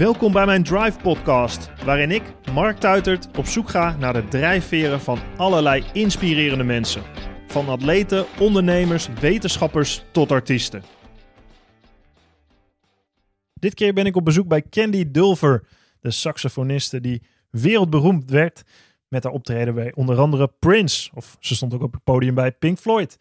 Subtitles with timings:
[0.00, 5.00] Welkom bij mijn Drive Podcast, waarin ik, Mark Tuitert, op zoek ga naar de drijfveren
[5.00, 7.02] van allerlei inspirerende mensen.
[7.46, 10.82] Van atleten, ondernemers, wetenschappers tot artiesten.
[13.54, 15.66] Dit keer ben ik op bezoek bij Candy Dulver,
[16.00, 18.62] de saxofoniste die wereldberoemd werd
[19.08, 21.10] met haar optreden bij onder andere Prince.
[21.14, 23.18] Of ze stond ook op het podium bij Pink Floyd.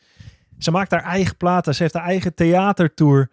[0.59, 3.29] Ze maakt haar eigen platen, ze heeft haar eigen theatertour.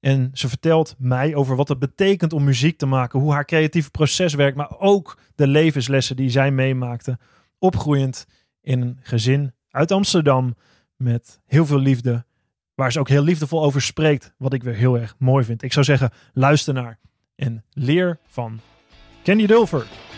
[0.00, 3.90] En ze vertelt mij over wat het betekent om muziek te maken, hoe haar creatieve
[3.90, 7.18] proces werkt, maar ook de levenslessen die zij meemaakte.
[7.58, 8.26] Opgroeiend
[8.60, 10.56] in een gezin uit Amsterdam
[10.96, 12.24] met heel veel liefde,
[12.74, 15.62] waar ze ook heel liefdevol over spreekt, wat ik weer heel erg mooi vind.
[15.62, 16.98] Ik zou zeggen, luister naar
[17.34, 18.60] en leer van
[19.22, 20.09] Kenny Dulver.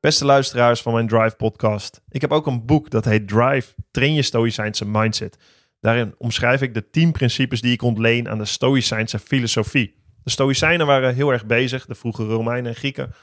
[0.00, 2.02] Beste luisteraars van mijn Drive podcast.
[2.08, 5.38] Ik heb ook een boek dat heet Drive, train je stoïcijnse mindset.
[5.80, 9.94] Daarin omschrijf ik de tien principes die ik ontleen aan de stoïcijnse filosofie.
[10.22, 13.14] De stoïcijnen waren heel erg bezig, de vroege Romeinen en Grieken,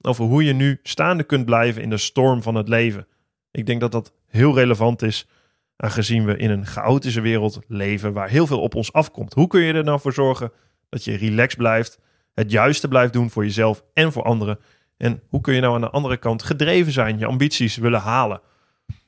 [0.00, 3.06] over hoe je nu staande kunt blijven in de storm van het leven.
[3.50, 5.28] Ik denk dat dat heel relevant is,
[5.76, 9.34] aangezien we in een chaotische wereld leven waar heel veel op ons afkomt.
[9.34, 10.52] Hoe kun je er nou voor zorgen
[10.88, 11.98] dat je relaxed blijft,
[12.34, 14.58] het juiste blijft doen voor jezelf en voor anderen
[15.02, 18.40] en hoe kun je nou aan de andere kant gedreven zijn, je ambities willen halen,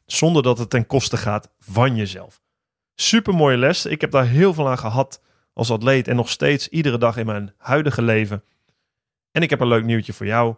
[0.06, 2.42] zonder dat het ten koste gaat van jezelf?
[2.95, 3.87] Super mooie les.
[3.87, 5.22] Ik heb daar heel veel aan gehad
[5.53, 8.45] als atleet en nog steeds iedere dag in mijn huidige leven.
[9.33, 10.55] En ik heb een leuk nieuwtje voor jou.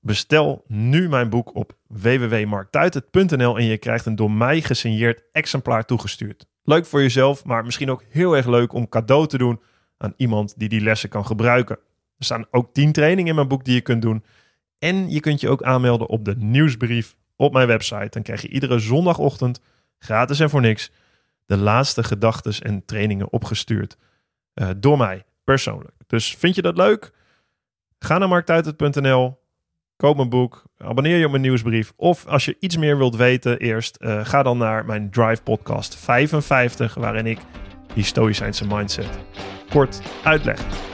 [0.00, 6.46] Bestel nu mijn boek op www.marktuitert.nl en je krijgt een door mij gesigneerd exemplaar toegestuurd.
[6.62, 9.60] Leuk voor jezelf, maar misschien ook heel erg leuk om cadeau te doen
[9.98, 11.78] aan iemand die die lessen kan gebruiken.
[12.18, 14.24] Er staan ook 10 trainingen in mijn boek die je kunt doen.
[14.78, 18.08] En je kunt je ook aanmelden op de nieuwsbrief op mijn website.
[18.10, 19.60] Dan krijg je iedere zondagochtend,
[19.98, 20.90] gratis en voor niks,
[21.46, 23.96] de laatste gedachten en trainingen opgestuurd.
[24.54, 25.94] Uh, door mij, persoonlijk.
[26.06, 27.12] Dus vind je dat leuk?
[27.98, 29.38] Ga naar marktuitert.nl,
[29.96, 31.92] koop mijn boek, abonneer je op mijn nieuwsbrief.
[31.96, 35.96] Of als je iets meer wilt weten eerst, uh, ga dan naar mijn Drive podcast
[35.96, 37.38] 55, waarin ik
[37.94, 39.18] die stoïcijnse mindset
[39.68, 40.93] kort uitleg.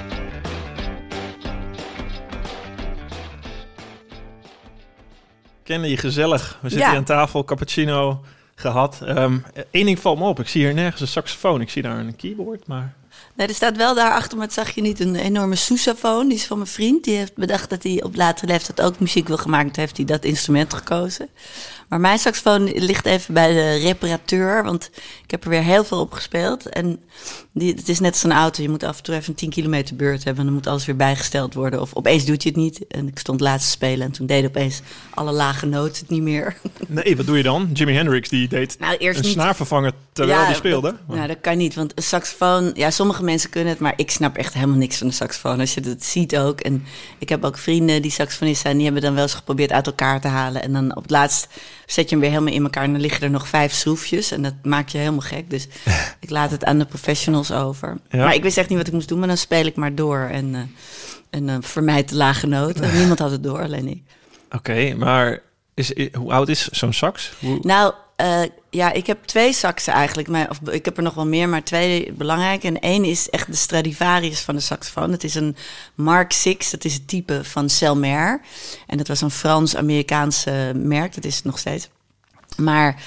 [5.70, 6.58] Kennen je gezellig.
[6.60, 8.98] We zitten hier aan tafel, cappuccino gehad.
[9.00, 9.16] Eén
[9.70, 11.60] ehm, ding valt me op, ik zie hier nergens een saxofoon.
[11.60, 12.94] Ik zie daar een keyboard, maar...
[13.34, 16.28] Nee, er staat wel daarachter, maar het zag je niet, een enorme sousaphone.
[16.28, 17.04] Die is van mijn vriend.
[17.04, 19.76] Die heeft bedacht dat hij op latere leeftijd ook muziek wil gemaakt.
[19.76, 21.28] heeft hij dat instrument gekozen.
[21.90, 24.90] Maar mijn saxofoon ligt even bij de reparateur, want
[25.24, 26.68] ik heb er weer heel veel op gespeeld.
[26.68, 27.00] En
[27.52, 29.50] die, het is net als een auto, je moet af en toe even een 10
[29.50, 30.38] kilometer beurt hebben.
[30.38, 31.80] En dan moet alles weer bijgesteld worden.
[31.80, 32.86] Of opeens doet je het niet.
[32.86, 34.80] En ik stond laatst te spelen en toen deed opeens
[35.14, 36.56] alle lage noten het niet meer.
[36.86, 37.70] Nee, wat doe je dan?
[37.72, 39.32] Jimi Hendrix die deed nou, eerst een niet.
[39.32, 39.56] snaar
[40.12, 40.96] terwijl hij speelde.
[41.06, 42.70] Dat, nou, dat kan niet, want een saxofoon...
[42.74, 45.60] Ja, sommige mensen kunnen het, maar ik snap echt helemaal niks van de saxofoon.
[45.60, 46.60] Als je dat ziet ook.
[46.60, 46.84] En
[47.18, 50.20] ik heb ook vrienden die saxofonist zijn, die hebben dan wel eens geprobeerd uit elkaar
[50.20, 50.62] te halen.
[50.62, 51.48] En dan op het laatst
[51.92, 54.30] zet je hem weer helemaal in elkaar en dan liggen er nog vijf schroefjes.
[54.30, 55.50] En dat maakt je helemaal gek.
[55.50, 55.68] Dus
[56.20, 57.96] ik laat het aan de professionals over.
[58.10, 60.18] Maar ik wist echt niet wat ik moest doen, maar dan speel ik maar door.
[60.18, 60.60] En, uh,
[61.30, 62.94] en uh, vermijd de lage noten.
[62.96, 64.02] niemand had het door, alleen ik.
[64.50, 65.42] Oké, maar
[65.74, 67.32] is, hoe oud is zo'n sax?
[67.60, 70.28] Nou, uh, ja, ik heb twee saxen eigenlijk.
[70.28, 72.64] Maar, of, ik heb er nog wel meer, maar twee belangrijk.
[72.64, 75.12] En één is echt de Stradivarius van de saxofoon.
[75.12, 75.56] Het is een
[75.94, 78.40] Mark 6, dat is het type van Selmer.
[78.86, 81.88] En dat was een Frans-Amerikaanse merk, dat is het nog steeds.
[82.56, 83.02] Maar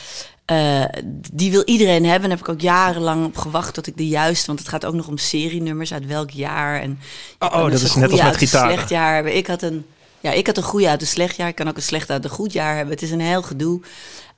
[0.52, 0.86] uh,
[1.34, 2.30] die wil iedereen hebben.
[2.30, 4.48] Daar heb ik ook jarenlang op gewacht tot ik de juiste...
[4.48, 6.82] want het gaat ook nog om serienummers, uit welk jaar.
[6.82, 7.00] En
[7.40, 8.72] oh, oh dat is net als met gitaar.
[8.72, 9.36] slecht jaar hebben.
[9.36, 9.86] Ik had een...
[10.20, 11.48] Ja, ik had een goede uit een slecht jaar.
[11.48, 12.94] Ik kan ook een slecht uit een goed jaar hebben.
[12.94, 13.82] Het is een heel gedoe.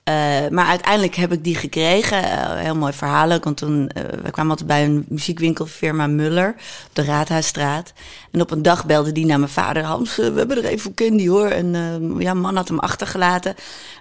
[0.10, 2.24] Uh, maar uiteindelijk heb ik die gekregen.
[2.24, 3.44] Uh, heel mooi verhaal ook.
[3.44, 6.50] Want toen, uh, we kwamen altijd bij een muziekwinkelfirma Muller
[6.88, 7.94] op de Raadhuisstraat.
[8.32, 9.84] En op een dag belde die naar mijn vader.
[9.84, 11.48] Hans, we hebben er even voor Candy hoor.
[11.48, 11.74] En
[12.20, 13.56] ja, man had hem achtergelaten.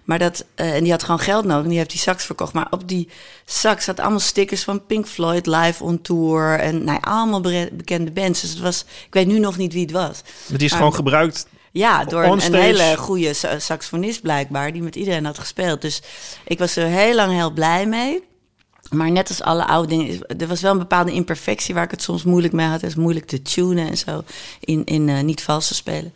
[0.05, 1.63] Maar dat, en die had gewoon geld nodig.
[1.63, 2.53] En die heeft die sax verkocht.
[2.53, 3.09] Maar op die
[3.45, 6.59] sax zat allemaal stickers van Pink Floyd live on tour.
[6.59, 7.41] En nou, allemaal
[7.73, 8.41] bekende bands.
[8.41, 10.23] Dus het was, ik weet nu nog niet wie het was.
[10.49, 14.97] Maar die is gewoon gebruikt ja, door een, een, hele goede saxofonist blijkbaar, die met
[14.97, 15.81] iedereen had gespeeld.
[15.81, 16.03] Dus
[16.45, 18.25] ik was er heel lang heel blij mee.
[18.91, 22.03] Maar net als alle oude dingen, er was wel een bepaalde imperfectie waar ik het
[22.03, 22.81] soms moeilijk mee had.
[22.81, 24.25] Het is moeilijk te tunen en zo,
[24.61, 26.15] in, in uh, niet vals te spelen.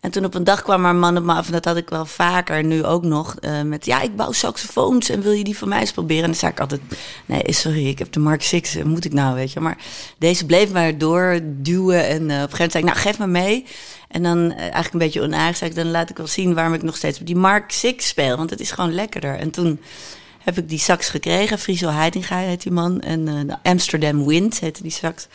[0.00, 1.76] En toen op een dag kwam er een man op me af, en dat had
[1.76, 5.44] ik wel vaker, nu ook nog, uh, met ja, ik bouw saxofoons en wil je
[5.44, 6.22] die van mij eens proberen?
[6.22, 6.80] En dan zei ik altijd,
[7.26, 9.60] nee, sorry, ik heb de Mark 6, moet ik nou, weet je.
[9.60, 9.78] Maar
[10.18, 13.26] deze bleef maar doorduwen en uh, op een gegeven moment zei ik, nou, geef me
[13.26, 13.66] mee.
[14.08, 16.82] En dan eigenlijk een beetje onaardig zei ik, dan laat ik wel zien waarom ik
[16.82, 19.38] nog steeds op die Mark 6 speel, want het is gewoon lekkerder.
[19.38, 19.80] En toen
[20.38, 24.82] heb ik die sax gekregen, Friso Heidinga heet die man, en de Amsterdam Wind heette
[24.82, 25.26] die sax.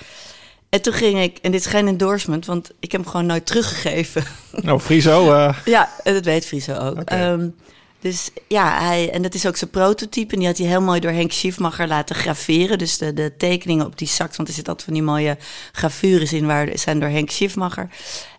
[0.76, 3.46] En toen ging ik, en dit is geen endorsement, want ik heb hem gewoon nooit
[3.46, 4.24] teruggegeven.
[4.52, 5.34] Nou, Friso.
[5.34, 5.58] Uh...
[5.66, 7.00] Ja, dat weet Friso ook.
[7.00, 7.32] Okay.
[7.32, 7.56] Um,
[8.00, 10.34] dus ja, hij, en dat is ook zijn prototype.
[10.34, 12.78] En die had hij heel mooi door Henk Schiefmacher laten graveren.
[12.78, 15.38] Dus de, de tekeningen op die sax, want er zit altijd van die mooie
[15.72, 17.90] gravures in, waar zijn door Henk Schiefmacher.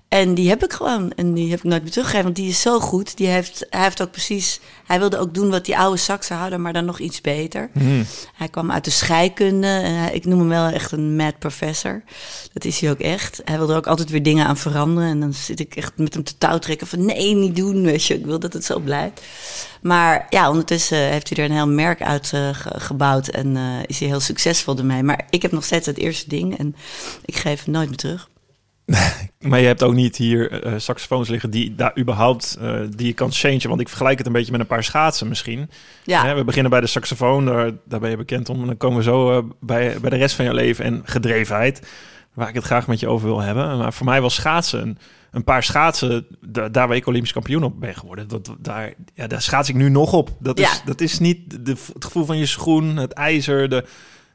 [0.09, 1.13] En die heb ik gewoon.
[1.17, 2.25] En die heb ik nooit meer teruggegeven.
[2.25, 3.17] Want die is zo goed.
[3.17, 4.61] Die heeft, hij heeft ook precies.
[4.85, 7.71] Hij wilde ook doen wat die oude saxen hadden, maar dan nog iets beter.
[7.73, 8.05] Mm.
[8.35, 9.67] Hij kwam uit de scheikunde.
[9.67, 12.03] Hij, ik noem hem wel echt een mad professor.
[12.53, 13.41] Dat is hij ook echt.
[13.45, 15.11] Hij wilde er ook altijd weer dingen aan veranderen.
[15.11, 17.83] En dan zit ik echt met hem te touwtrekken van nee, niet doen.
[17.83, 19.21] Weet je, ik wil dat het zo blijft.
[19.83, 23.29] Maar ja, ondertussen heeft hij er een heel merk uit uh, gebouwd.
[23.29, 25.03] En uh, is hij heel succesvol ermee.
[25.03, 26.59] Maar ik heb nog steeds het eerste ding.
[26.59, 26.77] En
[27.25, 28.29] ik geef hem nooit meer terug.
[29.49, 33.13] maar je hebt ook niet hier uh, saxofoons liggen die daar überhaupt uh, die je
[33.13, 33.69] kan changen.
[33.69, 35.71] Want ik vergelijk het een beetje met een paar schaatsen misschien.
[36.05, 36.35] Ja.
[36.35, 38.61] we beginnen bij de saxofoon, daar, daar ben je bekend om.
[38.61, 41.89] En dan komen we zo uh, bij, bij de rest van je leven en gedrevenheid.
[42.35, 43.79] Waar ik het graag met je over wil hebben.
[43.79, 44.99] Maar voor mij was schaatsen een,
[45.31, 48.29] een paar schaatsen, da, daar waar ik Olympisch kampioen op ben geworden.
[48.29, 50.31] Dat, daar, ja, daar schaats ik nu nog op.
[50.41, 50.81] Dat is, Ja.
[50.85, 53.85] dat is niet de, het gevoel van je schoen, het ijzer, de,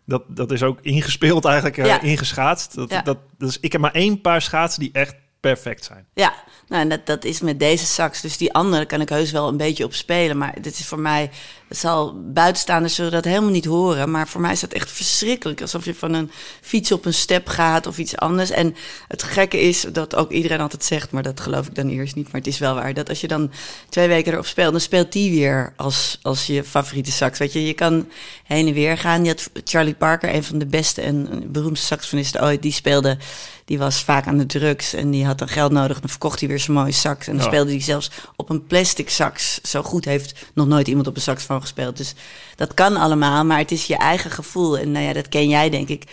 [0.06, 2.02] dat, dat is ook ingespeeld eigenlijk, Ja.
[2.02, 2.76] ingeschaatst.
[2.76, 3.02] Dat, Ja.
[3.02, 6.06] dat, dus ik heb maar één paar schaatsen die echt perfect zijn.
[6.14, 6.34] Ja,
[6.68, 8.22] nou, en dat, dat is met deze sax.
[8.22, 10.38] Dus die andere kan ik heus wel een beetje op spelen.
[10.38, 11.30] Maar dit is voor mij,
[11.72, 14.12] het zal buitenstaanders zullen dat helemaal niet horen.
[14.12, 15.62] Maar voor mij is dat echt verschrikkelijk.
[15.62, 16.32] Alsof je van een
[16.62, 18.50] fiets op een step gaat of iets anders.
[18.50, 18.76] En
[19.08, 22.26] het gekke is dat ook iedereen altijd zegt, maar dat geloof ik dan eerst niet.
[22.32, 22.94] Maar het is wel waar.
[22.94, 23.52] Dat als je dan
[23.90, 27.40] twee weken erop speelt, dan speelt die weer als, als je favoriete sax.
[27.40, 28.08] Weet je, je kan
[28.44, 29.24] heen en weer gaan.
[29.24, 33.18] Je had Charlie Parker, een van de beste en beroemdste saxofonisten ooit, die speelde
[33.66, 36.00] die was vaak aan de drugs en die had dan geld nodig.
[36.00, 37.28] Dan verkocht hij weer zijn mooie sax.
[37.28, 37.48] En dan Ja.
[37.52, 39.60] speelde hij zelfs op een plastic sax.
[39.64, 41.22] Zo goed heeft nog nooit iemand op een
[41.62, 41.98] gespeeld.
[41.98, 42.14] Dus
[42.56, 44.78] dat kan allemaal, maar het is je eigen gevoel.
[44.78, 46.04] En nou ja, dat ken jij denk ik.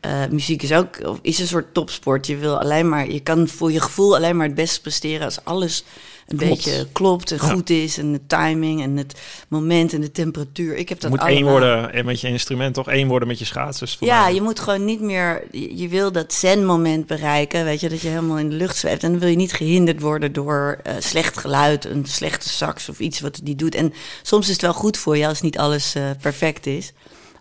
[0.00, 2.26] Eh, muziek is ook is een soort topsport.
[2.26, 5.44] Je wil alleen maar, je kan voor je gevoel alleen maar het beste presteren als
[5.44, 5.84] alles
[6.26, 6.54] een Klopt.
[6.54, 7.52] beetje klopt en Ja.
[7.52, 7.98] goed is.
[7.98, 10.76] En de timing en het moment en de temperatuur.
[10.76, 11.36] Ik heb dat Het moet allemaal.
[11.38, 13.96] één worden en met je instrument, toch één worden met je schaatsers.
[14.00, 15.44] Ja, je moet gewoon niet meer.
[15.50, 17.64] Je je wil dat zen-moment bereiken.
[17.64, 19.02] Weet je, dat je helemaal in de lucht zweeft.
[19.02, 22.98] En dan wil je niet gehinderd worden door eh, slecht geluid, een slechte sax of
[23.00, 23.74] iets wat die doet.
[23.74, 23.92] En
[24.22, 26.92] soms is het wel goed voor je als niet alles eh, perfect is.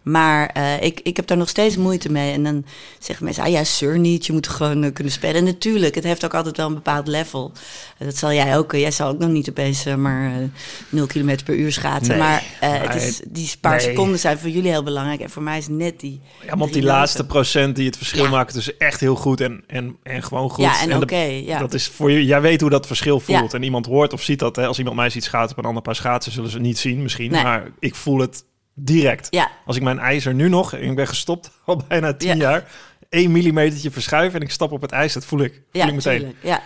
[0.02, 2.34] Maar eh, ik, ik heb daar nog steeds moeite mee.
[2.34, 2.66] En dan
[3.00, 5.36] zeggen mensen, ah ja, sir niet, je moet gewoon eh, kunnen spelen.
[5.36, 7.52] En natuurlijk, het heeft ook altijd wel een bepaald level.
[7.98, 8.72] Eh, dat zal jij ook.
[8.72, 10.48] jij zal ook nog niet opeens maar eh
[10.90, 12.18] 0 km per uur schaatsen.
[12.18, 13.86] Nee, maar het is, die paar nee.
[13.86, 15.20] seconden zijn voor jullie heel belangrijk.
[15.22, 16.22] En voor mij is net die...
[16.46, 18.30] Ja, op die laatste procent die het verschil Ja.
[18.30, 20.64] maken tussen echt heel goed en, en, en gewoon goed.
[20.64, 21.60] Ja, en oké, ja.
[21.60, 23.52] Dat is voor je, jij weet hoe dat verschil voelt.
[23.52, 23.58] Ja.
[23.58, 24.56] En iemand hoort of ziet dat.
[24.56, 24.68] Hè.
[24.68, 27.02] Als iemand mij ziet schaatsen op een ander paar schaatsen, zullen ze het niet zien
[27.02, 27.32] misschien.
[27.32, 27.44] Nee.
[27.44, 29.28] Maar ik voel het direct.
[29.30, 32.36] Ja, Als ik mijn ijzer nu nog, ik ben gestopt al bijna tien Ja.
[32.36, 32.68] jaar,
[33.10, 35.94] één millimetertje verschuif en ik stap op het ijs, dat voel ik, voel ja, ik
[35.94, 36.18] meteen.
[36.20, 36.62] tuurlijk, Ja,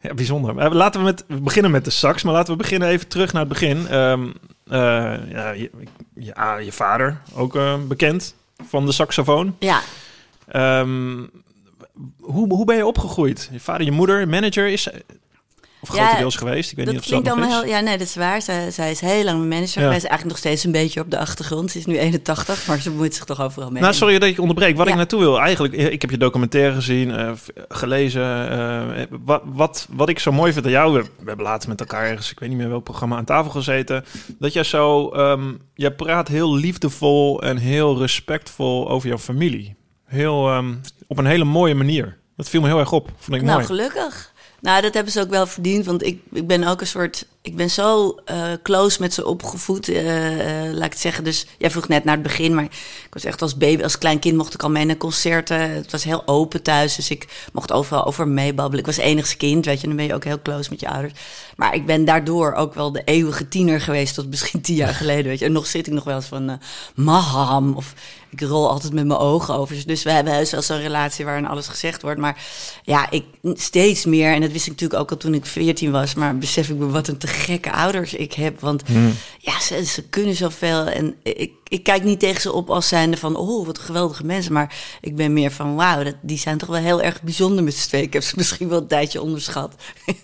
[0.00, 0.54] Ja, bijzonder.
[0.54, 3.32] Maar Laten we, met, we beginnen met de sax, maar laten we beginnen even terug
[3.32, 3.86] naar het begin.
[3.88, 4.26] Ehm,
[4.66, 4.78] eh,
[5.30, 5.70] ja, je,
[6.14, 8.34] ja, je vader, ook eh, bekend
[8.68, 9.56] van de saxofoon.
[9.58, 9.80] ja.
[10.48, 11.26] Ehm,
[12.20, 13.48] hoe, hoe ben je opgegroeid?
[13.52, 14.88] Je vader, je moeder, manager is...
[15.80, 16.70] Of Ja, grotendeels geweest.
[16.70, 17.60] Ik weet dat niet of dat klinkt nog is.
[17.60, 17.70] heel...
[17.74, 18.42] Ja, nee, dat is waar.
[18.42, 19.86] Zij, zij is heel lang mijn manager Ja.
[19.86, 20.04] geweest.
[20.04, 21.70] Eigenlijk nog steeds een beetje op de achtergrond.
[21.70, 23.82] Ze is nu 81, maar ze bemoeit zich toch overal mee.
[23.82, 24.76] Nou, sorry dat ik je onderbreek.
[24.76, 24.92] Wat Ja.
[24.92, 27.30] ik naartoe wil, eigenlijk, eh, ik heb je documentaire gezien, eh,
[27.68, 28.50] gelezen.
[28.50, 31.80] eh, wat, wat, wat ik zo mooi vind aan jou, we, we hebben laatst met
[31.80, 34.04] elkaar ergens, ik weet niet meer welk programma, aan tafel gezeten.
[34.38, 39.76] Dat jij zo, ehm jij praat heel liefdevol en heel respectvol over jouw familie.
[40.04, 40.74] Heel, ehm,
[41.06, 42.18] op een hele mooie manier.
[42.36, 43.10] Dat viel me heel erg op.
[43.18, 43.66] Vond ik nou, mooi.
[43.66, 44.32] gelukkig.
[44.60, 45.86] Nou, dat hebben ze ook wel verdiend.
[45.86, 47.26] Want ik, ik ben ook een soort...
[47.42, 51.24] Ik ben zo eh, close met ze opgevoed, eh, eh, laat ik het zeggen.
[51.24, 54.18] Dus jij vroeg net naar het begin, maar ik was echt als baby, als klein
[54.18, 55.70] kind mocht ik al mee naar concerten.
[55.70, 58.78] Het was heel open thuis, dus ik mocht overal over meebabbelen.
[58.78, 61.12] Ik was enigst kind, weet je, dan ben je ook heel close met je ouders.
[61.58, 65.24] Maar ik ben daardoor ook wel de eeuwige tiener geweest tot misschien tien jaar geleden,
[65.24, 65.44] weet je.
[65.44, 66.56] En nog zit ik nog wel eens van, eh
[66.94, 67.94] maham, of
[68.30, 69.86] ik rol altijd met mijn ogen over.
[69.86, 72.20] Dus we hebben heus wel zo'n relatie waarin alles gezegd wordt.
[72.20, 72.44] Maar
[72.82, 76.14] ja, ik steeds meer, en dat wist ik natuurlijk ook al toen ik 14 was,
[76.14, 78.60] maar besef ik me wat een te gekke ouders ik heb.
[78.60, 79.14] Want Hmm.
[79.38, 80.86] ja, ze, ze kunnen zoveel.
[80.86, 84.52] En ik, ik kijk niet tegen ze op als zijnde van, oh, wat geweldige mensen.
[84.52, 87.74] Maar ik ben meer van, wauw, dat, die zijn toch wel heel erg bijzonder met
[87.74, 87.96] z'n.
[87.96, 89.74] Ik heb ze misschien wel een tijdje onderschat.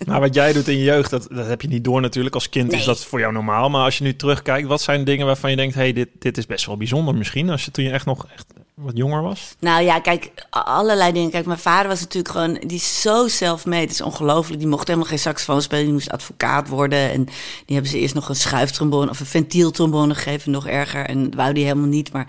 [0.05, 2.35] Maar wat jij doet in je jeugd, dat, dat heb je niet door natuurlijk.
[2.35, 3.69] Als kind is dat voor jou normaal.
[3.69, 5.75] Maar als je nu terugkijkt, wat zijn dingen waarvan je denkt...
[5.75, 7.49] hey, dit, dit is best wel bijzonder misschien.
[7.49, 9.55] Als je toen je echt nog echt wat jonger was.
[9.59, 11.29] Nou ja, kijk, allerlei dingen.
[11.29, 13.81] Kijk, mijn vader was natuurlijk gewoon, die is zo zelfmade.
[13.81, 14.59] Het is ongelooflijk.
[14.59, 15.83] Die mocht helemaal geen saxofoon spelen.
[15.83, 17.11] Die moest advocaat worden.
[17.11, 17.25] En
[17.65, 20.51] die hebben ze eerst nog een schuiftrombone of een ventieltrombone gegeven.
[20.51, 21.05] Nog erger.
[21.05, 22.11] En wou die helemaal niet.
[22.11, 22.27] Maar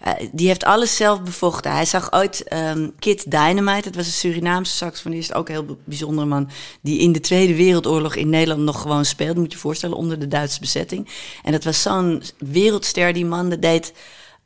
[0.00, 1.72] eh, die heeft alles zelf bevochten.
[1.72, 3.82] Hij zag ooit ehm, Kid Dynamite.
[3.82, 5.34] Dat was een Surinaamse saxofonist.
[5.34, 6.50] Ook een heel bijzondere man.
[6.80, 9.40] Die in de Tweede Wereldoorlog in Nederland nog gewoon speelde.
[9.40, 11.08] Moet je je voorstellen, onder de Duitse bezetting.
[11.42, 13.48] En dat was zo'n wereldster, die man.
[13.48, 13.92] Deed...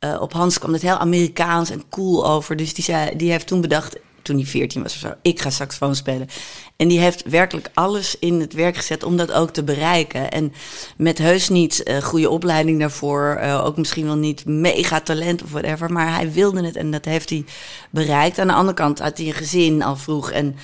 [0.03, 2.55] Eh, op Hans kwam het heel Amerikaans en cool over.
[2.55, 5.49] Dus die, zei, die heeft toen bedacht, toen hij 14 was of zo, ik ga
[5.49, 6.27] saxofoon spelen.
[6.75, 10.31] En die heeft werkelijk alles in het werk gezet om dat ook te bereiken.
[10.31, 10.53] En
[10.97, 15.51] met heus niet eh, goede opleiding daarvoor, eh, ook misschien wel niet mega talent of
[15.51, 17.45] whatever, maar hij wilde het en dat heeft hij
[17.89, 18.39] bereikt.
[18.39, 20.55] Aan de andere kant had hij een gezin al vroeg en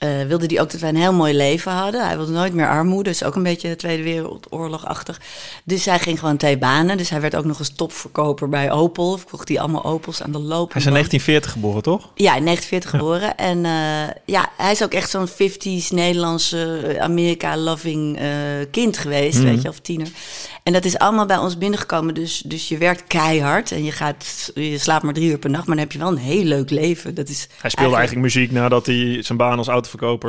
[0.00, 2.06] eh, wilde hij ook dat wij een heel mooi leven hadden.
[2.06, 5.20] Hij wilde nooit meer armoede, dus ook een beetje de Tweede Wereldoorlog-achtig.
[5.64, 6.96] Dus hij ging gewoon twee banen.
[6.96, 9.18] Dus hij werd ook nog eens topverkoper bij Opel.
[9.18, 10.72] Verkocht hij allemaal Opels aan de loop.
[10.72, 12.10] Hij is in 1940 geboren, toch?
[12.14, 13.36] Ja, in 1940 geboren.
[13.36, 18.18] En eh, ja, hij is ook echt zo'n 50s Nederlandse eh, Amerika-loving
[18.70, 20.08] kind geweest, weet je, of tiener.
[20.62, 22.14] En dat is allemaal bij ons binnengekomen.
[22.14, 25.66] Dus, dus je werkt keihard en je, gaat, je slaapt maar drie uur per nacht,
[25.66, 27.14] maar dan heb je wel een heel leuk leven.
[27.14, 29.68] Dat is Hij speelde eigenlijk muziek nadat hij zijn baan als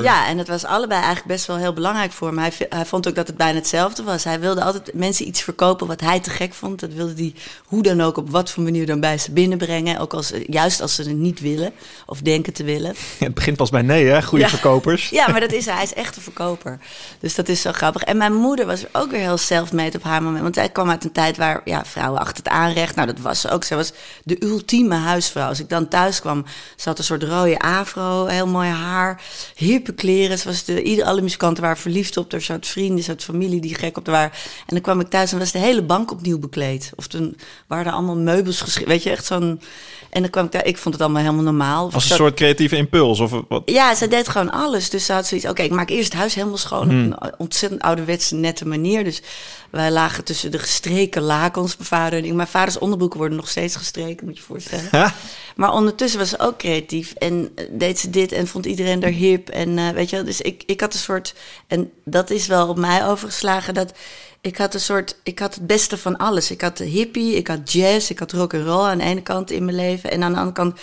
[0.01, 2.37] ja, en het was allebei eigenlijk best wel heel belangrijk voor hem.
[2.37, 4.23] Hij, vond ook dat het bijna hetzelfde was.
[4.23, 6.79] Hij wilde altijd mensen iets verkopen wat hij te gek vond.
[6.79, 7.33] Dat wilde hij
[7.65, 9.99] hoe dan ook, op wat voor manier dan bij ze binnenbrengen.
[9.99, 11.73] Ook als, juist als ze het niet willen
[12.05, 12.95] of denken te willen.
[13.19, 14.23] Het begint pas bij nee, hè?
[14.23, 14.49] Goede Ja.
[14.49, 15.09] verkopers.
[15.09, 15.73] Ja, maar dat is hij.
[15.73, 16.79] Hij is echt een verkoper.
[17.19, 18.03] Dus dat is zo grappig.
[18.03, 20.41] En mijn moeder was ook weer heel self-made op haar moment.
[20.41, 22.95] Want zij kwam uit een tijd waar ja, vrouwen achter het aanrecht.
[22.95, 23.63] Nou, dat was ze ook.
[23.63, 25.47] Zij was de ultieme huisvrouw.
[25.47, 29.21] Als ik dan thuis kwam, ze had een soort rode afro, heel mooi haar,
[29.65, 30.37] hippe kleren.
[30.37, 32.33] Ze was de, ieder, alle muzikanten waren verliefd op.
[32.39, 34.31] Ze had vrienden, had familie die gek op waren.
[34.31, 36.91] En dan kwam ik thuis en was de hele bank opnieuw bekleed.
[36.95, 37.37] Of toen
[37.67, 38.91] waren er allemaal meubels geschreven.
[38.91, 39.61] Weet je, echt zo'n...
[40.11, 41.89] En dan kwam ik daar, ik vond het allemaal helemaal normaal.
[41.93, 43.19] Als een soort creatieve impuls.
[43.19, 43.61] Of wat?
[43.65, 44.89] ja, ze deed gewoon alles.
[44.89, 47.13] Dus ze had zoiets, oké, ik maak eerst het huis helemaal schoon Hmm.
[47.13, 49.03] op een ontzettend ouderwetse, nette manier.
[49.03, 49.21] Dus
[49.69, 52.33] wij lagen tussen de gestreken lakens, mijn vader en ik.
[52.33, 55.13] Mijn vaders onderbroeken worden nog steeds gestreken, moet je je voorstellen.
[55.55, 59.09] Maar ondertussen was ze ook creatief en eh, deed ze dit en vond iedereen daar
[59.09, 59.49] hip.
[59.49, 61.35] En eh, weet je dus ik, ik had een soort,
[61.67, 63.93] en dat is wel op mij overgeslagen, dat
[64.41, 66.51] ik had een soort, ik had het beste van alles.
[66.51, 69.51] Ik had hippie, ik had jazz, ik had rock and roll aan de ene kant
[69.51, 70.11] in mijn leven.
[70.11, 70.79] En aan de andere kant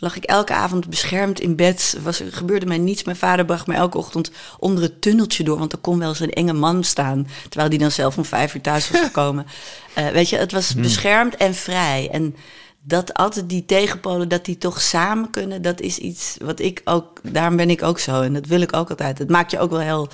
[0.00, 1.98] lag ik elke avond beschermd in bed.
[2.02, 3.04] Was, er gebeurde mij niets.
[3.04, 5.58] Mijn vader bracht me elke ochtend onder het tunneltje door.
[5.58, 7.28] Want er kon wel eens een enge man staan.
[7.48, 9.46] Terwijl die dan zelf om vijf uur thuis was gekomen.
[9.94, 12.08] Eh, weet je, het was beschermd en vrij.
[12.12, 12.36] En
[12.82, 17.20] dat altijd die tegenpolen, dat die toch samen kunnen, dat is iets wat ik ook,
[17.22, 18.20] daarom ben ik ook zo.
[18.20, 19.18] En dat wil ik ook altijd.
[19.18, 20.08] Het maakt je ook wel heel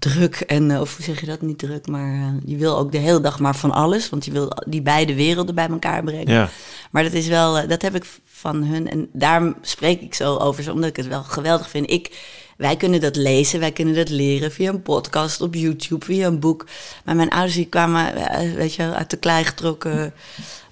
[0.00, 2.92] druk en, eh, of hoe zeg je dat, niet druk, maar eh, je wil ook
[2.92, 4.08] de hele dag maar van alles.
[4.08, 6.32] Want je wil die beide werelden bij elkaar brengen.
[6.32, 6.48] Ja.
[6.90, 8.90] Maar dat is wel, eh, dat heb ik van hun.
[8.90, 11.90] En daarom spreek ik zo over omdat ik het wel geweldig vind.
[11.90, 12.18] Ik,
[12.56, 16.40] wij kunnen dat lezen, wij kunnen dat leren via een podcast op YouTube, via een
[16.40, 16.66] boek.
[17.04, 18.14] Maar mijn ouders die kwamen,
[18.54, 20.12] weet je, uit de klei getrokken.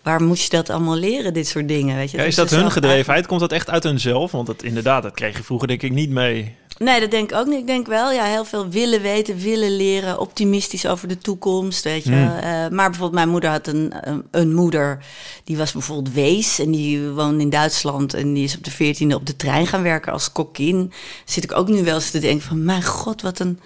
[0.03, 1.97] Waar moest je dat allemaal leren, dit soort dingen?
[1.97, 2.17] Weet je?
[2.17, 3.27] Ja, is Dus dat ze hun gedrevenheid?
[3.27, 4.33] Komt dat echt uit hunzelf?
[4.33, 6.55] Want dat, inderdaad, dat kreeg je vroeger denk ik niet mee.
[6.79, 7.59] Nee, dat denk ik ook niet.
[7.59, 12.05] Ik denk wel, ja, heel veel willen weten, willen leren, optimistisch over de toekomst, weet
[12.05, 12.11] je.
[12.11, 12.37] Hmm.
[12.37, 15.05] Eh, maar bijvoorbeeld mijn moeder had een, een, een moeder,
[15.45, 19.15] die was bijvoorbeeld wees en die woonde in Duitsland en die is op de veertiende
[19.15, 20.93] op de trein gaan werken als kokkin.
[21.25, 23.61] Zit ik ook nu wel eens te denken van, mijn god, wat een...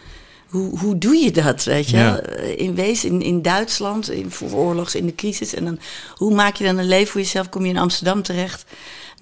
[0.49, 1.97] Hoe, hoe doe je dat, weet je?
[1.97, 2.19] Ja.
[2.19, 5.55] Eh, In wees, in, in Duitsland, in, voor oorlogs, in de crisis.
[5.55, 5.79] En dan,
[6.17, 7.49] hoe maak je dan een leven voor jezelf?
[7.49, 8.65] Kom je in Amsterdam terecht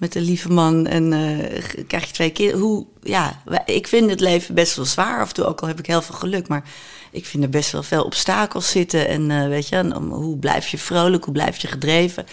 [0.01, 2.61] met een lieve man en eh, krijg je twee kinderen?
[2.61, 5.79] Hoe, ja, ik vind het leven best wel zwaar af en toe, ook al heb
[5.79, 6.47] ik heel veel geluk.
[6.47, 6.63] Maar
[7.11, 9.07] ik vind er best wel veel obstakels zitten.
[9.07, 11.23] En eh, weet je, en hoe blijf je vrolijk?
[11.23, 12.25] Hoe blijf je gedreven?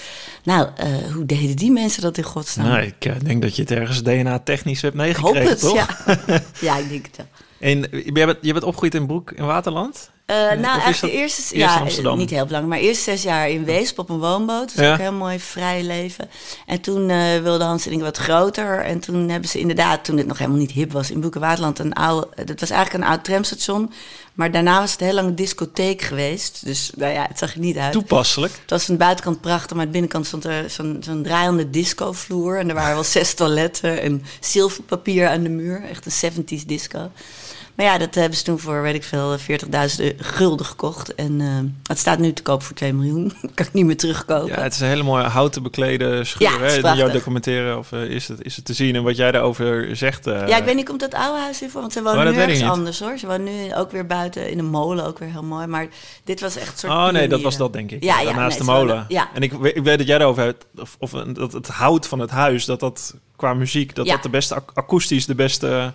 [0.42, 2.66] Nou, eh, hoe deden die mensen dat in godsnaam?
[2.66, 5.74] Nou, ik denk dat je het ergens DNA-technisch hebt hoop meegekregen, het, toch?
[5.74, 6.42] ja.
[6.68, 7.26] ja, ik denk het wel.
[7.60, 10.10] En je bent, je bent opgegroeid in Broek in Waterland?
[10.30, 12.18] Of nou, eigenlijk de eerste, eerst ja, Amsterdam?
[12.18, 14.74] niet heel belangrijk, maar eerst zes jaar in Weesp op een woonboot.
[14.76, 14.92] Dus Ja.
[14.92, 16.28] ook een heel mooi vrij leven.
[16.66, 18.80] En toen eh wilde Hans en ik wat groter.
[18.84, 21.92] En toen hebben ze inderdaad, toen het nog helemaal niet hip was, in Boekenwaterland een
[21.92, 23.92] oude, dat was eigenlijk een oud tramstation.
[24.34, 26.64] Maar daarna was het heel lang een discotheek geweest.
[26.64, 27.92] Dus nou ja, het zag er niet uit.
[27.92, 28.52] Toepasselijk.
[28.60, 31.70] Het was aan de buitenkant prachtig, maar aan de binnenkant stond er zo'n zo'n draaiende
[31.70, 32.58] discovloer.
[32.58, 35.82] En er waren wel zes toiletten en zilverpapier aan de muur.
[35.90, 37.10] Echt een 70s disco.
[37.78, 41.14] Maar ja, dat hebben ze toen voor, weet ik veel, 40.000 gulden gekocht.
[41.14, 43.32] En uh, het staat nu te koop voor 2 miljoen.
[43.54, 44.48] kan ik niet meer terugkopen.
[44.48, 46.50] Ja, het is een hele mooie houten beklede schuur.
[46.50, 46.92] Ja, hè?
[46.92, 48.94] Jouw documentaire, of eh, is, het, is het te zien?
[48.94, 50.26] En wat jij daarover zegt...
[50.26, 51.80] eh, ja, ik weet niet, komt dat oude huis in voor?
[51.80, 53.18] Want ze wonen Oh, nu ergens anders hoor.
[53.18, 55.66] Ze wonen nu ook weer buiten in een molen, ook weer heel mooi.
[55.66, 55.88] Maar
[56.24, 58.02] dit was echt een soort Oh nee, dat was dat denk ik.
[58.02, 59.04] Ja, ja, naast nee, de molen.
[59.08, 59.30] ja.
[59.34, 62.30] En ik, ik weet dat jij daarover hebt, of, of dat het hout van het
[62.30, 65.92] huis, dat dat qua muziek, dat dat de beste akoestisch de beste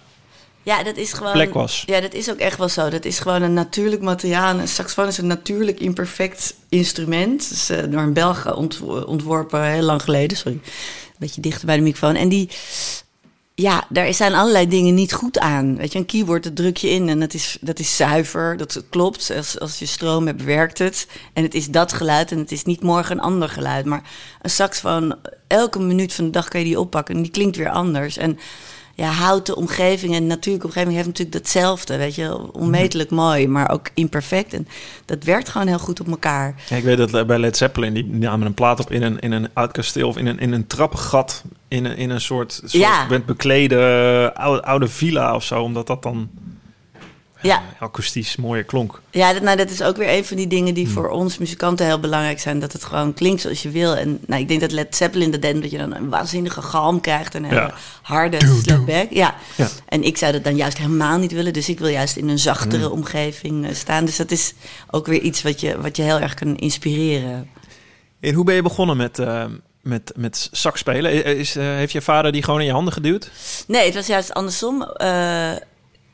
[0.64, 1.32] Ja, dat is gewoon...
[1.32, 1.84] plek was.
[1.86, 2.90] Ja, dat is ook echt wel zo.
[2.90, 4.60] Dat is gewoon een natuurlijk materiaal.
[4.60, 7.50] Een saxofoon is een natuurlijk imperfect instrument.
[7.52, 10.38] Is eh, door een Belg ont- ontworpen heel lang geleden.
[10.38, 12.16] Sorry, een beetje dichter bij de microfoon.
[12.16, 12.50] En die,
[13.56, 15.78] ja, daar zijn allerlei dingen niet goed aan.
[15.78, 18.58] Weet je, een keyboard, dat druk je in en dat is, dat is zuiver.
[18.58, 19.32] Dat klopt.
[19.36, 21.08] Als, als je stroom hebt, werkt het.
[21.34, 23.86] En het is dat geluid en het is niet morgen een ander geluid.
[23.86, 24.04] Maar
[24.42, 25.16] een saxofoon,
[25.48, 28.18] elke minuut van de dag kan je die oppakken en die klinkt weer anders.
[28.18, 28.40] En
[29.04, 33.90] ja, houten omgeving en natuurlijke omgeving heeft natuurlijk datzelfde, weet je, onmetelijk mooi, maar ook
[33.94, 34.54] imperfect.
[34.54, 34.68] En
[35.06, 36.56] dat werkt gewoon heel goed op elkaar.
[36.70, 39.32] Ja, ik weet dat bij Led Zeppelin, die namen een plaat op in een, in
[39.32, 41.44] een oud kasteel of in een, in een trappengat.
[41.68, 43.06] In een, in een soort, soort Ja.
[43.10, 46.30] met beklede oude, oude villa of zo, omdat dat dan
[47.44, 49.02] Ja, akoestisch mooier klonk.
[49.12, 50.74] ja dat, nou, dat is ook weer een van die dingen Hmm.
[50.74, 52.60] die voor ons muzikanten heel belangrijk zijn.
[52.60, 53.96] Dat het gewoon klinkt zoals je wil.
[53.96, 57.02] En nou, ik denk dat Led Zeppelin dat deed, omdat je dan een waanzinnige galm
[57.02, 57.36] krijgt.
[57.36, 57.74] En een Ja.
[58.02, 59.08] harde slapback.
[59.12, 59.36] Ja.
[59.56, 59.68] Ja.
[59.88, 61.54] En ik zou dat dan juist helemaal niet willen.
[61.54, 62.92] Dus ik wil juist in een zachtere Hmm.
[62.92, 64.06] omgeving eh, staan.
[64.06, 64.54] Dus dat is
[64.92, 67.50] ook weer iets wat je, wat je heel erg kan inspireren.
[68.20, 69.46] En hoe ben je begonnen met, eh,
[69.82, 71.26] met, met sax spelen?
[71.38, 73.32] Is, eh, heeft je vader die gewoon in je handen geduwd?
[73.68, 74.82] Nee, het was juist andersom.
[74.84, 75.52] Eh,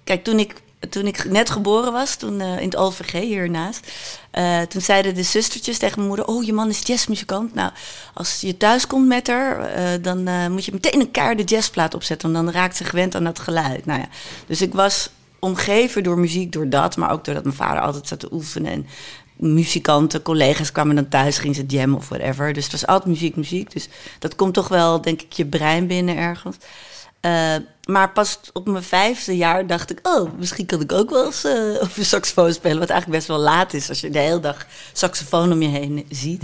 [0.03, 0.53] kijk, toen ik,
[0.89, 3.91] toen ik net geboren was, toen eh, in het OVG hiernaast,
[4.31, 7.53] eh, toen zeiden de zustertjes tegen mijn moeder: Oh, je man is jazzmuzikant.
[7.53, 7.71] Nou,
[8.13, 12.31] als je thuis komt met haar, eh, dan moet je meteen een keiharde jazzplaat opzetten,
[12.31, 13.85] want dan raakt ze gewend aan dat geluid.
[13.85, 14.07] Nou ja,
[14.47, 15.09] dus ik was
[15.39, 18.71] omgeven door muziek, door dat, maar ook doordat mijn vader altijd zat te oefenen.
[18.71, 18.87] En
[19.35, 22.53] muzikanten, collega's kwamen dan thuis, gingen ze jammen of whatever.
[22.53, 23.71] Dus het was altijd muziek, muziek.
[23.71, 23.87] Dus
[24.19, 26.57] dat komt toch wel, denk ik, je brein binnen ergens.
[27.21, 31.25] Eh, maar pas op mijn vijfde jaar dacht ik, oh, misschien kan ik ook wel
[31.25, 32.79] eens eh, op een saxofoon spelen.
[32.79, 36.05] Wat eigenlijk best wel laat is als je de hele dag saxofoon om je heen
[36.09, 36.43] ziet.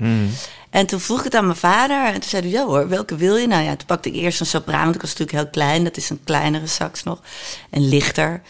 [0.70, 3.16] En toen vroeg ik het aan mijn vader en toen zei hij, ja hoor, welke
[3.16, 3.48] wil je?
[3.48, 5.84] Nou ja, toen pakte ik eerst een sopraan, want ik was natuurlijk heel klein.
[5.84, 7.22] Dat is een kleinere sax nog
[7.70, 8.42] en lichter.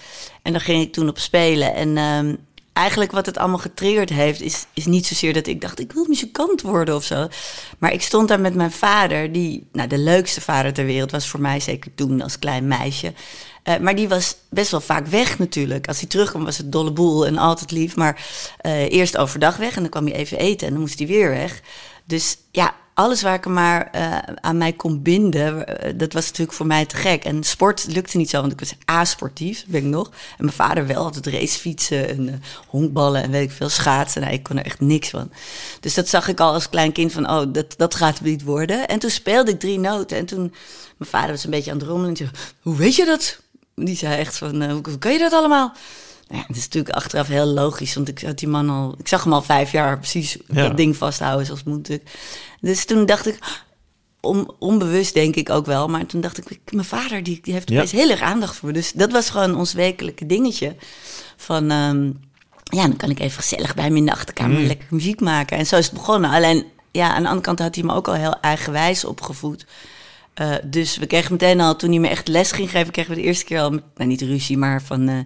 [0.41, 1.74] En daar ging ik toen op spelen.
[1.74, 2.36] En ehm,
[2.75, 6.05] eigenlijk wat het allemaal getriggerd heeft, is, is niet zozeer dat ik dacht, ik wil
[6.08, 7.27] muzikant worden of zo.
[7.79, 11.27] Maar ik stond daar met mijn vader, die nou, de leukste vader ter wereld was
[11.27, 13.14] voor mij, zeker toen als klein meisje.
[13.64, 15.88] Eh, maar die was best wel vaak weg natuurlijk.
[15.88, 17.96] Als hij terugkwam was het dolle boel en altijd lief.
[17.96, 18.25] Maar
[18.57, 21.29] eh, eerst overdag weg en dan kwam hij even eten en dan moest hij weer
[21.29, 21.61] weg.
[22.05, 26.58] Dus ja, alles waar ik maar eh, aan mij kon binden, eh, dat was natuurlijk
[26.58, 27.24] voor mij te gek.
[27.24, 30.08] En sport lukte niet zo, want ik was asportief, ben ik nog.
[30.08, 32.36] En mijn vader wel, altijd racefietsen en eh,
[32.68, 34.22] honkballen en weet ik veel, schaatsen.
[34.22, 35.31] Nou, ik kon er echt niks van.
[35.79, 38.88] Dus dat zag ik al als klein kind van, oh, dat, dat gaat niet worden.
[38.88, 40.53] En toen speelde ik drie noten en toen,
[40.98, 42.10] mijn vader was een beetje aan het rommelen.
[42.10, 42.29] En zei,
[42.62, 43.40] hoe weet je dat?
[43.75, 45.74] Die zei echt van, hoe kan je dat allemaal?
[46.27, 49.07] Nou ja, het is natuurlijk achteraf heel logisch, want ik had die man al, ik
[49.07, 50.68] zag hem al vijf jaar precies Ja.
[50.68, 52.00] dat ding vasthouden zoals moet.
[52.61, 53.40] Dus toen dacht ik,
[54.22, 57.70] on, onbewust denk ik ook wel, maar toen dacht ik, mijn vader die, die heeft
[57.70, 57.75] Ja.
[57.75, 58.74] opeens heel erg aandacht voor me.
[58.74, 60.75] Dus dat was gewoon ons wekelijke dingetje
[61.38, 62.05] van, ehm,
[62.64, 64.66] ja, dan kan ik even gezellig bij hem in de achterkamer Mm.
[64.66, 65.57] lekker muziek maken.
[65.57, 66.29] En zo is het begonnen.
[66.29, 69.66] Alleen, ja, aan de andere kant had hij me ook al heel eigenwijs opgevoed.
[70.35, 73.21] Eh, dus we kregen meteen al, toen hij me echt les ging geven, kregen we
[73.21, 75.17] de eerste keer al, nou niet ruzie, maar van, eh,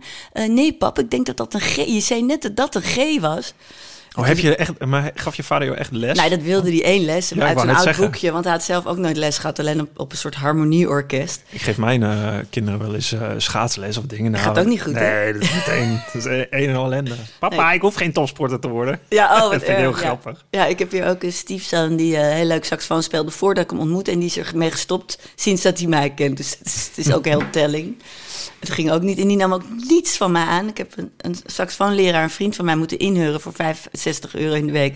[0.43, 2.81] eh, nee pap, ik denk dat dat een G, je zei net dat dat een
[2.81, 3.53] G was.
[4.17, 6.17] Oh, heb je echt, maar gaf je vader jou echt les?
[6.17, 8.03] Nou, dat wilde hij één les Ja, uit een oud zeggen.
[8.03, 11.41] boekje, want hij had zelf ook nooit les gehad, alleen op, op een soort harmonieorkest.
[11.49, 14.31] Ik geef mijn eh, kinderen wel eens eh, schaatsles of dingen.
[14.31, 15.21] Nou, Gaat ook niet goed, hè?
[15.23, 17.15] Nee, dat is meteen dat is een een en al ellende.
[17.39, 17.75] Papa, Nee.
[17.75, 18.99] ik hoef geen topsporter te worden.
[19.09, 19.95] Ja, oh, dat wat vind ik heel ja.
[19.97, 20.45] grappig.
[20.49, 23.69] Ja, ik heb hier ook een stiefzoon die eh, heel leuk saxofoon speelde voordat ik
[23.69, 24.11] hem ontmoette.
[24.11, 26.37] En die is er mee gestopt sinds dat hij mij kent.
[26.37, 27.97] Dus het is, het is ook heel telling.
[28.59, 29.17] Het ging ook niet.
[29.19, 30.67] En die nam ook niets van mij aan.
[30.67, 34.65] Ik heb een, een saxofoonleraar, een vriend van mij, moeten inhuren voor 65 euro in
[34.65, 34.95] de week.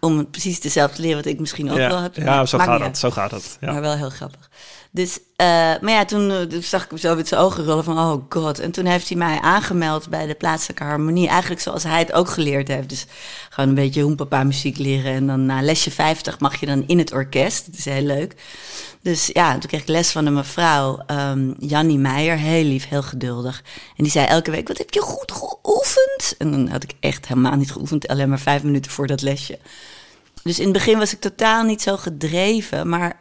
[0.00, 2.16] Om precies dezelfde te leren wat ik misschien ook wel heb.
[2.16, 2.98] ja zo gaat het.
[2.98, 3.56] Zo gaat het.
[3.60, 3.72] Ja.
[3.72, 4.50] maar wel heel grappig.
[4.92, 5.46] Dus, eh,
[5.80, 8.24] maar ja, toen eh, toen zag ik hem zo met zijn ogen rollen van, oh
[8.28, 8.58] god.
[8.58, 11.28] En toen heeft hij mij aangemeld bij de plaatselijke harmonie.
[11.28, 12.88] Eigenlijk zoals hij het ook geleerd heeft.
[12.88, 13.06] Dus
[13.50, 15.12] gewoon een beetje hoenpapa muziek leren.
[15.12, 17.66] En dan na lesje 50 mag je dan in het orkest.
[17.66, 18.34] Dat is heel leuk.
[19.02, 22.36] Dus ja, toen kreeg ik les van een mevrouw, ehm Jannie Meijer.
[22.36, 23.62] Heel lief, heel geduldig.
[23.96, 26.34] En die zei elke week, wat heb je goed geoefend?
[26.38, 28.08] En dan had ik echt helemaal niet geoefend.
[28.08, 29.58] Alleen maar vijf minuten voor dat lesje.
[30.42, 32.88] Dus in het begin was ik totaal niet zo gedreven.
[32.88, 33.16] Maar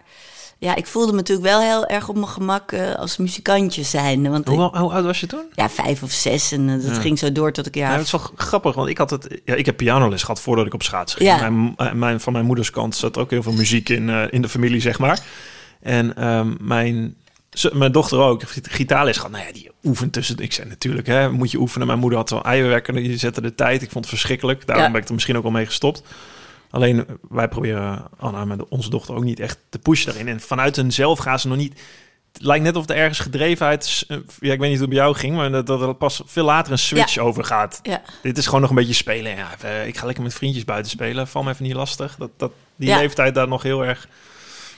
[0.60, 4.30] ja, ik voelde me natuurlijk wel heel erg op mijn gemak eh, als muzikantje zijn.
[4.30, 5.44] Want Hoe, ik- hoe oud was je toen?
[5.54, 7.02] ja, vijf of zes en eh, dat Ja.
[7.02, 9.40] ging zo door tot ik Ja, ja, het is wel grappig, want ik had het.
[9.46, 11.30] Ja, ik heb pianoles gehad voordat ik op schaats ging.
[11.30, 11.50] Ja.
[11.50, 14.50] Mijn, eh, mijn, van mijn moeders kant zat ook heel veel muziek in, in de
[14.50, 15.20] familie, zeg maar.
[15.82, 17.16] En ehm, mijn,
[17.74, 19.32] mijn dochter ook, heeft gitaarles gehad.
[19.32, 20.38] Nou ja, die oefent tussen.
[20.38, 21.88] Ik zei natuurlijk, hè, moet je oefenen.
[21.88, 23.82] Mijn moeder had wel eierwerken, die zette de tijd.
[23.82, 24.66] Ik vond het verschrikkelijk.
[24.68, 24.92] Daarom Ja.
[24.92, 26.04] ben ik er misschien ook al mee gestopt.
[26.70, 30.28] Alleen wij proberen Anna met onze dochter ook niet echt te pushen daarin.
[30.28, 31.82] En vanuit hunzelf gaan ze nog niet.
[32.34, 34.06] Het lijkt net of er ergens gedrevenheid.
[34.08, 36.22] eh, Ja, ik weet niet hoe het bij jou ging, maar dat, dat er pas
[36.26, 37.80] veel later een switch over gaat.
[37.84, 38.02] ja.
[38.22, 39.36] Dit is gewoon nog een beetje spelen.
[39.36, 41.28] Ja, eh, ik ga lekker met vriendjes buiten spelen.
[41.28, 42.16] Val me even niet lastig.
[42.16, 42.98] Dat, dat, die Ja.
[42.98, 44.08] leeftijd daar nog heel erg...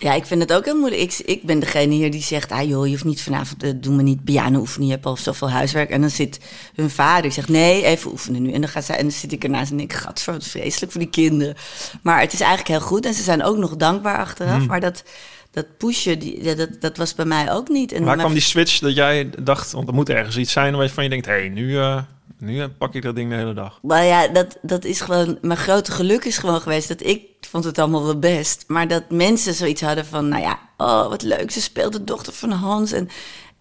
[0.01, 1.01] Ja, ik vind het ook heel moeilijk.
[1.01, 3.95] Ik, ik ben degene hier die zegt, ah joh, je hoeft niet vanavond, uh, doe
[3.95, 5.89] me niet piano oefenen, je hebt al zoveel huiswerk.
[5.89, 6.39] En dan zit
[6.75, 8.51] hun vader, die zegt, nee, even oefenen nu.
[8.51, 11.01] En dan, gaat zij, en dan zit ik ernaast en denk gadver, wat vreselijk voor
[11.01, 11.55] die kinderen.
[12.01, 14.57] Maar het is eigenlijk heel goed en ze zijn ook nog dankbaar achteraf.
[14.57, 14.67] Hmm.
[14.67, 15.03] Maar dat,
[15.51, 17.91] dat pushen, die, ja, dat, dat was bij mij ook niet.
[17.91, 19.71] En Waar kwam die switch dat jij dacht...
[19.71, 21.25] Want er moet ergens iets zijn waarvan je denkt...
[21.25, 22.01] Hé, hey, nu, eh,
[22.37, 23.79] nu pak ik dat ding de hele dag.
[23.81, 25.37] Maar ja, dat, dat is gewoon.
[25.41, 28.63] Mijn grote geluk is gewoon geweest dat ik vond het allemaal wel best.
[28.67, 32.33] Maar dat mensen zoiets hadden van, nou ja, oh wat leuk, ze speelt de dochter
[32.33, 32.91] van Hans.
[32.91, 33.09] En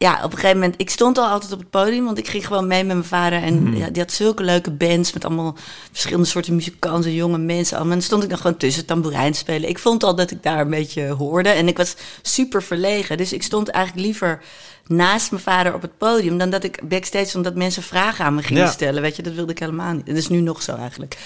[0.02, 2.46] ja, op een gegeven moment, ik stond al altijd op het podium, want ik ging
[2.46, 3.42] gewoon mee met mijn vader.
[3.42, 5.56] En ja, die had zulke leuke bands met allemaal
[5.90, 7.76] verschillende soorten muzikanten, jonge mensen.
[7.76, 7.92] Allemaal.
[7.92, 9.68] En dan stond ik dan gewoon tussen tamboerijn spelen.
[9.68, 11.48] Ik vond al dat ik daar een beetje hoorde.
[11.48, 13.16] En ik was super verlegen.
[13.16, 14.42] Dus ik stond eigenlijk liever
[14.86, 18.42] naast mijn vader op het podium dan dat ik backstage omdat mensen vragen aan me
[18.42, 18.70] gingen Ja.
[18.70, 19.02] stellen.
[19.02, 20.06] Weet je, dat wilde ik helemaal niet.
[20.06, 21.16] Dat is nu nog zo eigenlijk.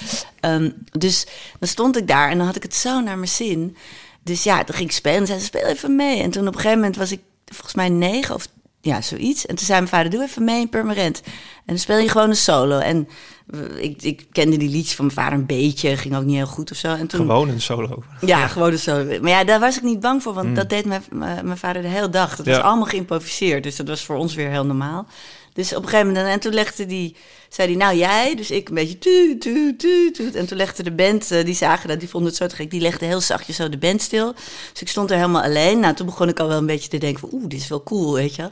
[0.41, 1.27] Ehm, dus
[1.59, 3.77] dan stond ik daar en dan had ik het zo naar mijn zin.
[4.23, 6.23] Dus ja, toen ging ik spelen en zei ze, speel even mee.
[6.23, 8.47] En toen op een gegeven moment was ik volgens mij negen of
[8.85, 9.47] ja, zoiets.
[9.47, 11.21] En toen zei mijn vader, doe even mee in Purmerend.
[11.25, 11.31] En
[11.67, 12.79] dan speel je gewoon een solo.
[12.79, 13.09] En
[13.47, 16.47] we- ik, ik kende die liedjes van mijn vader een beetje, ging ook niet heel
[16.47, 16.89] goed of zo.
[16.95, 18.03] En toen, Gewoon een solo.
[18.21, 19.21] ja, gewoon een solo.
[19.21, 21.03] Maar ja, daar was ik niet bang voor, want dat deed mijn,
[21.43, 22.37] mijn vader de hele dag.
[22.37, 25.07] Dat was allemaal geïmproviseerd, dus dat was voor ons weer heel normaal.
[25.55, 27.17] Dus op een gegeven moment, en toen legde die,
[27.49, 30.31] zei hij, nou jij, dus ik een beetje tu, tu, tu, tu.
[30.31, 32.71] En toen legde de band, eh, die zagen dat, die vonden het zo te gek,
[32.71, 34.33] die legde heel zachtjes zo de band stil.
[34.73, 35.81] Dus ik stond er helemaal alleen.
[35.81, 37.83] Nou, toen begon ik al wel een beetje te denken van, oeh, dit is wel
[37.83, 38.51] cool, weet je.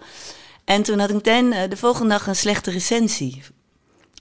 [0.65, 3.43] En toen had ik meteen eh, de volgende dag een slechte recensie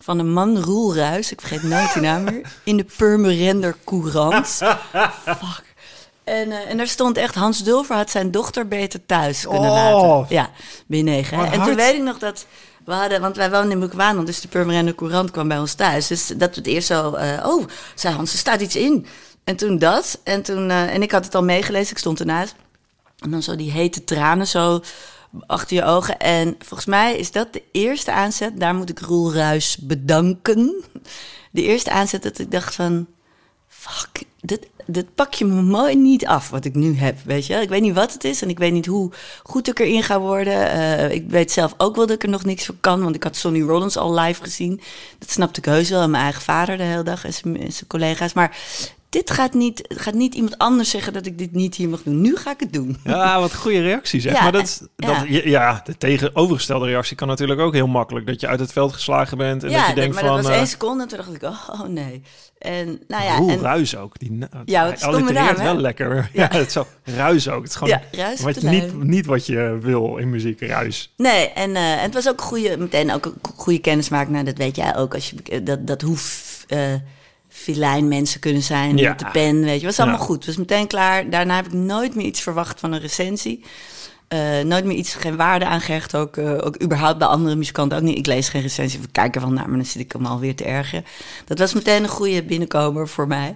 [0.04, 4.48] van een man, Roel Ruis, ik vergeet nooit die naam meer, in de Purmerender Courant.
[5.42, 5.71] Fuck.
[6.32, 9.76] En, eh, en daar stond echt, Hans Dulver had zijn dochter beter thuis kunnen Oh.
[9.76, 10.36] laten.
[10.36, 10.50] Ja,
[10.88, 11.38] binnenegen.
[11.38, 12.46] Wat En toen weet ik nog dat
[12.86, 16.08] we hadden, want wij woonden in Boekwanel, dus de Purmerender Courant kwam bij ons thuis.
[16.08, 17.66] Dus dat we het eerst zo, eh, oh,
[17.96, 19.06] zei Hans, er staat iets in.
[19.44, 20.20] En toen dat.
[20.24, 22.56] En, toen, eh, en ik had het al meegelezen, ik stond ernaast.
[23.20, 24.82] En dan zo die hete tranen zo
[25.48, 26.18] achter je ogen.
[26.20, 28.60] En volgens mij is dat de eerste aanzet.
[28.60, 30.84] Daar moet ik Roel Ruis bedanken.
[31.52, 33.08] De eerste aanzet dat ik dacht van...
[33.68, 37.56] Fuck, dit, dit pak je me mooi niet af wat ik nu heb, weet je.
[37.56, 39.12] Ik weet niet wat het is en ik weet niet hoe
[39.44, 40.72] goed ik erin ga worden.
[40.72, 43.24] Eh, ik weet zelf ook wel dat ik er nog niks voor kan, want ik
[43.24, 44.82] had Sonny Rollins al live gezien.
[45.20, 48.34] Dat snapte ik heus wel en mijn eigen vader de hele dag en zijn collega's.
[48.34, 48.58] Maar
[49.12, 52.22] dit gaat niet, gaat niet iemand anders zeggen dat ik dit niet hier mag doen.
[52.22, 52.98] Nu ga ik het doen.
[53.04, 54.34] Ja, wat goede reactie zeg.
[54.34, 55.42] Ja, maar dat, en- dat, ja.
[55.44, 58.28] ja, de tegenovergestelde reactie kan natuurlijk ook heel makkelijk.
[58.28, 60.36] Dat je uit het veld geslagen bent en dat je denkt maar van...
[60.36, 62.24] dat was eh, één seconde en toen dacht ik, oh, nee.
[62.58, 64.20] En nou ja, Roel en, Ruis ook.
[64.20, 66.30] Die, Ja, stomme allitereert wel lekker.
[66.34, 66.88] Ja, het zo.
[67.04, 67.62] Ruis ook.
[67.62, 70.62] Het is gewoon Ja, ruis wat niet, niet wat je wil in muziek.
[70.62, 71.14] Ruis.
[71.18, 74.32] Nee, en, eh, en het was ook goede, meteen ook een goede kennismaking.
[74.32, 76.18] Nou, dat weet jij ook, als je, dat, dat hoe
[76.68, 76.94] eh,
[77.54, 79.10] filijn mensen kunnen zijn Ja.
[79.10, 79.86] met de pen, weet je.
[79.86, 80.26] was allemaal Ja.
[80.26, 81.30] goed, het was meteen klaar.
[81.30, 83.64] Daarna heb ik nooit meer iets verwacht van een recensie.
[84.28, 86.16] Eh, nooit meer iets, geen waarde aangehecht.
[86.16, 88.18] Ook, eh, ook überhaupt bij andere muzikanten ook niet.
[88.18, 90.56] Ik lees geen recensie of kijk er wel naar, maar dan zit ik hem alweer
[90.56, 91.06] te ergeren.
[91.46, 93.56] Dat was meteen een goede binnenkomer voor mij.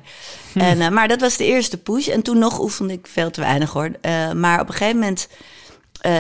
[0.53, 2.07] En, eh, maar dat was de eerste push.
[2.07, 3.91] En toen nog oefende ik veel te weinig hoor.
[4.35, 5.27] Maar op een gegeven moment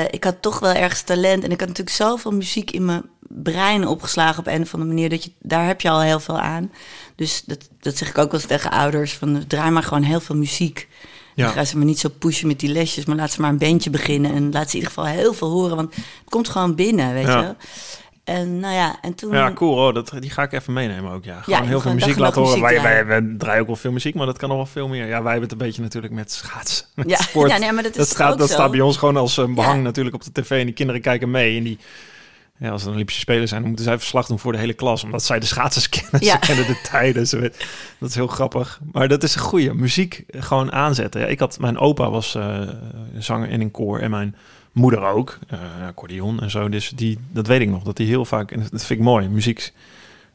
[0.09, 1.43] ik had toch wel ergens talent.
[1.43, 3.03] En ik had natuurlijk zoveel muziek in mijn
[3.43, 5.09] brein opgeslagen op een of andere manier.
[5.09, 6.71] Dat je, daar heb je al heel veel aan.
[7.15, 9.13] Dus dat, dat zeg ik ook wel eens tegen ouders.
[9.13, 10.87] Van, draai maar gewoon heel veel muziek.
[11.35, 11.47] Ja.
[11.49, 13.05] Ga ze maar niet zo pushen met die lesjes.
[13.05, 14.33] Maar laat ze maar een bandje beginnen.
[14.33, 15.75] En laat ze in ieder geval heel veel horen.
[15.75, 17.37] Want het komt gewoon binnen, weet Ja.
[17.37, 17.55] je wel.
[18.23, 19.31] En nou ja, en toen...
[19.33, 19.87] Ja, cool.
[19.87, 21.23] Oh, dat, die ga ik even meenemen ook.
[21.23, 22.61] Ja, gewoon heel veel muziek en laten horen.
[22.61, 23.25] Wij, muziek wij, draaien.
[23.27, 25.05] wij draaien ook wel veel muziek, maar dat kan nog wel veel meer.
[25.07, 26.87] Ja, wij hebben het een beetje natuurlijk met schaats.
[26.95, 27.51] Met Ja, sport.
[27.51, 28.47] ja, nee, maar dat is dat zo.
[28.47, 29.81] staat bij ons gewoon als een behang Ja.
[29.81, 30.49] natuurlijk op de tv.
[30.59, 31.57] En die kinderen kijken mee.
[31.57, 31.77] En die,
[32.57, 34.73] ja, als er een Olympische Spelen zijn, dan moeten zij verslag doen voor de hele
[34.73, 35.03] klas.
[35.03, 36.23] Omdat zij de schaatsers kennen.
[36.23, 36.31] Ja.
[36.33, 37.27] Ze kennen de tijden.
[37.27, 37.67] Ze weet,
[37.99, 38.79] dat is heel grappig.
[38.91, 41.21] Maar dat is een goede muziek gewoon aanzetten.
[41.21, 42.59] Ja, ik had, mijn opa was eh,
[43.17, 43.99] zanger in een koor.
[43.99, 44.35] En mijn
[44.71, 45.39] moeder ook.
[45.47, 46.69] eh accordeon en zo.
[46.69, 47.83] Dus die, dat weet ik nog.
[47.83, 49.27] Dat die heel vaak, en dat vind ik mooi.
[49.27, 49.73] Muziek,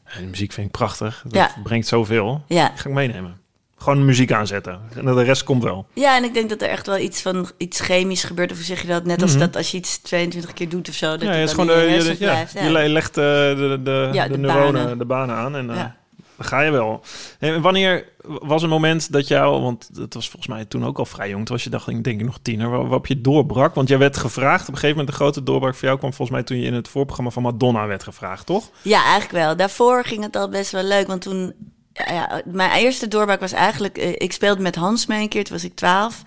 [0.03, 1.21] en muziek vind ik prachtig.
[1.23, 1.51] Dat Ja.
[1.63, 2.43] brengt zoveel.
[2.47, 3.39] Ja, ga ik meenemen.
[3.81, 4.79] Gewoon muziek aanzetten.
[4.95, 5.85] En de rest komt wel.
[5.93, 8.51] Ja, en ik denk dat er echt wel iets van iets chemisch gebeurt.
[8.51, 9.05] Of hoe zeg je dat?
[9.05, 9.39] Net als Mhm.
[9.39, 11.11] dat als je iets 22 keer doet of zo.
[11.11, 12.45] Dat Ja, het is gewoon de, je ja.
[12.53, 12.87] Ja.
[12.87, 14.97] legt eh, de, de, Ja, de, de neuronen, banen.
[14.97, 15.93] de banen aan en dan
[16.39, 17.01] ga je wel.
[17.39, 21.05] En wanneer was een moment dat jou, want het was volgens mij toen ook al
[21.05, 23.75] vrij jong, toen was je dacht ik denk ik nog tiener, waar- waarop je doorbrak?
[23.75, 26.37] Want jij werd gevraagd, op een gegeven moment de grote doorbraak voor jou kwam volgens
[26.37, 28.69] mij toen je in het voorprogramma van Madonna werd gevraagd, toch?
[28.81, 29.55] Ja, eigenlijk wel.
[29.55, 31.07] Daarvoor ging het al best wel leuk.
[31.07, 31.53] Want toen...
[31.93, 33.97] Ja, mijn eerste doorbraak was eigenlijk...
[33.97, 36.21] eh, ik speelde met Hans mee een keer, toen was ik twaalf.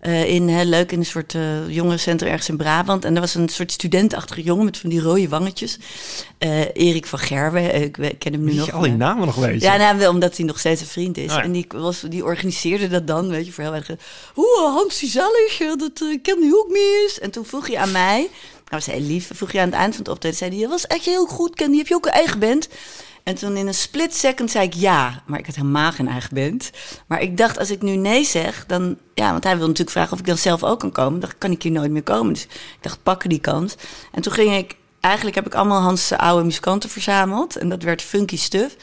[0.00, 3.04] eh, in heel leuk in een soort eh jongerencentrum ergens in Brabant.
[3.04, 5.78] En er was een soort studentachtige jongen met van die rode wangetjes.
[6.72, 8.66] Erik van Gerwe, ik, ken hem nu nog.
[8.66, 9.60] je al die namen nog weten?
[9.60, 11.30] Ja, nou, omdat hij nog steeds een vriend is.
[11.30, 11.42] Oh ja.
[11.42, 13.90] En die, was, die organiseerde dat dan, weet je, voor heel erg.
[14.34, 17.18] Hoe, Hans die Zalig, eh, dat uh, ken die ook mis.
[17.20, 18.28] En toen vroeg hij aan mij,
[18.64, 20.70] dat was heel lief, vroeg je aan het eind van het optreden, zei hij, dat
[20.70, 22.68] was echt heel goed, ken die, heb je ook een eigen band?
[23.22, 26.34] En toen in een split second zei ik ja, maar ik had helemaal geen eigen
[26.34, 26.70] band.
[27.06, 28.98] Maar ik dacht, als ik nu nee zeg, dan...
[29.14, 31.20] Ja, want hij wil natuurlijk vragen of ik dan zelf ook kan komen.
[31.20, 32.32] Dan kan ik hier nooit meer komen.
[32.32, 33.74] Dus ik dacht, pakken die kans.
[34.12, 34.76] En toen ging ik...
[35.00, 37.56] Eigenlijk heb ik allemaal Hans' oude muzikanten verzameld.
[37.56, 38.76] En dat werd Funky Stuff.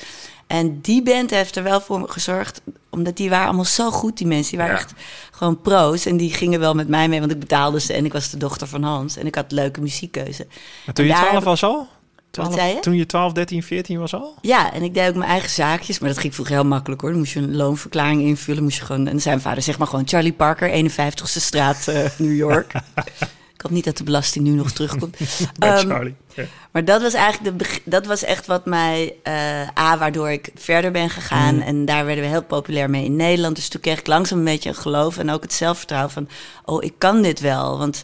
[0.48, 4.28] En die band heeft er wel voor gezorgd, omdat die waren allemaal zo goed, die
[4.28, 4.50] mensen.
[4.50, 4.82] Die waren Ja.
[4.82, 4.94] echt
[5.32, 6.06] gewoon pro's.
[6.06, 7.94] En die gingen wel met mij mee, want ik betaalde ze.
[7.94, 9.18] En ik was de dochter van Hans.
[9.18, 10.48] En ik had leuke muziekkeuze.
[10.86, 11.88] Maar toen je En 12 heb was al?
[12.32, 12.80] 12, zei je?
[12.80, 14.36] Toen je 12, 13, 14 was al?
[14.42, 16.00] Ja, en ik deed ook mijn eigen zaakjes.
[16.00, 17.10] Maar dat ging vroeger heel makkelijk hoor.
[17.10, 18.64] Dan moest je een loonverklaring invullen.
[18.64, 22.06] Moest je gewoon, en dan mijn vader, zeg maar gewoon Charlie Parker, 51ste straat, eh,
[22.18, 22.74] New York.
[23.60, 25.18] ik hoop niet dat de belasting nu nog terugkomt.
[25.60, 26.12] Ehm.
[26.34, 26.46] Ja.
[26.72, 30.92] Maar dat was eigenlijk de dat was echt wat mij eh a waardoor ik verder
[30.92, 31.62] ben gegaan Mm.
[31.62, 33.56] en daar werden we heel populair mee in Nederland.
[33.56, 36.30] Dus toen kreeg ik langzaam een beetje een geloof en ook het zelfvertrouwen van
[36.66, 38.04] oh ik kan dit wel, want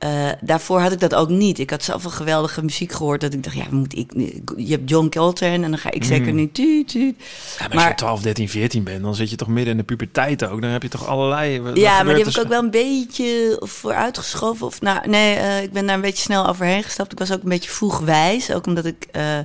[0.00, 1.58] eh, daarvoor had ik dat ook niet.
[1.58, 4.12] Ik had zoveel geweldige muziek gehoord dat ik dacht ja moet ik
[4.56, 6.34] je hebt John Coltrane en dan ga ik zeker Mm.
[6.34, 7.14] niet tuut, tuut.
[7.58, 9.84] Ja, maar, als je 12, 13, 14 bent, dan zit je toch midden in de
[9.84, 10.60] puberteit ook.
[10.60, 11.60] Dan heb je toch allerlei...
[11.74, 14.66] Ja, maar die heb ik ook wel een beetje vooruitgeschoven.
[14.66, 17.12] Of nou, nee, eh, ik ben daar een beetje snel overheen gestapt.
[17.12, 18.52] Ik was ook een beetje vroeg wijs.
[18.52, 19.38] Ook omdat ik eh,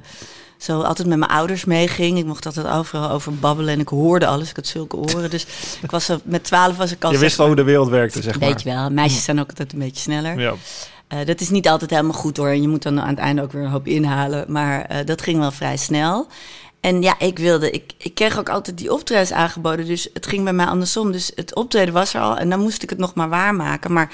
[0.57, 2.17] zo altijd met mijn ouders meeging.
[2.17, 4.49] Ik mocht altijd overal over babbelen en ik hoorde alles.
[4.49, 5.29] Ik had zulke oren.
[5.29, 5.45] Dus
[5.81, 7.11] ik was met twaalf was ik al...
[7.11, 8.49] Je wist wel hoe de wereld werkte, zeg maar.
[8.49, 10.39] Weet je wel, meisjes zijn ook altijd een beetje sneller.
[10.39, 10.53] Ja.
[11.07, 12.49] Eh, dat is niet altijd helemaal goed hoor.
[12.49, 14.45] En je moet dan aan het einde ook weer een hoop inhalen.
[14.47, 16.27] Maar eh, dat ging wel vrij snel.
[16.79, 19.85] En ja, ik wilde, ik, ik kreeg ook altijd die optredens aangeboden.
[19.85, 21.11] Dus het ging bij mij andersom.
[21.11, 23.93] Dus het optreden was er al en dan moest ik het nog maar waarmaken.
[23.93, 24.11] Maar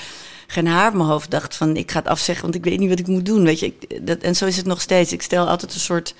[0.51, 2.89] geen haar op mijn hoofd dacht van ik ga het afzeggen, want ik weet niet
[2.89, 3.43] wat ik moet doen.
[3.43, 5.13] Weet je, ik, dat, en zo is het nog steeds.
[5.13, 6.15] Ik stel altijd een soort,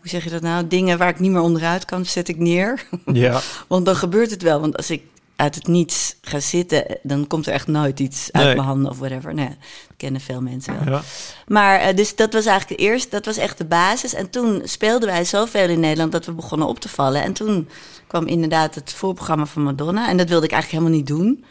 [0.00, 0.66] hoe zeg je dat nou?
[0.66, 2.86] Dingen waar ik niet meer onderuit kan, zet ik neer.
[3.12, 3.40] ja.
[3.68, 4.60] Want dan gebeurt het wel.
[4.60, 5.02] Want als ik
[5.36, 8.98] uit het niets ga zitten, dan komt er echt nooit iets uit mijn handen of
[8.98, 9.34] whatever.
[9.34, 10.94] Nee, dat kennen veel mensen wel.
[10.94, 11.02] ja.
[11.46, 14.14] Maar eh, dus dat was eigenlijk eerst, dat was echt de basis.
[14.14, 17.22] En toen speelden wij zoveel in Nederland dat we begonnen op te vallen.
[17.22, 17.68] En toen
[18.06, 20.08] kwam inderdaad het voorprogramma van Madonna.
[20.08, 21.44] En dat wilde ik eigenlijk helemaal niet doen.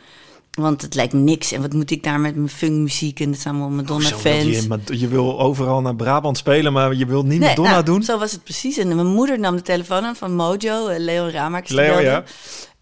[0.52, 1.52] Want het lijkt me niks.
[1.52, 4.44] En wat moet ik daar met mijn funkmuziek en het zijn allemaal Madonna-fans.
[4.44, 7.84] je, maar je wil overal naar Brabant spelen, maar je wilt niet Nee, Madonna nou,
[7.84, 8.04] doen?
[8.04, 8.78] Zo was het precies.
[8.78, 11.72] En mijn moeder nam de telefoon aan van Mojo, eh, Leo Ramakers.
[11.72, 12.24] Leo, ja.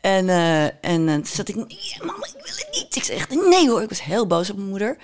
[0.01, 1.67] En, eh, en eh, toen zat ik, "Nee,
[1.99, 2.95] mama, ik wil het niet.
[2.95, 3.81] Ik zei echt, nee hoor.
[3.81, 4.97] Ik was heel boos op mijn moeder.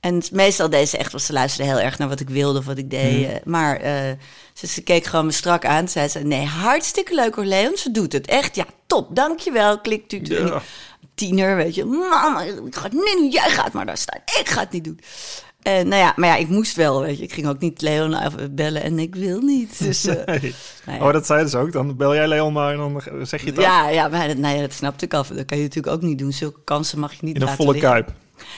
[0.00, 2.64] En meestal deed ze echt, want ze luisterde heel erg naar wat ik wilde of
[2.64, 3.20] wat ik deed.
[3.26, 3.30] Mhm.
[3.30, 3.92] eh, Maar eh,
[4.54, 5.88] ze, ze keek gewoon me strak aan.
[5.88, 7.76] Zei ze, nee, hartstikke leuk hoor, Leon.
[7.76, 8.26] Ze doet het.
[8.26, 9.16] Echt, ja, top.
[9.16, 9.80] Dankjewel.
[9.80, 10.26] Klik, tuut.
[10.28, 10.62] Ja.
[11.14, 11.84] Tiener, weet je.
[11.84, 13.30] Mama, ik ga het niet doen.
[13.30, 14.20] Jij gaat maar daar staan.
[14.40, 15.00] Ik ga het niet doen.
[15.62, 17.22] En nou ja, maar ja, ik moest wel, weet je.
[17.22, 19.78] Ik ging ook niet Leon even bellen en ik wil niet.
[19.78, 20.54] Dus, eh, Nee.
[20.86, 21.06] nou ja.
[21.06, 21.72] Oh, dat zeiden ze ook.
[21.72, 23.64] Dan bel jij Leon maar en dan zeg je het af.
[23.64, 25.28] Ja, ja, maar dat, nou ja, dat snapte ik af.
[25.28, 26.32] Dat kan je natuurlijk ook niet doen.
[26.32, 27.90] Zulke kansen mag je niet In een volle liggen.
[27.90, 28.12] kuip.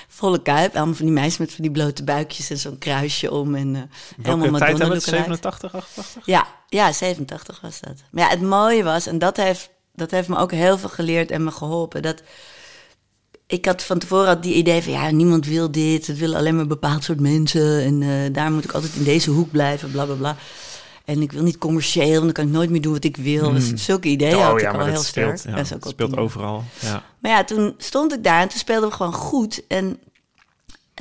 [0.09, 0.77] Volle kuip.
[0.77, 3.55] Allemaal van die meisjes met van die blote buikjes en zo'n kruisje om.
[3.55, 5.07] En, helemaal Welke tijd Madonna hebben we het?
[5.07, 5.11] lookalike.
[5.11, 6.27] 87, 88?
[6.27, 7.95] Ja, ja, 87 was dat.
[8.11, 11.31] Maar ja, het mooie was, en dat heeft, dat heeft me ook heel veel geleerd
[11.31, 12.03] en me geholpen.
[12.03, 12.23] Dat
[13.47, 16.07] ik had van tevoren had die idee van ja, niemand wil dit.
[16.07, 17.83] Het willen alleen maar een bepaald soort mensen.
[17.83, 20.37] En eh, daar moet ik altijd in deze hoek blijven, bla bla bla.
[21.05, 23.53] En ik wil niet commercieel, want dan kan ik nooit meer doen wat ik wil.
[23.53, 25.39] Dus zulke ideeën had ik al heel sterk.
[25.45, 26.65] ja, Dat speelt overal.
[26.81, 27.05] Ja.
[27.19, 29.67] Maar ja, toen stond ik daar en toen speelden we gewoon goed.
[29.67, 29.99] En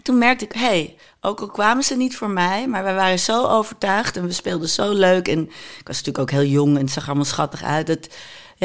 [0.03, 3.19] toen merkte ik, hé, hey, ook al kwamen ze niet voor mij, maar wij waren
[3.19, 5.27] zo overtuigd en we speelden zo leuk.
[5.27, 5.41] En
[5.79, 7.87] ik was natuurlijk ook heel jong en het zag er allemaal schattig uit.
[7.87, 8.07] Dat,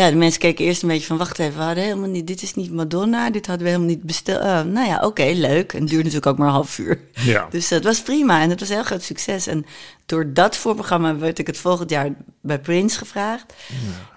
[0.02, 2.42] ja, de mensen keken eerst een beetje van, wacht even, we hadden helemaal niet, dit
[2.42, 4.40] is niet Madonna, dit hadden we helemaal niet besteld.
[4.40, 5.72] Oh, nou ja, oké, leuk.
[5.72, 7.00] En het duurde natuurlijk ook maar een half uur.
[7.12, 7.46] Ja.
[7.50, 9.46] Dus dat was prima en het was een heel groot succes.
[9.46, 9.66] En
[10.06, 12.08] door dat voorprogramma werd ik het volgend jaar
[12.40, 13.54] bij Prince gevraagd.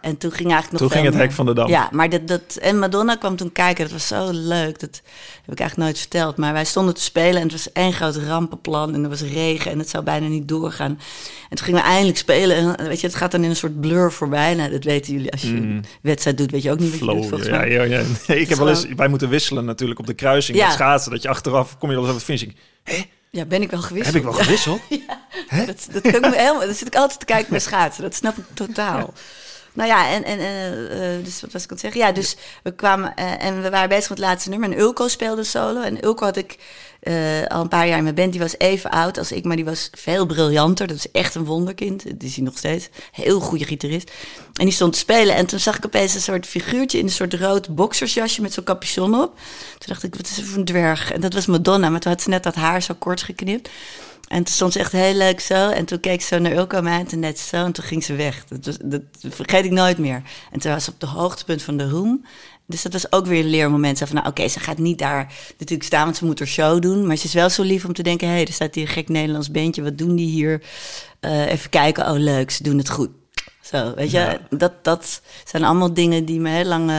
[0.02, 1.69] En toen ging eigenlijk nog Toen ging het hek van de dam.
[1.69, 2.58] Ja, maar dat, dat...
[2.62, 3.84] En Madonna kwam toen kijken.
[3.84, 4.80] Dat was zo leuk.
[4.80, 5.02] Dat
[5.45, 6.38] heb ik eigenlijk nooit verteld.
[6.38, 8.93] Maar wij stonden te spelen en het was één groot rampenplan.
[8.93, 10.99] En er was regen en het zou bijna niet doorgaan.
[11.49, 12.58] En toen gingen we eindelijk spelen.
[12.78, 14.56] En weet je, het gaat dan in een soort blur voorbij.
[14.56, 15.32] Nou, dat weten jullie.
[15.32, 17.43] Als je een wedstrijd doet, weet je ook niet wat je doet, Mm.
[17.43, 18.02] Ja, ja, ja.
[18.28, 20.69] Nee, ik heb wel eens, wij moeten wisselen natuurlijk op de kruising Ja.
[20.71, 21.12] schaatsen.
[21.12, 22.56] Dat je achteraf, kom je wel eens op het finishing.
[22.84, 24.13] Hé, Ja, ben ik wel gewisseld.
[24.15, 24.82] heb ik wel gewisseld?
[25.68, 28.04] Dat, dat kan ik helemaal, dan zit ik altijd te kijken naar schaatsen.
[28.04, 29.13] Dat snap ik totaal.
[29.74, 32.02] Nou ja, en, en eh, eh, dus wat was ik aan het zeggen?
[32.02, 34.72] Ja, dus we kwamen eh, en we waren bezig met het laatste nummer.
[34.72, 35.82] En Ulko speelde solo.
[35.82, 36.58] En Ulko had ik
[37.00, 38.32] eh, al een paar jaar in mijn band.
[38.32, 40.88] Die was even oud als ik, maar die was veel briljanter.
[40.88, 42.04] Dat is echt een wonderkind.
[42.04, 42.90] Dat is hij nog steeds.
[43.12, 44.12] Heel goede gitarist.
[44.54, 45.36] En die stond te spelen.
[45.36, 48.64] En toen zag ik opeens een soort figuurtje in een soort rood boxersjasje met zo'n
[48.64, 49.36] capuchon op.
[49.78, 51.12] Toen dacht ik, wat is er voor een dwerg?
[51.12, 53.70] En dat was Madonna, maar toen had ze net dat haar zo kort geknipt.
[54.28, 55.70] En toen stond ze echt heel leuk zo.
[55.70, 57.56] En toen keek ze naar Ulko mij en net zo.
[57.56, 58.46] En toen ging ze weg.
[58.46, 60.22] Dat, dat vergeet ik nooit meer.
[60.52, 62.26] En toen was ze op het hoogtepunt van de roem.
[62.70, 63.98] Dus dat was ook weer een leermoment.
[63.98, 67.08] Van, nou oké, ze gaat niet daar natuurlijk staan, want ze moet haar show doen.
[67.08, 68.28] Maar ze is wel zo lief om te denken...
[68.28, 69.84] hé, hey, er staat hier een gek Nederlands bandje.
[69.84, 70.62] Wat doen die hier?
[71.20, 72.12] Eh, even kijken.
[72.12, 73.10] Oh, leuk, ze doen het goed.
[73.72, 74.38] Zo, weet je, Ja.
[74.50, 76.90] dat, dat zijn allemaal dingen die me heel lang...
[76.90, 76.98] eh,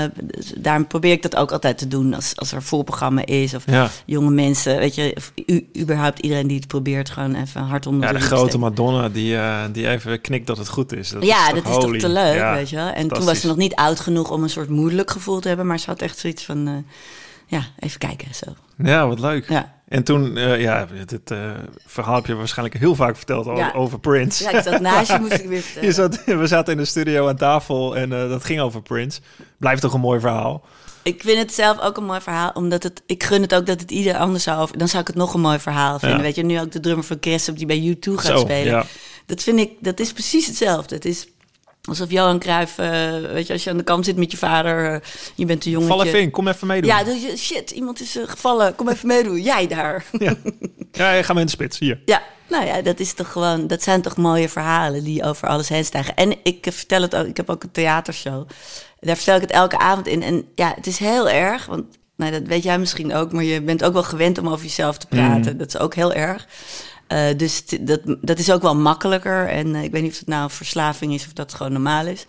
[0.57, 3.55] daarom probeer ik dat ook altijd te doen als, als er voorprogramma is...
[3.55, 3.91] of Ja.
[4.07, 8.07] jonge mensen, weet je, of u, überhaupt iedereen die het probeert, gewoon even hard onder
[8.09, 8.61] Ja, de grote steken.
[8.61, 11.09] Madonna die, eh, die even knikt dat het goed is.
[11.09, 12.77] Dat ja, is dat is toch te leuk, Ja, weet je.
[12.79, 15.67] En toen was ze nog niet oud genoeg om een soort moeilijk gevoel te hebben,
[15.67, 16.75] maar ze had echt zoiets van, eh,
[17.51, 18.47] ja, even kijken, zo.
[18.83, 19.49] Ja, wat leuk.
[19.49, 21.51] Ja, En toen, eh, ja, dit eh,
[21.87, 23.73] verhaal heb je waarschijnlijk heel vaak verteld Ja.
[23.75, 24.43] over Prince.
[24.45, 25.65] ja ik zat naast je, moest ik weer.
[25.87, 29.21] Je zat, we zaten in de studio aan tafel en eh, dat ging over Prince.
[29.59, 30.65] Blijft toch een mooi verhaal.
[31.03, 33.81] Ik vind het zelf ook een mooi verhaal, omdat het, ik gun het ook dat
[33.81, 36.19] het ieder anders zou over, dan zou ik het nog een mooi verhaal vinden.
[36.19, 36.23] Ja.
[36.25, 38.73] Weet je, nu ook de drummer van Crescent die bij U2 gaat Zo, spelen.
[38.73, 38.85] ja.
[39.27, 40.95] Dat vind ik, dat is precies hetzelfde.
[40.95, 41.29] Het is
[41.91, 44.93] alsof Johan Cruijff, eh, weet je, als je aan de kant zit met je vader,
[44.93, 45.01] eh,
[45.35, 45.93] je bent een jongetje.
[45.95, 46.91] Val even in, kom even meedoen.
[46.91, 49.41] Ja, doe je, shit, iemand is eh, gevallen, kom even meedoen.
[49.41, 50.05] Jij daar.
[50.19, 50.35] ja.
[50.93, 52.01] ja, ga maar in de spits, hier.
[52.05, 55.69] Ja, nou ja, dat is toch gewoon, dat zijn toch mooie verhalen die over alles
[55.69, 56.17] heen stijgen.
[56.17, 58.49] En ik vertel het ook, ik heb ook een theatershow.
[59.01, 60.23] Daar vertel ik het elke avond in.
[60.23, 61.85] En ja, het is heel erg, want
[62.17, 64.99] nou, dat weet jij misschien ook, maar je bent ook wel gewend om over jezelf
[64.99, 65.59] te praten.
[65.59, 66.47] Dat is ook heel erg.
[67.11, 69.49] Eh, dus dat, dat is ook wel makkelijker.
[69.49, 72.27] En eh, ik weet niet of het nou verslaving is of dat gewoon normaal is.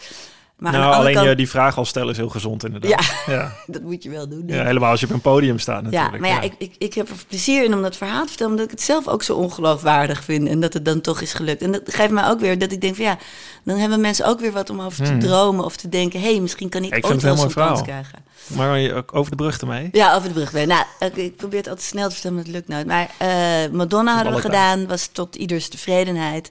[0.62, 3.06] Maar nou, alleen kant, je die vraag al stellen is heel gezond inderdaad.
[3.26, 3.34] Ja.
[3.34, 3.52] ja.
[3.74, 4.43] dat moet je wel doen.
[4.45, 6.13] Ja, helemaal als je op een podium staat natuurlijk.
[6.13, 8.52] Ja, maar ja, Ik, ik, ik heb er plezier in om dat verhaal te vertellen,
[8.52, 11.62] omdat ik het zelf ook zo ongeloofwaardig vind en dat het dan toch is gelukt.
[11.62, 13.17] En dat geeft mij ook weer dat ik denk van ja,
[13.63, 16.39] dan hebben mensen ook weer wat om over te dromen of te denken, hé, hey,
[16.39, 16.97] misschien kan ik, Hmm.
[16.97, 18.19] Ik ooit wel zo'n kans krijgen.
[18.47, 19.89] Maar ook over de brug ermee.
[19.91, 20.67] Ja, over de brug weer.
[20.67, 22.88] Nou, ik, ik probeer het altijd snel te vertellen, maar het lukt nooit.
[22.88, 26.50] Maar eh, Madonna hadden we gedaan, was tot ieders tevredenheid.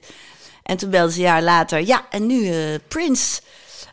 [0.63, 3.41] En toen belden ze een jaar later, ja, en nu eh Prince.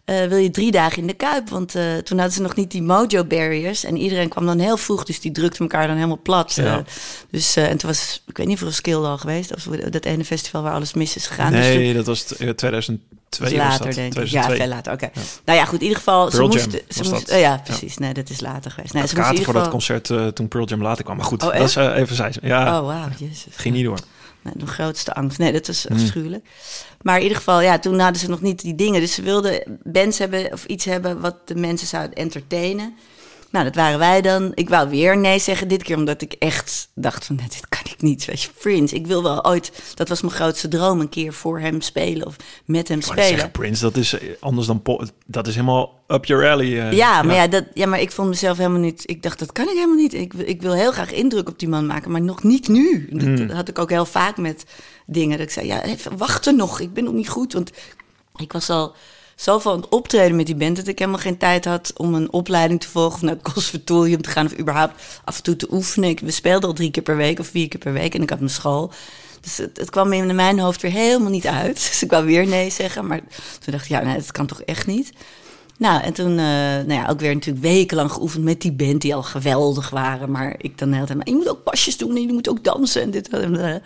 [0.04, 1.48] Eh, wil je drie dagen in de Kuip?
[1.48, 3.84] Want eh, toen hadden ze nog niet die mojo barriers.
[3.84, 6.54] En iedereen kwam dan heel vroeg, dus die drukte elkaar dan helemaal plat.
[6.54, 6.64] Ja.
[6.78, 6.84] Eh,
[7.30, 9.54] dus, en toen was, ik weet niet of Skill al geweest.
[9.54, 11.52] Of dat ene festival waar alles mis is gegaan.
[11.52, 13.00] Dus Nee, dat was t- eh, 2002
[13.38, 14.12] was later, denk ik.
[14.12, 14.40] 2002.
[14.40, 14.92] Ja, veel later.
[14.92, 15.10] Oké.
[15.44, 15.74] Nou ja, goed.
[15.78, 16.80] In ieder geval, ze Pearl moesten...
[16.88, 17.98] Ze oh ja, precies.
[17.98, 18.92] Nee, dat is later geweest.
[18.94, 19.78] Nee, ze moesten in ieder voor dat geval...
[20.06, 21.16] concert toen Pearl Jam later kwam.
[21.16, 22.32] Maar goed, Oh, dat is even zij.
[22.42, 23.08] Ja, Oh, wauw.
[23.18, 23.44] Jezus.
[23.44, 23.98] het ging niet door.
[24.54, 25.38] De grootste angst.
[25.38, 25.96] Nee, dat was Hmm.
[25.96, 26.46] afschuwelijk.
[27.02, 29.00] Maar in ieder geval, ja, toen hadden ze nog niet die dingen.
[29.00, 32.94] Dus ze wilden bands hebben of iets hebben wat de mensen zouden entertainen.
[33.50, 34.52] Nou, dat waren wij dan.
[34.54, 37.80] Ik wou weer nee zeggen dit keer, omdat ik echt dacht van, nee, dit kan
[37.84, 38.24] ik niet.
[38.24, 41.60] Weet je, Prince, ik wil wel ooit, dat was mijn grootste droom, een keer voor
[41.60, 43.24] hem spelen of met hem Maar spelen.
[43.28, 44.82] zeggen, Prince, dat is eh, anders dan.
[45.26, 46.80] Dat is helemaal up your alley.
[46.88, 46.92] eh.
[46.92, 47.46] Ja, maar ja.
[47.46, 49.02] dat, ja, maar ik vond mezelf helemaal niet.
[49.06, 50.14] Ik dacht, dat kan ik helemaal niet.
[50.14, 53.08] Ik, wil- ik wil heel graag indruk op die man maken, maar nog niet nu.
[53.10, 53.36] Dat, Hmm.
[53.46, 54.64] dat had ik ook heel vaak met
[55.06, 55.38] dingen.
[55.38, 56.80] Dat ik zei, ja, even wachten nog.
[56.80, 57.52] Ik ben nog niet goed.
[57.52, 57.70] Want
[58.36, 58.94] ik was al
[59.40, 60.76] zoveel aan het optreden met die band...
[60.76, 63.14] dat ik helemaal geen tijd had om een opleiding te volgen...
[63.14, 66.08] of naar het conservatorium te gaan of überhaupt af en toe te oefenen.
[66.08, 68.30] Ik, we speelden al drie keer per week of vier keer per week en ik
[68.30, 68.92] had mijn school...
[69.40, 71.74] Dus het, kwam in mijn hoofd weer helemaal niet uit.
[71.88, 73.06] Dus ik wou weer nee zeggen.
[73.06, 73.18] Maar
[73.60, 75.12] toen dacht ik, ja, nee, dat kan toch echt niet.
[75.78, 79.14] Nou, en toen, eh, nou ja, ook weer natuurlijk wekenlang geoefend met die band die
[79.14, 80.30] al geweldig waren.
[80.30, 82.48] Maar ik dan de hele tijd, maar je moet ook pasjes doen en je moet
[82.48, 83.80] ook dansen en dit en dat.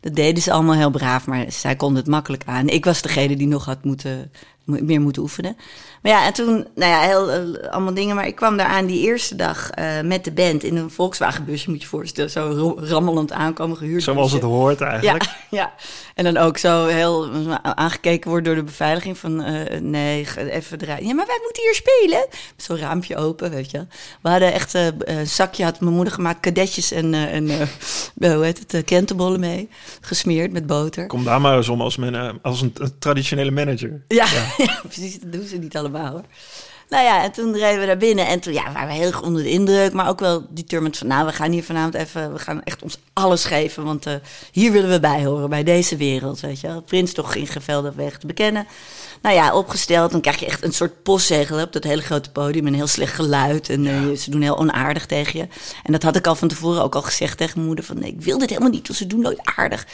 [0.00, 2.68] Dat deden ze allemaal heel braaf, maar zij konden het makkelijk aan.
[2.68, 4.30] Ik was degene die nog had moeten, mo-
[4.64, 5.56] meer moeten oefenen.
[6.02, 8.16] Maar ja, en toen, nou ja, heel, eh, allemaal dingen.
[8.16, 11.68] Maar ik kwam daar aan die eerste dag eh, met de band in een Volkswagenbusje,
[11.70, 12.30] moet je je voorstellen.
[12.30, 14.02] Zo rammelend aankomen, gehuurd.
[14.02, 15.24] Zoals het hoort eigenlijk.
[15.24, 15.72] Ja, ja,
[16.14, 17.28] en dan ook zo heel
[17.62, 21.06] aangekeken worden door de beveiliging van eh, nee, even draaien.
[21.06, 22.26] Ja, maar wij moeten hier spelen.
[22.56, 23.86] Zo'n raampje open, weet je.
[24.22, 27.50] We hadden echt eh, een zakje, had mijn moeder gemaakt, kadetjes en, eh, en
[28.18, 29.68] eh, hoe heet het, eh, krentenbollen mee.
[30.00, 31.06] gesmeerd met boter.
[31.06, 34.02] Kom daar maar eens om als, men, eh, als een, een traditionele manager.
[34.08, 34.80] Ja, ja.
[34.88, 35.20] precies.
[35.20, 36.24] Dat doen ze niet allemaal hoor.
[36.90, 39.22] Nou ja, en toen reden we daar binnen en toen ja, waren we heel erg
[39.22, 42.38] onder de indruk, maar ook wel determined van, nou, we gaan hier vanavond even, we
[42.38, 44.14] gaan echt ons alles geven, want uh,
[44.52, 46.80] hier willen we bij horen, bij deze wereld, weet je wel.
[46.82, 47.48] Prins toch in
[47.96, 48.66] weg te bekennen
[49.22, 50.10] nou ja, opgesteld.
[50.10, 52.66] Dan krijg je echt een soort postzegel op dat hele grote podium.
[52.66, 53.68] Een heel slecht geluid.
[53.68, 55.48] En uh, ze doen heel onaardig tegen je.
[55.82, 57.84] En dat had ik al van tevoren ook al gezegd tegen mijn moeder.
[57.84, 59.86] Van nee, ik wil dit helemaal niet, want ze doen nooit aardig.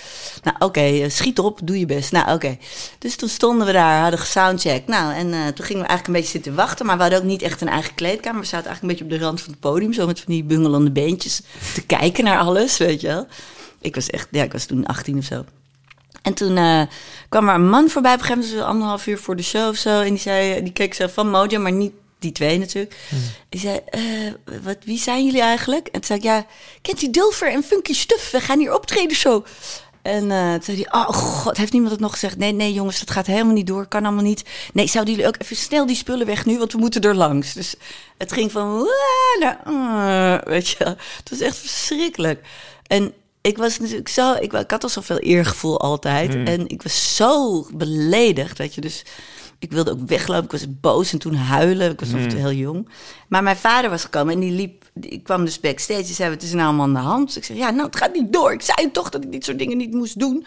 [0.43, 2.13] Nou oké, okay, uh, schiet op, doe je best.
[2.13, 2.35] Nou oké.
[2.35, 2.59] Okay.
[2.99, 4.87] Dus toen stonden we daar, hadden soundcheck.
[4.87, 6.86] Nou, en toen gingen we eigenlijk een beetje zitten wachten.
[6.87, 8.41] Maar we hadden ook niet echt een eigen kleedkamer.
[8.41, 9.93] We zaten eigenlijk een beetje op de rand van het podium.
[9.93, 11.41] Zo met van die bungelende beentjes
[11.75, 13.27] te kijken naar alles, weet je wel.
[13.81, 15.45] Ik was echt, ja, ik was toen 18 of zo.
[16.23, 16.83] En toen uh,
[17.29, 19.77] kwam er een man voorbij op een gegeven moment, anderhalf uur voor de show of
[19.77, 20.01] zo.
[20.01, 22.97] En die, zei, die keek zo van Mojo, maar niet die twee natuurlijk.
[23.11, 23.19] Mm.
[23.49, 24.33] Die zei, uh,
[24.63, 25.87] wat, wie zijn jullie eigenlijk?
[25.87, 26.47] En toen zei ik, ja,
[26.83, 28.31] kent u Dulfer en Funky Stuff?
[28.31, 29.45] We gaan hier optreden zo.
[30.07, 32.37] En uh, toen zei hij, oh god, heeft niemand het nog gezegd?
[32.37, 34.45] Nee, nee jongens, dat gaat helemaal niet door, kan allemaal niet.
[34.73, 37.53] Nee, zouden jullie ook even snel die spullen weg nu, want we moeten er langs.
[37.53, 37.75] Dus
[38.19, 38.89] het ging van,
[39.41, 42.47] naar, uh, weet je Het was echt verschrikkelijk.
[42.87, 46.35] En ik was natuurlijk zo, ik, ik had al zoveel eergevoel altijd.
[46.35, 46.47] Mm.
[46.47, 48.81] En ik was zo beledigd, weet je.
[48.81, 49.05] Dus
[49.59, 50.45] ik wilde ook weglopen.
[50.45, 51.91] Ik was boos en toen huilen.
[51.91, 52.37] Ik was nog mm.
[52.37, 52.89] heel jong.
[53.29, 54.86] Maar mijn vader was gekomen en die liep.
[55.01, 56.03] Ik kwam dus backstage.
[56.03, 57.27] Die zei: Wat is er nou allemaal aan de hand?
[57.27, 58.53] Dus ik zei: Ja, nou, het gaat niet door.
[58.53, 60.47] Ik zei toch dat ik dit soort dingen niet moest doen.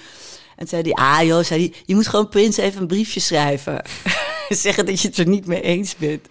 [0.56, 3.82] En zei hij: Ah, joh, zei hij, je moet gewoon Prins even een briefje schrijven.
[4.50, 6.28] Zeggen dat je het er niet mee eens bent.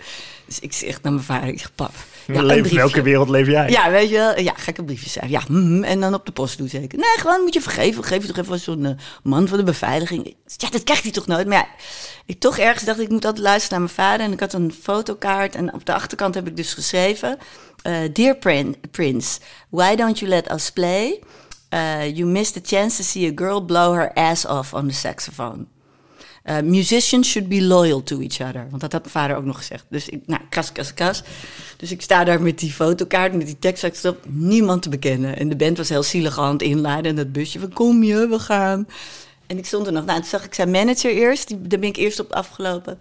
[0.47, 1.93] Dus ik zeg naar mijn vader: Ik zeg, Pap
[2.35, 3.71] ja, leef, welke wereld leef jij?
[3.71, 4.41] Ja, weet je wel.
[4.41, 5.39] Ja, gekke briefjes schrijven.
[5.39, 6.99] Ja, mm, en dan op de post doen zeker.
[6.99, 8.05] Nee, gewoon moet je vergeven.
[8.05, 8.91] Geef je toch even zo'n uh,
[9.23, 10.35] man van de beveiliging.
[10.57, 11.47] Ja, dat krijgt hij toch nooit.
[11.47, 11.67] Maar ja,
[12.27, 14.27] ik toch ergens dacht ik moet altijd luisteren naar mijn vader.
[14.27, 15.55] En ik had een fotokaart.
[15.55, 17.39] En op de achterkant heb ik dus geschreven...
[17.87, 18.35] Uh, Dear
[18.91, 21.21] Prince, why don't you let us play?
[21.73, 24.95] Uh, you missed the chance to see a girl blow her ass off on the
[24.95, 25.67] saxophone.
[26.49, 28.67] Uh, musicians should be loyal to each other.
[28.71, 29.85] Want dat had mijn vader ook nog gezegd.
[29.89, 31.23] Dus ik, nou, kas, kas.
[31.77, 33.97] Dus ik sta daar met die fotokaart, met die tekst.
[33.97, 35.37] Stop niemand te bekennen.
[35.37, 37.05] En de band was heel zielig aan het inladen.
[37.05, 38.89] En dat busje van, kom je, we gaan.
[39.47, 40.05] En ik stond er nog.
[40.05, 41.49] Nou, toen zag ik zijn manager eerst.
[41.49, 42.99] Die, daar ben ik eerst op afgelopen.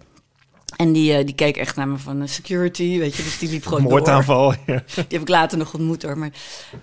[0.76, 3.22] En die, uh, die keek echt naar me van uh, security, weet je.
[3.22, 4.58] Dus die liep gewoon Moordaanval, ja.
[4.94, 6.18] Die heb ik later nog ontmoet hoor.
[6.18, 6.30] Maar...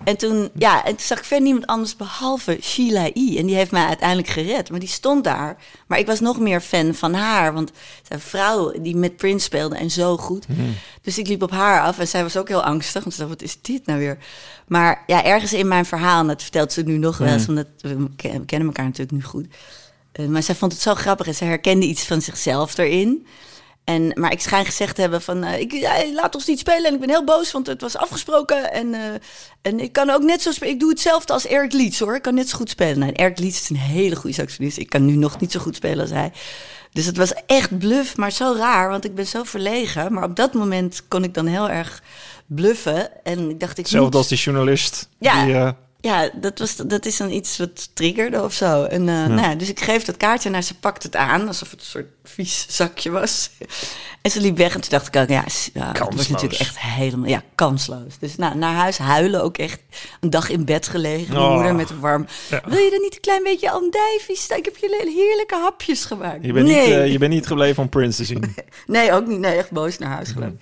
[0.04, 3.36] En, toen, ja, en toen zag ik verder niemand anders behalve Sheila E.
[3.38, 4.70] En die heeft mij uiteindelijk gered.
[4.70, 5.56] Maar die stond daar.
[5.86, 7.52] Maar ik was nog meer fan van haar.
[7.52, 7.70] Want
[8.02, 10.48] zij een vrouw die met Prince speelde en zo goed.
[10.48, 10.74] Mm.
[11.02, 13.02] Dus ik liep op haar af en zij was ook heel angstig.
[13.02, 14.18] Want ze dacht, wat is dit nou weer?
[14.66, 17.46] Maar ja, ergens in mijn verhaal, en dat vertelt ze nu nog wel eens...
[17.46, 17.48] Mm.
[17.48, 18.08] omdat we
[18.46, 19.46] kennen elkaar natuurlijk nu goed...
[20.20, 23.26] Uh, maar zij vond het zo grappig en ze herkende iets van zichzelf erin...
[23.86, 26.84] En, maar ik schijn gezegd te hebben van, uh, ik, ja, laat ons niet spelen.
[26.84, 28.72] En ik ben heel boos, want het was afgesproken.
[28.72, 29.00] En, uh,
[29.62, 30.74] en ik kan ook net zo spelen.
[30.74, 32.14] Ik doe hetzelfde als Eric Leeds, hoor.
[32.14, 32.98] Ik kan net zo goed spelen.
[32.98, 34.78] Nou, Eric Leeds is een hele goede saxofonist.
[34.78, 36.32] Ik kan nu nog niet zo goed spelen als hij.
[36.92, 40.12] Dus het was echt bluff, maar zo raar, want ik ben zo verlegen.
[40.12, 42.02] Maar op dat moment kon ik dan heel erg
[42.46, 43.24] bluffen.
[43.24, 44.14] En ik dacht, ik moet...
[44.14, 45.08] als die journalist.
[45.18, 45.70] Ja, die, uh
[46.06, 48.84] ja, dat, was, dat is dan iets wat triggerde of zo.
[48.84, 49.26] En, uh, ja.
[49.26, 51.86] Nou ja, dus ik geef dat kaartje en ze pakt het aan alsof het een
[51.86, 53.50] soort vies zakje was.
[54.22, 56.78] en ze liep weg en toen dacht ik ook, ja, ja dat was natuurlijk echt
[56.78, 58.18] helemaal, ja, kansloos.
[58.18, 59.80] Dus nou, naar huis huilen ook echt
[60.20, 61.32] een dag in bed gelegen.
[61.32, 61.54] Mijn oh.
[61.54, 62.26] moeder met warm.
[62.50, 62.62] Ja.
[62.66, 64.48] Wil je dan niet een klein beetje andijvies?
[64.48, 66.44] Ik heb je heerlijke hapjes gemaakt.
[66.44, 66.80] Je bent, nee.
[66.80, 68.54] niet, uh, je bent niet gebleven om Prince te zien.
[68.86, 69.38] nee, ook niet.
[69.38, 70.52] Nee, echt boos naar huis geloof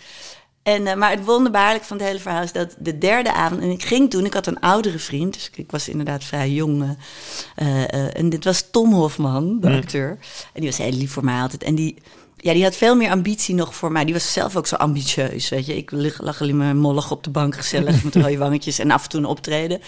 [0.64, 3.60] en, uh, maar het wonderbaarlijk van het hele verhaal is dat de derde avond...
[3.60, 5.34] en ik ging toen, ik had een oudere vriend...
[5.34, 6.82] dus ik, ik was inderdaad vrij jong.
[6.82, 10.08] Uh, uh, en dit was Tom Hofman, de acteur.
[10.52, 11.62] En die was heel lief voor mij altijd.
[11.62, 11.96] En die,
[12.36, 14.04] ja, die had veel meer ambitie nog voor mij.
[14.04, 15.76] Die was zelf ook zo ambitieus, weet je.
[15.76, 18.78] Ik lag alleen maar mollig op de bank, gezellig met rode wangetjes...
[18.78, 19.80] en af en toe een optreden.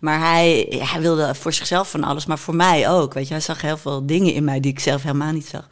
[0.00, 3.14] Maar hij, hij wilde voor zichzelf van alles, maar voor mij ook.
[3.14, 5.68] Weet je, hij zag heel veel dingen in mij die ik zelf helemaal niet zag.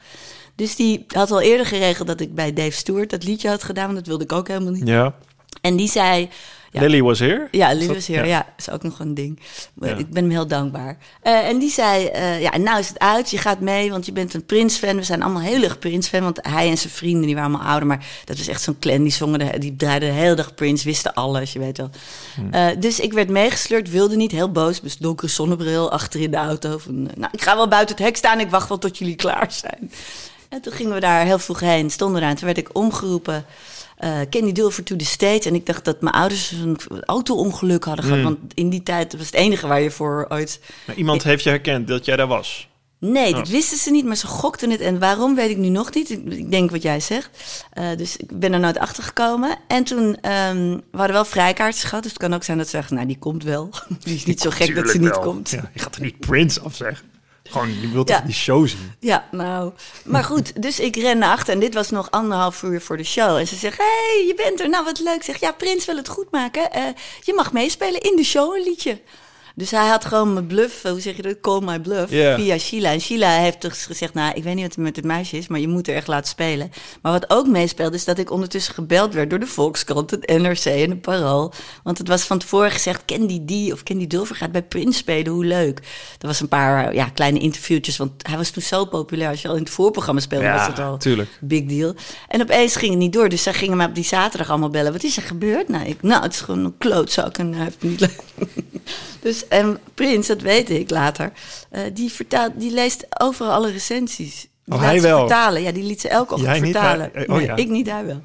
[0.56, 3.84] Dus die had al eerder geregeld dat ik bij Dave Stewart dat liedje had gedaan.
[3.84, 4.88] Want dat wilde ik ook helemaal niet.
[4.88, 5.14] Ja.
[5.60, 6.28] En die zei...
[6.70, 7.48] Ja, Lily was here?
[7.50, 8.26] Ja, Lily was here.
[8.26, 8.28] Ja.
[8.28, 9.40] ja, is ook nog een ding.
[9.80, 9.96] Ja.
[9.96, 10.98] Ik ben hem heel dankbaar.
[11.22, 13.30] Uh, en die zei, uh, ja, en nou is het uit.
[13.30, 14.96] Je gaat mee, want je bent een Prins-fan.
[14.96, 16.22] We zijn allemaal heel erg Prins-fan.
[16.22, 17.88] Want hij en zijn vrienden, die waren allemaal ouder.
[17.88, 19.02] Maar dat was echt zo'n clan.
[19.02, 20.84] Die zongen, de, die draaiden de hele dag Prins.
[20.84, 21.90] Wisten alles, je weet wel.
[22.34, 22.48] Hmm.
[22.54, 24.30] Uh, dus ik werd meegesleurd, wilde niet.
[24.30, 24.80] Heel boos.
[24.80, 26.78] Dus donkere zonnebril achter in de auto.
[26.78, 28.40] Van, nou, ik ga wel buiten het hek staan.
[28.40, 29.90] Ik wacht wel tot jullie klaar zijn.
[30.54, 32.34] En toen gingen we daar heel vroeg heen, stonden eraan.
[32.34, 33.44] Toen werd ik omgeroepen.
[34.04, 35.48] Uh, Kenny Dulfer to the State.
[35.48, 38.18] En ik dacht dat mijn ouders een auto-ongeluk hadden gehad.
[38.18, 38.24] Mm.
[38.24, 40.60] Want in die tijd was het enige waar je voor ooit...
[40.86, 42.68] Maar iemand heeft je herkend dat jij daar was?
[42.98, 44.80] Nee, dat wisten ze niet, maar ze gokten het.
[44.80, 46.10] En waarom weet ik nu nog niet.
[46.10, 47.30] Ik, denk wat jij zegt.
[47.72, 49.58] Eh, dus ik ben er nooit achter gekomen.
[49.68, 52.02] En toen ehm we hadden wel vrijkaartjes gehad.
[52.02, 53.70] Dus het kan ook zijn dat ze zeggen, nou, die komt wel.
[54.04, 55.50] Die is niet zo gek dat ze niet komt.
[55.50, 57.13] Ja, je gaat er niet Prince afzeggen.
[57.50, 58.16] Gewoon, je wilt Ja.
[58.16, 58.92] toch die show zien?
[59.00, 59.72] Ja, nou.
[60.04, 61.52] Maar goed, dus ik ren naar achter.
[61.54, 63.36] En dit was nog anderhalf uur voor de show.
[63.36, 64.68] En ze zegt, hé, hey, je bent er.
[64.68, 65.22] Nou, wat leuk.
[65.22, 66.72] Zeg, ja, Prins wil het goed maken.
[66.72, 66.82] Eh,
[67.22, 69.00] je mag meespelen in de show een liedje.
[69.56, 71.40] Dus hij had gewoon mijn bluff, hoe zeg je dat?
[71.40, 72.36] Call my bluff, Ja.
[72.36, 72.90] via Sheila.
[72.92, 75.46] En Sheila heeft dus gezegd, nou, ik weet niet wat er met het meisje is,
[75.46, 76.70] maar je moet er echt laten spelen.
[77.02, 80.64] Maar wat ook meespeelde, is dat ik ondertussen gebeld werd door de Volkskrant, het NRC
[80.64, 81.52] en de Parool.
[81.82, 84.62] Want het was van tevoren gezegd, ken die die of ken die Dulver gaat bij
[84.62, 85.78] Prins spelen, hoe leuk.
[86.20, 89.30] Er was een paar eh, ja, kleine interviewtjes, want hij was toen zo populair.
[89.30, 91.38] Als je al in het voorprogramma speelde, was het al tuurlijk.
[91.40, 91.94] big deal.
[92.28, 93.28] En opeens ging het niet door.
[93.28, 94.92] Dus zij gingen mij op die zaterdag allemaal bellen.
[94.92, 95.68] Wat is er gebeurd?
[95.68, 98.20] Nou, ik, nou het is gewoon een klootzak en hij heeft het niet leuk.
[99.22, 101.32] dus en Prins, dat weet ik later,
[101.70, 104.46] eh, die, vertaalt, die leest overal alle recensies.
[104.64, 105.18] Die Oh, hij wel?
[105.18, 105.62] vertalen.
[105.62, 107.10] Ja, die liet ze elke ochtend niet, vertalen.
[107.12, 107.56] hij- oh Nee, ja.
[107.56, 108.20] Ik niet, hij wel.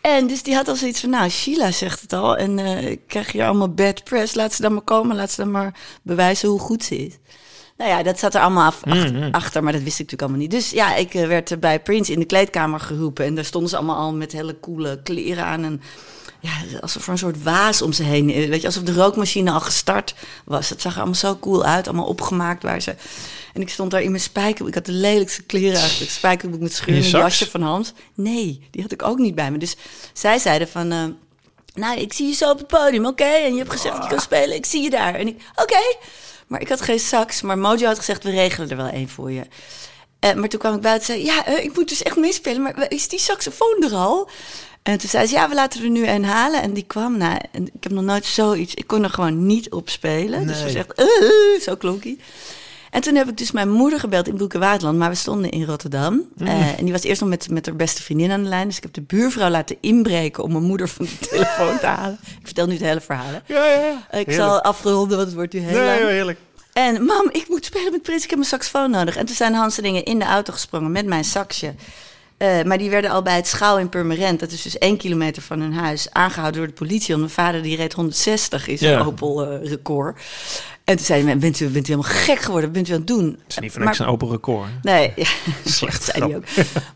[0.00, 2.36] En dus die had al zoiets van, nou, Sheila zegt het al.
[2.36, 4.34] En eh, ik krijg hier allemaal bad press.
[4.34, 5.16] Laat ze dan maar komen.
[5.16, 7.12] Laat ze dan maar bewijzen hoe goed ze is.
[7.76, 9.34] Nou ja, dat zat er allemaal af, achter, Mm-hmm.
[9.34, 10.50] achter, maar dat wist ik natuurlijk allemaal niet.
[10.50, 13.24] Dus ja, ik eh, werd bij Prince in de kleedkamer geroepen.
[13.24, 15.64] En daar stonden ze allemaal al met hele coole kleren aan.
[15.64, 15.80] En
[16.40, 18.30] ja, alsof er een soort waas om ze heen.
[18.30, 20.14] eh, Weet je, alsof de rookmachine al gestart
[20.44, 20.68] was.
[20.68, 22.94] Het zag er allemaal zo cool uit, allemaal opgemaakt waar ze.
[23.54, 24.68] En ik stond daar in mijn spijker.
[24.68, 26.10] Ik had de lelijkste kleren eigenlijk.
[26.10, 27.10] Spijkerboek met je sax?
[27.10, 27.92] jasje van Hans.
[28.14, 29.58] Nee, die had ik ook niet bij me.
[29.58, 29.76] Dus
[30.12, 30.92] zij zeiden van.
[30.92, 31.04] eh,
[31.74, 33.24] nou, ik zie je zo op het podium, oké?
[33.24, 35.14] En je hebt gezegd dat je kan spelen, ik zie je daar.
[35.14, 35.96] En ik, oké.
[36.46, 39.32] Maar ik had geen sax, maar Mojo had gezegd, we regelen er wel één voor
[39.32, 39.42] je.
[40.18, 42.86] Eh, maar toen kwam ik buiten en zei, ja, ik moet dus echt meespelen, maar
[42.90, 44.28] is die saxofoon er al?
[44.82, 46.62] En toen zei ze, ja, we laten er nu een halen.
[46.62, 49.70] En die kwam, nou, en ik heb nog nooit zoiets, ik kon er gewoon niet
[49.70, 50.46] op spelen.
[50.46, 50.84] Dus het was Nee.
[50.84, 50.92] echt,
[51.56, 52.18] eh, zo klonk hij.
[52.90, 55.50] En toen heb ik dus mijn moeder gebeld in Broek en Waterland, maar we stonden
[55.50, 56.22] in Rotterdam.
[56.38, 58.66] Eh, en die was eerst nog met, met haar beste vriendin aan de lijn.
[58.68, 62.18] Dus ik heb de buurvrouw laten inbreken om mijn moeder van de telefoon te halen.
[62.22, 63.26] Ik vertel nu het hele verhaal.
[63.44, 63.54] hè.
[63.54, 63.64] Ja,
[64.10, 64.18] ja.
[64.18, 66.10] Ik zal afronden, want het wordt nu heel Nee, lang.
[66.10, 66.38] heerlijk.
[66.72, 69.16] En mam, ik moet spelen met Prins, ik heb mijn saxofoon nodig.
[69.16, 71.74] En toen zijn Hans en dingen in de auto gesprongen met mijn saxje.
[72.38, 75.42] Eh, maar die werden al bij het Schouw in Purmerend, dat is dus één kilometer
[75.42, 77.08] van hun huis, aangehouden door de politie.
[77.16, 79.00] Want mijn vader die reed 160, is Ja.
[79.00, 80.20] een Opel-record.
[80.84, 83.06] en toen zei hij, bent u, bent u helemaal gek geworden, bent u aan het
[83.06, 83.26] doen?
[83.26, 84.68] Het is niet voor niks een open record.
[84.82, 85.26] Nee, ja,
[85.64, 86.44] Slecht zei hij ook.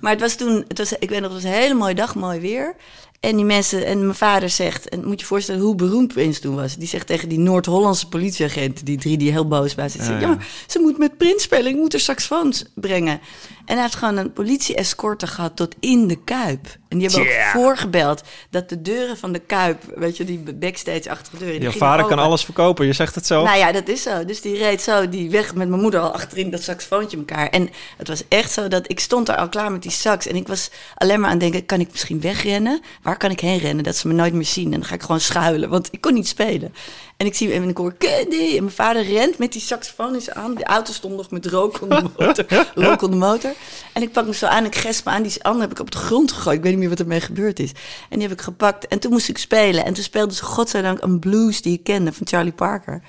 [0.00, 2.14] Maar het was toen, het was, ik weet nog, het was een hele mooie dag,
[2.14, 2.74] mooi weer.
[3.22, 6.40] En die mensen, en mijn vader zegt, en moet je je voorstellen hoe beroemd Prins
[6.40, 6.76] toen was.
[6.76, 9.90] Die zegt tegen die Noord-Hollandse politieagent, die drie die heel boos bij.
[9.94, 10.28] Ja, Ja, ja.
[10.28, 13.20] maar ze moet met Prins spelen, ik moet er saxofoons brengen.
[13.64, 16.76] En hij heeft gewoon een politie-escorte gehad tot in de Kuip.
[16.92, 21.10] En die hebben ook voorgebeld dat de deuren van de Kuip, weet je, die backstage
[21.10, 21.62] achter de deuren.
[21.62, 23.42] Je vader kan alles verkopen, je zegt het zo.
[23.42, 24.24] Nou ja, dat is zo.
[24.24, 27.48] Dus die reed zo die weg met mijn moeder al achterin dat saxofoontje elkaar.
[27.48, 30.26] En het was echt zo dat ik stond daar al klaar met die sax.
[30.26, 32.80] En ik was alleen maar aan het denken, kan ik misschien wegrennen?
[33.02, 33.84] Waar kan ik heen rennen?
[33.84, 34.72] Dat ze me nooit meer zien.
[34.72, 36.74] En dan ga ik gewoon schuilen, want ik kon niet spelen.
[37.22, 38.56] En ik zie en ik hoor Candy.
[38.56, 40.54] En mijn vader rent met die saxofoon in zijn aan.
[40.54, 42.44] De auto stond nog met rook onder de motor.
[42.74, 43.52] rook onder de motor.
[43.92, 45.22] En ik pak me zo aan, ik gesp me aan.
[45.22, 46.56] Die ander heb ik op de grond gegooid.
[46.56, 47.70] Ik weet niet meer wat ermee gebeurd is.
[48.08, 48.86] En die heb ik gepakt.
[48.86, 49.84] En toen moest ik spelen.
[49.84, 53.02] En toen speelde ze godzijdank een blues die ik kende van Charlie Parker.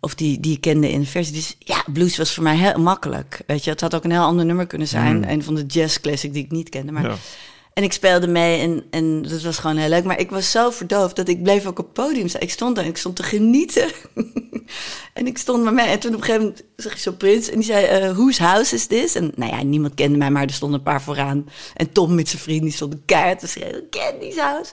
[0.00, 1.34] Of die, die ik kende in de versie.
[1.34, 3.40] Dus ja, blues was voor mij heel makkelijk.
[3.46, 5.30] Weet je, het had ook een heel ander nummer kunnen zijn.
[5.30, 6.92] Een van de jazz classic die ik niet kende.
[6.92, 7.16] Maar Ja.
[7.76, 10.04] En ik speelde mee en, en dat was gewoon heel leuk.
[10.04, 12.40] Maar ik was zo verdoofd dat ik bleef ook op het podium staan.
[12.40, 13.88] Ik stond daar en ik stond te genieten.
[15.14, 15.86] en ik stond maar mee.
[15.86, 17.48] En toen op een gegeven moment zag je zo'n prins.
[17.48, 19.14] En die zei, eh whose house is this?
[19.14, 21.48] En nou ja, niemand kende mij, maar er stonden een paar vooraan.
[21.74, 23.88] En Tom met zijn vriend, die stond keihard te schreeuwen.
[23.90, 24.72] Candy's house.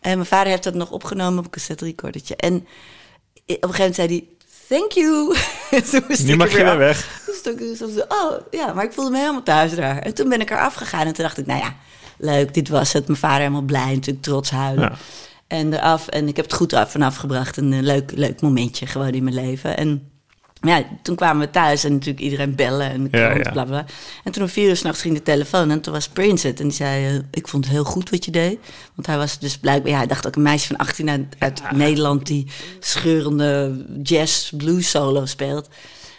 [0.00, 2.36] En mijn vader heeft dat nog opgenomen op een cassette recordertje.
[2.36, 2.62] En op
[3.46, 4.26] een gegeven moment zei hij,
[4.68, 5.36] thank you.
[6.24, 7.22] Nu ik mag er je weer weg.
[7.26, 9.98] Dus toen ik zo, oh ja, maar ik voelde me helemaal thuis daar.
[9.98, 11.76] En toen ben ik eraf gegaan en toen dacht ik, nou ja,
[12.22, 13.06] leuk, dit was het.
[13.06, 14.84] Mijn vader helemaal blij, natuurlijk trots huilen.
[14.84, 14.96] Ja.
[15.46, 17.56] En eraf, en ik heb het goed af vanaf gebracht.
[17.56, 19.76] Een eh, leuk, leuk momentje gewoon in mijn leven.
[19.76, 20.12] En
[20.60, 23.52] ja, toen kwamen we thuis en natuurlijk iedereen bellen en de Ja, krant, ja.
[23.52, 23.84] bla bla.
[24.24, 26.60] En toen om vier uur s'nachts ging de telefoon en toen was Prince het.
[26.60, 28.58] En die zei, eh, ik vond het heel goed wat je deed.
[28.94, 31.62] Want hij was dus blijkbaar, ja, hij dacht ook een meisje van 18 uit, uit
[31.70, 32.26] Nederland...
[32.26, 32.46] die
[32.80, 35.68] scheurende jazz, blues solo speelt.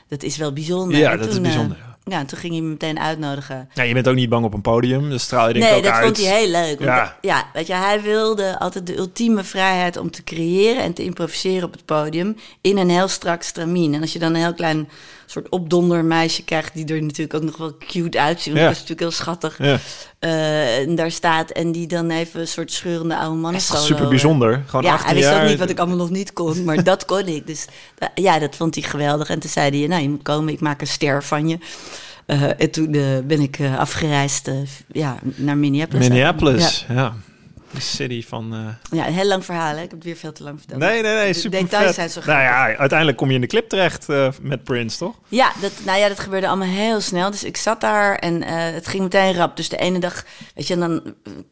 [0.08, 0.98] Dat is wel bijzonder.
[0.98, 1.93] Ja, En dat is toen, eh, bijzonder.
[2.06, 3.70] Ja, en toen ging hij me meteen uitnodigen.
[3.74, 5.84] Ja, je bent ook niet bang op een podium, dus straal je denk Nee, ook
[5.84, 6.04] dat uit.
[6.06, 6.80] vond hij heel leuk.
[6.80, 7.18] Ja.
[7.22, 7.50] ja.
[7.54, 11.72] weet je, hij wilde altijd de ultieme vrijheid om te creëren en te improviseren op
[11.72, 13.94] het podium in een heel strak stramien.
[13.94, 14.90] En als je dan een heel klein
[15.26, 18.64] soort opdondermeisje krijgt, die er natuurlijk ook nog wel cute uitziet, want Ja.
[18.64, 19.80] dat is natuurlijk heel schattig, Ja,
[20.20, 24.08] eh, en daar staat en die dan even een soort scheurende oude mannen echt super
[24.08, 24.64] bijzonder.
[24.66, 25.44] Gewoon ja, 18 hij wist jaar.
[25.44, 27.48] ook niet wat ik allemaal nog niet kon, maar dat kon ik.
[27.48, 27.66] Dus
[28.16, 29.30] ja, dat vond hij geweldig.
[29.30, 31.58] En toen zei hij, nou, je moet komen, ik maak een ster van je.
[32.26, 34.52] Eh, en toen eh, ben ik afgereisd
[34.92, 36.08] ja, naar Minneapolis.
[36.08, 37.14] Minneapolis, ja.
[37.82, 38.54] City van...
[38.54, 39.82] eh, Ja, een heel lang verhaal, hè?
[39.82, 40.80] Ik heb het weer veel te lang verteld.
[40.80, 41.96] Nee, nee, nee, De super details vet.
[41.96, 45.16] zijn zo nou ja, uiteindelijk kom je in de clip terecht eh, met Prince, toch?
[45.28, 47.32] Ja, dat, nou ja, dat gebeurde allemaal heel snel.
[47.32, 49.56] Dus ik zat daar en eh, het ging meteen rap.
[49.58, 51.02] Dus de ene dag, weet je, en dan,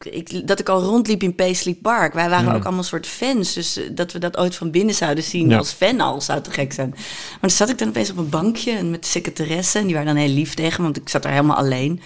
[0.00, 2.12] ik, dat ik al rondliep in Paisley Park.
[2.14, 2.54] Wij waren Mm.
[2.54, 3.52] ook allemaal soort fans.
[3.52, 5.56] Dus dat we dat ooit van binnen zouden zien Ja.
[5.58, 6.88] als fan al, zou te gek zijn.
[6.90, 9.78] Maar toen zat ik dan opeens op een bankje en met de secretaresse.
[9.78, 12.00] En die waren dan heel lief tegen me, want ik zat daar helemaal alleen.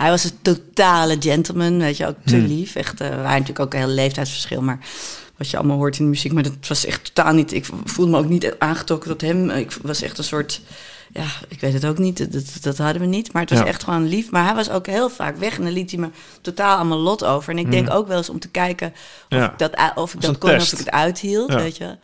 [0.00, 2.46] Hij was een totale gentleman, weet je, ook te Mm.
[2.46, 2.74] lief.
[2.74, 4.78] Echt, eh, we waren natuurlijk ook een heel leeftijdsverschil, maar
[5.36, 6.32] wat je allemaal hoort in de muziek.
[6.32, 7.52] Maar dat was echt totaal niet.
[7.52, 9.50] Ik voelde me ook niet aangetrokken tot hem.
[9.50, 10.60] Ik was echt een soort.
[11.12, 12.32] Ja, ik weet het ook niet.
[12.32, 13.32] Dat, dat hadden we niet.
[13.32, 13.66] Maar het was Ja.
[13.66, 14.30] echt gewoon lief.
[14.30, 15.56] Maar hij was ook heel vaak weg.
[15.56, 16.08] En dan liet hij me
[16.40, 17.52] totaal aan mijn lot over.
[17.52, 18.88] En ik denk ook wel eens om te kijken
[19.30, 19.52] of Ja.
[19.52, 20.72] ik dat, of ik dat kon, test.
[20.72, 21.50] of ik het uithield.
[21.52, 21.56] Ja.
[21.56, 21.96] Weet je.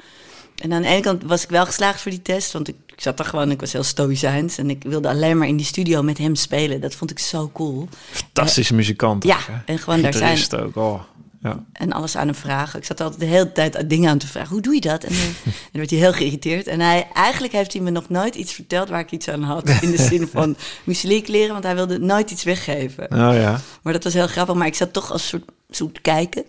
[0.56, 2.52] En aan de ene kant was ik wel geslaagd voor die test.
[2.52, 4.58] Want ik, ik zat daar gewoon, ik was heel stoïcijns.
[4.58, 6.80] En ik wilde alleen maar in die studio met hem spelen.
[6.80, 7.88] Dat vond ik zo cool.
[8.10, 9.24] Fantastische muzikant.
[9.24, 10.38] Ja, ook, en gewoon daar zijn.
[10.50, 11.00] Ook, oh.
[11.40, 11.64] Ja.
[11.72, 12.78] En alles aan hem vragen.
[12.78, 14.50] Ik zat altijd de hele tijd dingen aan te vragen.
[14.50, 15.04] Hoe doe je dat?
[15.04, 16.66] En eh, dan werd hij heel geïrriteerd.
[16.66, 19.68] En hij, eigenlijk heeft hij me nog nooit iets verteld waar ik iets aan had.
[19.68, 23.04] In de zin van muziek leren, want hij wilde nooit iets weggeven.
[23.04, 23.60] Oh ja.
[23.82, 24.54] Maar dat was heel grappig.
[24.54, 26.44] Maar ik zat toch als soort zoet te kijken.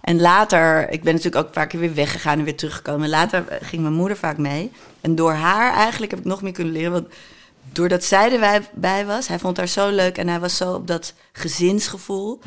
[0.00, 3.08] En later, ik ben natuurlijk ook een paar keer weer weggegaan en weer teruggekomen.
[3.08, 4.70] Later ging mijn moeder vaak mee.
[5.00, 6.92] En door haar eigenlijk heb ik nog meer kunnen leren.
[6.92, 7.06] Want
[7.72, 10.86] doordat zij erbij bij was, hij vond haar zo leuk en hij was zo op
[10.86, 12.40] dat gezinsgevoel.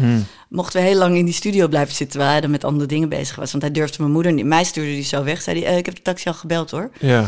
[0.50, 3.10] Mochten we heel lang in die studio blijven zitten, waar hij dan met andere dingen
[3.10, 3.52] bezig was.
[3.52, 4.46] Want hij durfde mijn moeder niet.
[4.46, 5.42] Mij stuurde hij zo weg.
[5.42, 6.90] Zei hij, eh, ik heb de taxi al gebeld hoor.
[7.00, 7.28] Ja.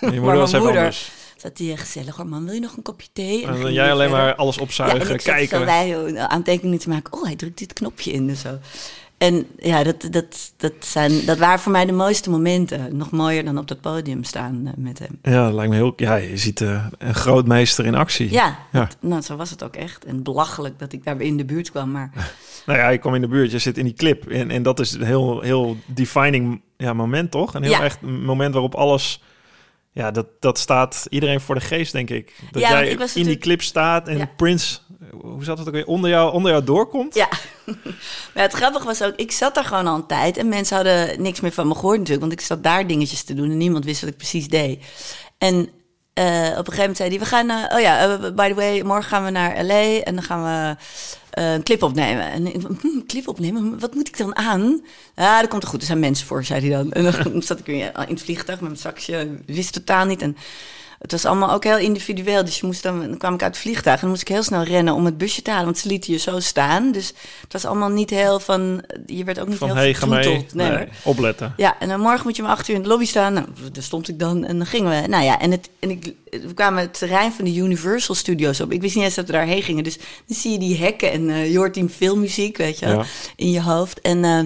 [0.00, 1.10] Je moeder was mijn even moeder- anders.
[1.36, 3.46] Zat hij eh, gezellig hoor, man, wil je nog een kopje thee?
[3.46, 4.24] En jij alleen verder.
[4.26, 5.64] maar alles Ja, opzuigen, en ik kijken.
[5.64, 7.12] bij eh, aantekeningen te maken.
[7.12, 8.58] Oh, hij drukt dit knopje in en zo.
[9.22, 12.96] En ja, dat, dat, dat, zijn, dat waren voor mij de mooiste momenten.
[12.96, 15.18] Nog mooier dan op dat podium staan eh, met hem.
[15.22, 15.92] Ja, dat lijkt me heel...
[15.96, 18.30] Ja, je ziet eh, een grootmeester in actie.
[18.32, 18.80] Ja, Ja.
[18.80, 20.04] dat- nou, zo was het ook echt.
[20.04, 21.90] En belachelijk dat ik daar weer in de buurt kwam.
[21.90, 22.10] Maar
[22.66, 24.28] Nou ja, ik kwam in de buurt, je zit in die clip.
[24.28, 27.54] En, en dat is een heel, heel defining ja, moment, toch?
[27.54, 27.82] Een heel Ja.
[27.82, 29.22] echt moment waarop alles...
[29.92, 32.34] Ja, dat, dat staat iedereen voor de geest, denk ik.
[32.50, 34.30] Dat Ja, jij ik in die clip staat en Ja.
[34.36, 34.78] Prince...
[35.20, 35.86] Hoe zat het ook weer?
[35.86, 37.14] Onder jou, onder jou doorkomt?
[37.14, 37.28] ja.
[38.34, 40.36] maar het grappige was ook, ik zat daar gewoon al een tijd.
[40.36, 42.26] En mensen hadden niks meer van me gehoord natuurlijk.
[42.26, 44.84] Want ik zat daar dingetjes te doen en niemand wist wat ik precies deed.
[45.38, 45.68] En
[46.14, 47.50] op een gegeven moment zei hij, we gaan...
[47.50, 50.00] eh, oh ja, eh, by the way, morgen gaan we naar L.A.
[50.00, 50.76] En dan gaan we
[51.30, 52.30] eh, een clip opnemen.
[52.30, 53.78] En ik, hm, clip opnemen?
[53.78, 54.80] Wat moet ik dan aan?
[55.16, 55.80] Ja, dat komt er goed.
[55.80, 56.92] Er zijn mensen voor, zei hij dan.
[56.92, 59.38] En dan zat ik weer in het vliegtuig met mijn zakje.
[59.46, 60.22] Wist totaal niet.
[60.22, 60.36] En
[61.02, 62.44] het was allemaal ook heel individueel.
[62.44, 64.42] Dus je moest dan, dan kwam ik uit het vliegtuig en dan moest ik heel
[64.42, 65.64] snel rennen om het busje te halen.
[65.64, 66.92] Want ze lieten je zo staan.
[66.92, 68.82] Dus het was allemaal niet heel van...
[69.06, 69.96] Je werd ook niet Van, heel hey.
[70.52, 71.54] Nee, Nee, opletten.
[71.56, 73.32] Ja, en dan morgen moet je om acht uur in de lobby staan.
[73.32, 75.08] Nou, daar stond ik dan en dan gingen we.
[75.08, 78.72] Nou ja, en, het, en ik, we kwamen het terrein van de Universal Studios op.
[78.72, 79.84] Ik wist niet eens dat we daarheen gingen.
[79.84, 79.96] Dus
[80.26, 83.04] dan zie je die hekken en eh, je hoort die filmmuziek, weet je, wel, Ja.
[83.36, 84.00] in je hoofd.
[84.00, 84.38] En, eh,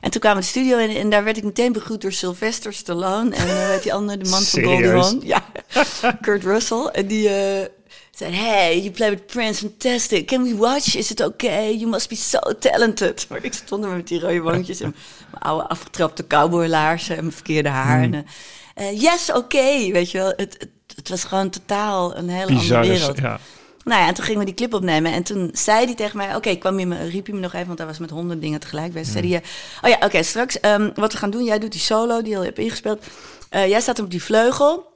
[0.00, 2.72] en toen kwamen we de studio in en daar werd ik meteen begroet door Sylvester
[2.72, 3.34] Stallone.
[3.34, 5.04] En uh, weet die andere, de man van Goldie Serieus?
[5.06, 5.20] Hawn.
[5.26, 5.44] Ja,
[6.20, 6.84] Kurt Russell.
[6.92, 7.28] En die...
[7.28, 7.66] eh,
[8.10, 10.26] zei, hey, you play with Prince, fantastic.
[10.26, 10.94] Can we watch?
[10.96, 11.72] Is it okay?
[11.76, 13.26] You must be so talented.
[13.28, 14.94] Maar ik stond er met die rode wandjes en
[15.30, 18.02] mijn oude afgetrapte cowboylaarzen en mijn verkeerde haar.
[18.02, 20.32] En, eh, eh, yes, oké, weet je wel.
[20.36, 23.18] Het, het, het was gewoon totaal een hele andere is- wereld.
[23.18, 23.38] Ja.
[23.88, 25.12] Nou ja, en toen gingen we die clip opnemen.
[25.12, 26.34] En toen zei hij tegen mij...
[26.36, 28.60] Oké, kwam hij me, riep hij me nog even, want hij was met honderd dingen
[28.60, 29.12] tegelijk bezig.
[29.12, 29.42] Zei hij...
[29.42, 29.48] eh,
[29.82, 31.44] oh ja, oké, straks ehm, wat we gaan doen...
[31.44, 33.04] Jij doet die solo die je al hebt ingespeeld.
[33.50, 34.86] Eh, jij staat op die vleugel.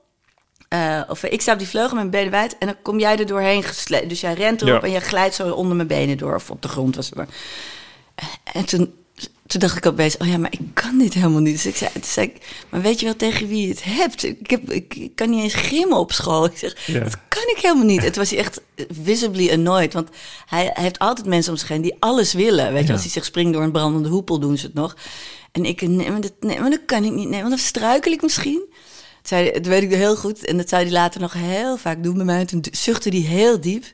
[0.68, 2.58] Eh, of ik sta op die vleugel met mijn benen wijd.
[2.58, 4.08] En dan kom jij er doorheen gesleept.
[4.08, 4.86] Dus jij rent erop Ja.
[4.86, 6.34] en je glijdt zo onder mijn benen door.
[6.34, 7.28] Of op de grond was het maar.
[8.52, 8.94] En toen,
[9.52, 11.52] toen dacht ik opeens, oh ja, maar ik kan dit helemaal niet.
[11.54, 14.22] Dus ik zei, zei ik, maar weet je wel tegen wie je het hebt?
[14.24, 16.44] Ik, heb, ik, ik kan niet eens grimmen op school.
[16.52, 17.00] Ik zeg, Ja.
[17.00, 18.02] dat kan ik helemaal niet.
[18.02, 18.60] Het was hij echt
[19.02, 19.92] visibly annoyed.
[19.92, 20.08] Want
[20.46, 22.72] hij, hij heeft altijd mensen om zich heen die alles willen.
[22.72, 22.92] Weet je, Ja.
[22.92, 24.96] als hij zich springt door een brandende hoepel, doen ze het nog.
[25.52, 27.28] En ik, nee, maar dat, nee, maar dat kan ik niet.
[27.28, 28.62] Nee, want dan struikel ik misschien.
[29.20, 30.44] Dat, zei, dat weet ik heel goed.
[30.44, 32.40] En dat zou hij later nog heel vaak doen bij mij.
[32.40, 33.84] En toen zuchtte hij heel diep.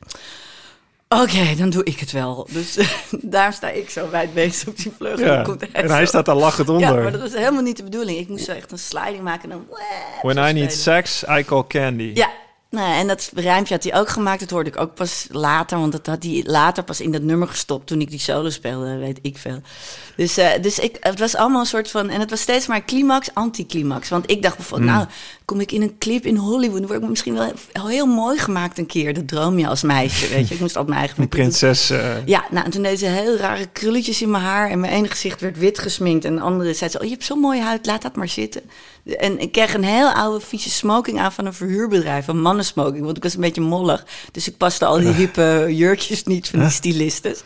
[1.15, 2.47] Oké, dan doe ik het wel.
[2.51, 2.77] Dus
[3.35, 5.25] daar sta ik zo wijd bezig op die vleugel.
[5.25, 5.43] Ja.
[5.59, 7.01] Hij En hij zo- staat daar lachend Ja, onder.
[7.03, 8.17] maar dat was helemaal niet de bedoeling.
[8.17, 9.77] Ik moest zo echt een sliding maken en dan...
[10.21, 12.11] When I need sex, I call candy.
[12.13, 12.29] Ja,
[12.71, 14.39] Nou, en dat rijmpje had hij ook gemaakt.
[14.39, 15.79] Dat hoorde ik ook pas later.
[15.79, 17.87] Want dat had hij later pas in dat nummer gestopt.
[17.87, 19.61] Toen ik die solo speelde, weet ik veel.
[20.15, 22.09] Dus, uh, dus ik, het was allemaal een soort van.
[22.09, 24.09] En het was steeds maar climax, anticlimax.
[24.09, 24.95] Want ik dacht bijvoorbeeld, mm.
[24.95, 25.07] nou,
[25.45, 26.79] kom ik in een clip in Hollywood.
[26.79, 29.13] Dan word ik misschien wel heel mooi gemaakt een keer.
[29.13, 30.53] Dat droom je als meisje, weet je.
[30.53, 31.21] Ik moest altijd mijn eigen.
[31.23, 31.91] Een prinses.
[31.91, 32.25] Uh...
[32.25, 34.69] Ja, nou, en toen deed ze heel rare krulletjes in mijn haar.
[34.69, 36.25] En mijn ene gezicht werd wit gesminkt.
[36.25, 38.61] En de andere zei ze, oh, je hebt zo'n mooie huid, laat dat maar zitten.
[39.17, 43.05] En ik kreeg een heel oude vieze smoking aan van een verhuurbedrijf, een mannensmoking.
[43.05, 44.05] Want ik was een beetje mollig.
[44.31, 47.43] Dus ik paste al die hippe jurkjes niet van die stylistes.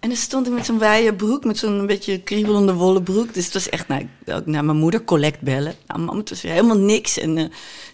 [0.00, 3.34] En dan stond ik met zo'n wijde broek, met zo'n beetje kriebelende wollen broek.
[3.34, 5.74] Dus het was echt, nou, ook naar mijn moeder collect bellen.
[5.86, 7.44] Nou, mam, het was helemaal niks en uh,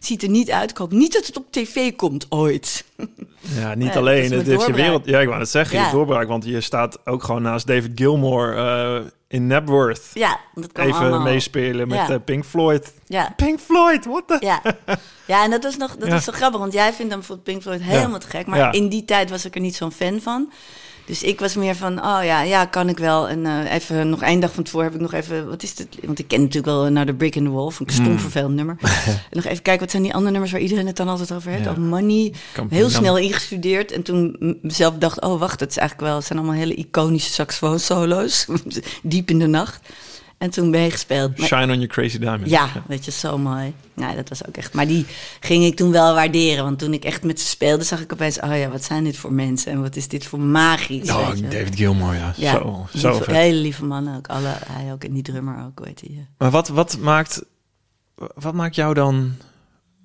[0.01, 0.71] ziet er niet uit.
[0.71, 2.85] Ik hoop niet dat het op tv komt ooit.
[3.59, 4.33] Ja, niet alleen.
[4.33, 5.05] Het heeft je wereld...
[5.05, 5.85] Ja, ik wou het zeggen, ja.
[5.85, 6.29] je doorbraak.
[6.29, 10.11] Want je staat ook gewoon naast David Gilmore uh, in Napworth.
[10.13, 11.21] Ja, dat kan Even allemaal.
[11.21, 12.11] meespelen met Ja.
[12.11, 12.93] uh, Pink Floyd.
[13.07, 13.33] Ja.
[13.37, 14.37] Pink Floyd, what the...
[14.41, 14.63] Ja.
[15.33, 16.15] ja, en dat is nog dat Ja.
[16.15, 18.47] is zo grappig, want jij vindt dan bijvoorbeeld Pink Floyd helemaal te gek.
[18.47, 18.73] Maar Ja.
[18.73, 20.53] in die tijd was ik er niet zo'n fan van.
[21.05, 23.29] Dus ik was meer van, oh ja, ja, kan ik wel.
[23.29, 25.89] En eh, even nog één dag van tevoren heb ik nog even, wat is dit?
[26.05, 28.05] Want ik ken natuurlijk wel naar de Brick in the Wall, ik een Hmm.
[28.05, 28.77] stom vervelend nummer.
[29.07, 31.51] en nog even kijken, wat zijn die andere nummers waar iedereen het dan altijd over
[31.51, 31.65] heeft?
[31.65, 31.71] Ja.
[31.71, 32.81] Oh, Money, Kampioen.
[32.81, 33.93] heel snel ingestudeerd.
[33.93, 37.33] En toen mezelf dacht, oh wacht, het is eigenlijk wel, het zijn allemaal hele iconische
[37.33, 38.47] saxofoon-solo's.
[39.03, 39.81] Diep in de nacht.
[40.43, 41.39] En toen meegespeeld.
[41.39, 42.51] Maar- Shine on your crazy diamond.
[42.51, 43.75] ja, weet je, zo mooi.
[43.95, 44.73] Nee, dat was ook echt.
[44.75, 45.07] Maar die
[45.41, 46.65] ging ik toen wel waarderen.
[46.65, 48.41] Want toen ik echt met ze speelde, zag ik opeens...
[48.41, 49.73] oh ja, wat zijn dit voor mensen?
[49.73, 51.49] En wat is dit voor magisch, Oh, weet je.
[51.49, 52.33] David Gilmore, ja.
[52.37, 53.35] Ja, Zo, zo lieve- vet.
[53.35, 54.27] hele lieve mannen ook.
[54.27, 56.25] Alle, hij ook, en die drummer ook, weet je.
[56.39, 57.43] Maar wat, wat, maakt,
[58.35, 59.33] wat maakt jou dan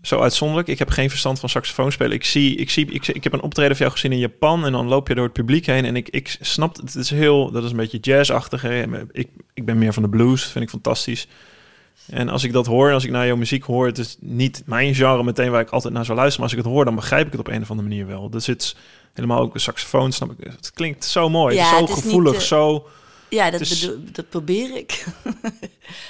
[0.02, 0.68] zo uitzonderlijk?
[0.68, 2.12] Ik heb geen verstand van saxofoon spelen.
[2.14, 4.72] Ik, zie, ik, zie, ik, ik heb een optreden van jou gezien in Japan en
[4.72, 6.94] dan loop je door het publiek heen en ik, ik snap het.
[6.94, 8.62] Het is heel, dat is een beetje jazzachtig.
[8.62, 8.84] Hè?
[9.12, 11.28] Ik, ik ben meer van de blues, vind ik fantastisch.
[12.10, 14.96] En als ik dat hoor, als ik naar jouw muziek hoor, het is niet mijn
[14.96, 16.42] genre meteen waar ik altijd naar zou luisteren.
[16.46, 18.30] Maar als ik het hoor, dan begrijp ik het op een of andere manier wel.
[18.34, 18.76] Er zit
[19.14, 20.38] helemaal ook een saxofoon, snap ik.
[20.52, 22.88] Het klinkt zo mooi, Ja, zo het is niet, gevoelig, eh, zo...
[23.30, 25.06] Ja, dat, Dus- bedoel- dat probeer ik.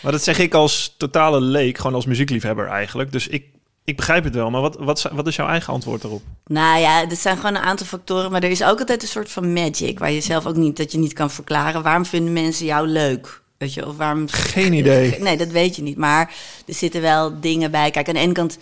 [0.04, 3.12] Maar dat zeg ik als totale leek, gewoon als muziekliefhebber eigenlijk.
[3.12, 3.46] Dus ik,
[3.88, 4.50] ik begrijp het wel.
[4.50, 6.22] Maar wat, wat, wat is jouw eigen antwoord erop?
[6.46, 8.32] Nou ja, er zijn gewoon een aantal factoren.
[8.32, 10.00] Maar er is ook altijd een soort van magic...
[10.00, 11.84] waar je zelf ook niet, dat je niet kan verklaren.
[11.84, 13.42] Waarom vinden mensen jou leuk?
[13.58, 14.28] Weet je, of waarom...
[14.30, 15.16] Geen idee.
[15.20, 15.98] Nee, dat weet je niet.
[15.98, 16.34] Maar
[16.68, 17.92] er zitten wel dingen bij.
[17.92, 18.58] Kijk, aan de ene kant...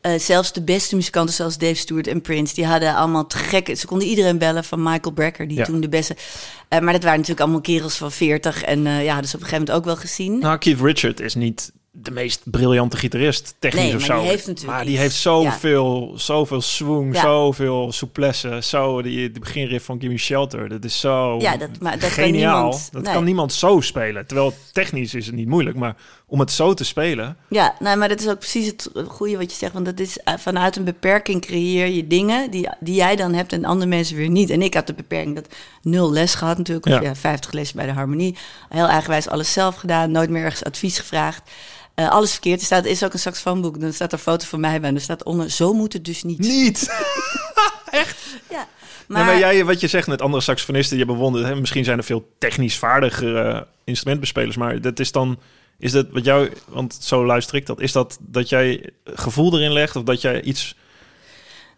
[0.00, 2.54] eh, zelfs de beste muzikanten zoals Dave Stewart en Prince...
[2.54, 3.74] die hadden allemaal te gekke...
[3.74, 5.48] Ze konden iedereen bellen van Michael Brecker...
[5.48, 5.64] die Ja.
[5.64, 6.16] toen de beste...
[6.68, 8.62] eh, maar dat waren natuurlijk allemaal kerels van 40.
[8.62, 10.38] En eh, ja, dus op een gegeven moment ook wel gezien.
[10.38, 14.18] Nou, Keith Richard is niet de meest briljante gitarist, technisch Nee, of zo.
[14.20, 17.20] die heeft natuurlijk maar die heeft zoveel, zoveel swing, Ja.
[17.20, 18.58] zoveel souplesse.
[18.62, 22.24] Zo, die, de beginriff van Gimme Shelter, dat is zo Ja, dat- maar dat kan
[22.24, 22.62] geniaal.
[22.62, 23.12] niemand- dat nee.
[23.12, 24.26] kan niemand zo spelen.
[24.26, 27.36] Terwijl technisch is het niet moeilijk, maar om het zo te spelen...
[27.48, 29.72] Ja, nou, maar dat is ook precies het goede wat je zegt.
[29.72, 33.52] Want dat is eh, vanuit een beperking creëer je dingen die, die jij dan hebt
[33.52, 34.50] en andere mensen weer niet.
[34.50, 35.46] En ik had de beperking dat
[35.82, 36.86] nul les gehad natuurlijk.
[36.86, 37.00] Of Ja.
[37.00, 38.36] ja, 50 lessen bij de harmonie.
[38.68, 40.10] Heel eigenwijs alles zelf gedaan.
[40.10, 41.50] Nooit meer ergens advies gevraagd.
[41.94, 42.60] Eh, alles verkeerd.
[42.60, 43.80] Er staat, is ook een saxofoonboek.
[43.80, 44.88] Dan staat er een foto van mij bij.
[44.88, 46.38] En er staat onder, zo moet het dus niet.
[46.38, 46.88] Niet!
[48.50, 48.66] Ja,
[49.06, 52.04] Maar, maar jij, wat je zegt met andere saxofonisten, je bewondert, hè, misschien zijn er
[52.04, 55.38] veel technisch vaardigere eh, instrumentbespelers, maar dat is dan,
[55.78, 59.72] is dat wat jou, want zo luister ik dat, is dat dat jij gevoel erin
[59.72, 60.74] legt of dat jij iets,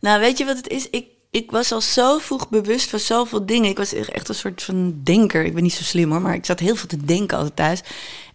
[0.00, 0.90] Nou, weet je wat het is?
[0.90, 3.70] Ik, ik was al zo vroeg bewust van zoveel dingen.
[3.70, 5.44] Ik was echt een soort van denker.
[5.44, 7.82] Ik ben niet zo slim hoor, maar ik zat heel veel te denken altijd thuis.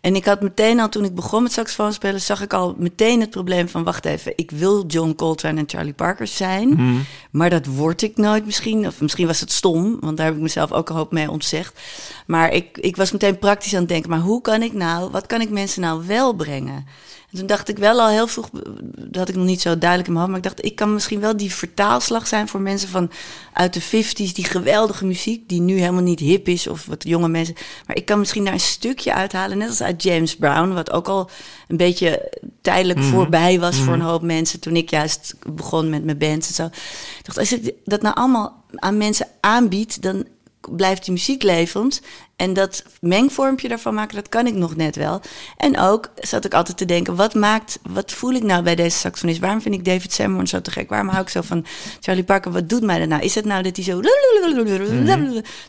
[0.02, 3.22] En ik had meteen al, toen ik begon met saxofoon spelen, zag ik al meteen
[3.22, 7.66] het probleem van, wacht even, ik wil John Coltrane en Charlie Parker zijn, maar dat
[7.66, 8.88] word ik nooit misschien.
[8.88, 11.80] Of misschien was het stom, want daar heb ik mezelf ook een hoop mee ontzegd.
[12.28, 15.26] Maar ik, ik was meteen praktisch aan het denken, maar hoe kan ik nou, wat
[15.26, 16.86] kan ik mensen nou wel brengen?
[17.32, 18.50] En toen dacht ik wel al heel vroeg,
[18.94, 20.94] dat had ik nog niet zo duidelijk in mijn hoofd, maar ik dacht, ik kan
[20.94, 23.12] misschien wel die vertaalslag zijn voor mensen van
[23.54, 27.28] uit de 50s, die geweldige muziek, die nu helemaal niet hip is, of wat jonge
[27.28, 27.56] mensen.
[27.86, 31.08] Maar ik kan misschien daar een stukje uithalen, net als uit James Brown, wat ook
[31.08, 31.30] al
[31.68, 36.18] een beetje tijdelijk voorbij was voor een hoop mensen toen ik juist begon met mijn
[36.18, 36.66] band en zo.
[36.66, 40.26] Ik dacht, als ik dat nou allemaal aan mensen aanbied, dan
[40.70, 42.02] blijft die muziek levend.
[42.36, 45.22] En dat mengvormpje daarvan maken, dat kan ik nog net wel.
[45.58, 48.98] En ook zat ik altijd te denken, wat maakt, wat voel ik nou bij deze
[48.98, 49.40] saxofonist?
[49.40, 50.90] Waarom vind ik David Sanborn zo te gek?
[50.90, 51.66] Waarom hou ik zo van
[52.00, 52.52] Charlie Parker?
[52.52, 53.22] Wat doet mij dat nou?
[53.22, 54.02] Is het nou dat hij zo,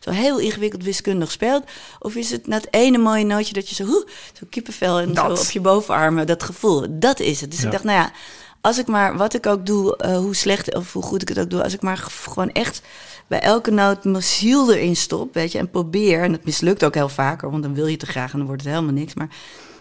[0.01, 1.64] zo heel ingewikkeld wiskundig speelt?
[1.99, 5.36] Of is het dat ene mooie nootje dat je zo, hoe, zo kippenvel en Dat.
[5.39, 6.86] zo op je bovenarmen, dat gevoel?
[6.91, 7.51] Dat is het.
[7.51, 7.66] Dus Ja.
[7.66, 8.11] ik dacht, nou ja,
[8.61, 11.39] als ik maar, wat ik ook doe, eh, hoe slecht of hoe goed ik het
[11.39, 11.97] ook doe, als ik maar
[12.28, 12.82] gewoon echt
[13.29, 16.22] bij elke noot mijn ziel erin stop, weet je, en probeer.
[16.22, 18.62] En het mislukt ook heel vaker, want dan wil je te graag en dan wordt
[18.62, 19.14] het helemaal niks.
[19.14, 19.29] Maar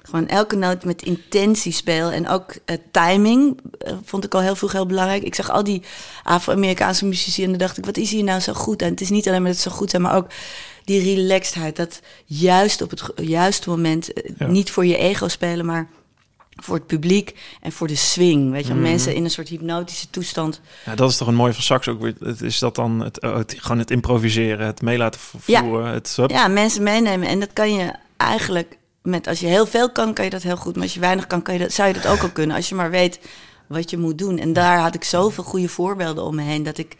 [0.04, 2.12] gewoon elke noot met intentie speel.
[2.12, 5.24] En ook uh, timing uh, vond ik al heel vroeg heel belangrijk.
[5.24, 5.82] Ik zag al die
[6.24, 8.82] Afro-Amerikaanse muzici en dan dacht ik, wat is hier nou zo goed?
[8.82, 10.28] En het is niet alleen maar dat het zo goed zijn, maar ook
[10.84, 11.76] die relaxedheid.
[11.76, 14.48] Dat juist op het juiste moment, uh, ja.
[14.48, 15.90] niet voor je ego spelen, maar
[16.64, 18.52] voor het publiek en voor de swing.
[18.52, 18.82] Weet je, mm.
[18.82, 20.62] mensen in een soort hypnotische toestand.
[20.86, 22.14] Ja, dat is toch een mooi van sax ook weer.
[22.20, 25.86] Het is dat dan het, het gewoon het improviseren, het meelaten voeren.
[25.86, 25.94] Ja.
[25.94, 27.28] Het, ja, mensen meenemen.
[27.28, 30.58] En dat kan je eigenlijk met als je heel veel kan, kan je dat heel
[30.58, 30.74] goed.
[30.74, 32.56] Maar als je weinig kan, kan je dat, zou je dat ook al kunnen.
[32.56, 33.20] Als je maar weet
[33.68, 34.40] wat je moet doen.
[34.40, 36.96] En daar had ik zoveel goede voorbeelden om me heen dat ik.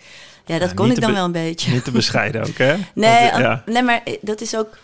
[0.46, 1.72] Ja, dat ja, kon ik dan wel een beetje.
[1.72, 2.76] Niet te bescheiden ook, hè?
[2.94, 3.64] nee, Want, ja.
[3.66, 4.78] nee, maar dat is ook.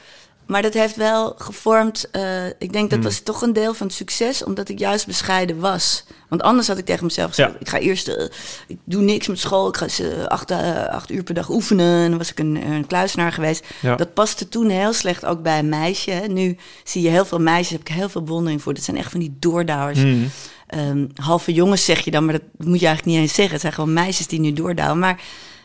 [0.46, 2.10] Maar dat heeft wel gevormd.
[2.12, 3.08] Uh, ik denk dat Hmm.
[3.08, 6.04] was toch een deel van het succes, omdat ik juist bescheiden was.
[6.30, 7.58] Want anders had ik tegen mezelf gezegd: Ja.
[7.60, 8.08] ik ga eerst.
[8.08, 8.24] Uh,
[8.68, 9.68] ik doe niks met school.
[9.68, 10.52] Ik ga uh, acht,
[10.90, 12.04] acht, uur per dag oefenen.
[12.04, 13.66] En dan was ik een, een kluisenaar geweest.
[13.80, 13.96] Ja.
[13.96, 16.12] Dat paste toen heel slecht ook bij een meisje.
[16.12, 16.28] Hè.
[16.28, 18.74] Nu zie je heel veel meisjes, heb ik heel veel bewondering voor.
[18.74, 20.00] Dat zijn echt van die doordouwers.
[20.00, 20.30] Hmm.
[20.78, 23.54] Um, halve jongens zeg je dan, maar dat moet je eigenlijk niet eens zeggen.
[23.54, 25.00] Het zijn gewoon meisjes die nu doordouwen.
[25.00, 25.22] Maar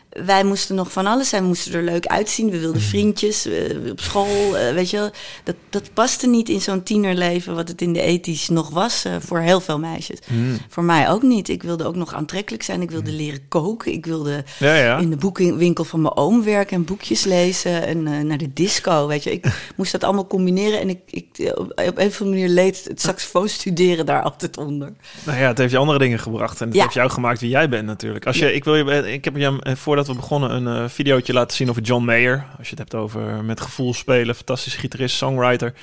[0.09, 1.41] wij moesten nog van alles zijn.
[1.41, 2.49] We moesten er leuk uitzien.
[2.49, 4.57] We wilden vriendjes uh, op school.
[4.57, 5.11] Uh, weet je wel.
[5.43, 7.55] Dat, dat paste niet in zo'n tienerleven...
[7.55, 10.19] wat het in de ethisch nog was uh, voor heel veel meisjes.
[10.27, 10.57] Hmm.
[10.69, 11.49] Voor mij ook niet.
[11.49, 12.81] Ik wilde ook nog aantrekkelijk zijn.
[12.81, 13.91] Ik wilde leren koken.
[13.91, 14.97] Ik wilde Ja, ja.
[14.97, 16.75] in de boekwinkel van mijn oom werken...
[16.75, 19.07] en boekjes lezen en uh, naar de disco.
[19.07, 19.31] Weet je.
[19.31, 19.45] Ik
[19.77, 20.79] moest dat allemaal combineren.
[20.79, 24.93] En ik, ik, op een of andere manier leed het saxofoon studeren daar altijd onder.
[25.25, 26.61] Nou ja, het heeft je andere dingen gebracht.
[26.61, 26.81] En het Ja.
[26.81, 28.25] heeft jou gemaakt wie jij bent natuurlijk.
[28.25, 29.75] Als je, ik, wil je, ik heb je eh,
[30.05, 32.45] voordat we begonnen een eh videootje laten zien over John Mayer.
[32.57, 35.73] Als je het hebt over met gevoel spelen, fantastische gitarist, songwriter.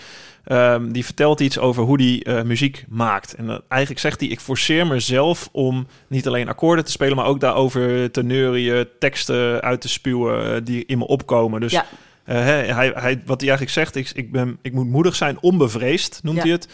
[0.45, 3.35] Ehm, die vertelt iets over hoe hij eh, muziek maakt.
[3.35, 7.27] En uh, eigenlijk zegt hij, ik forceer mezelf om niet alleen akkoorden te spelen, maar
[7.27, 11.61] ook daarover te neurien, teksten uit te spuwen uh, die in me opkomen.
[11.61, 11.87] Dus Ja.
[12.25, 15.39] eh, hij, hij, hij, wat hij eigenlijk zegt, ik, ik, ben, ik moet moedig zijn,
[15.41, 16.43] onbevreesd, noemt Ja.
[16.43, 16.69] hij het.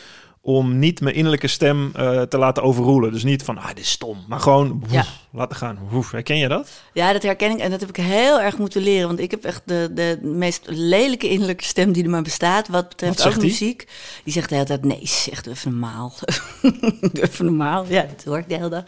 [0.45, 3.13] Om niet mijn innerlijke stem uh, te laten overroelen.
[3.13, 4.25] Dus niet van, ah, dit is stom.
[4.29, 5.05] Maar gewoon woef, Ja.
[5.33, 5.79] laten gaan.
[5.91, 6.11] Woef.
[6.11, 6.71] Herken je dat?
[6.93, 7.59] Ja, dat herken ik.
[7.59, 9.07] En dat heb ik heel erg moeten leren.
[9.07, 12.69] Want ik heb echt de, de meest lelijke innerlijke stem die er maar bestaat.
[12.69, 13.51] Wat betreft Wat ook die?
[13.51, 13.87] muziek.
[14.25, 16.13] Die zegt de hele tijd, nee, zeg even normaal.
[17.13, 17.85] Even normaal.
[17.89, 18.85] Ja, dat hoor ik de hele dag.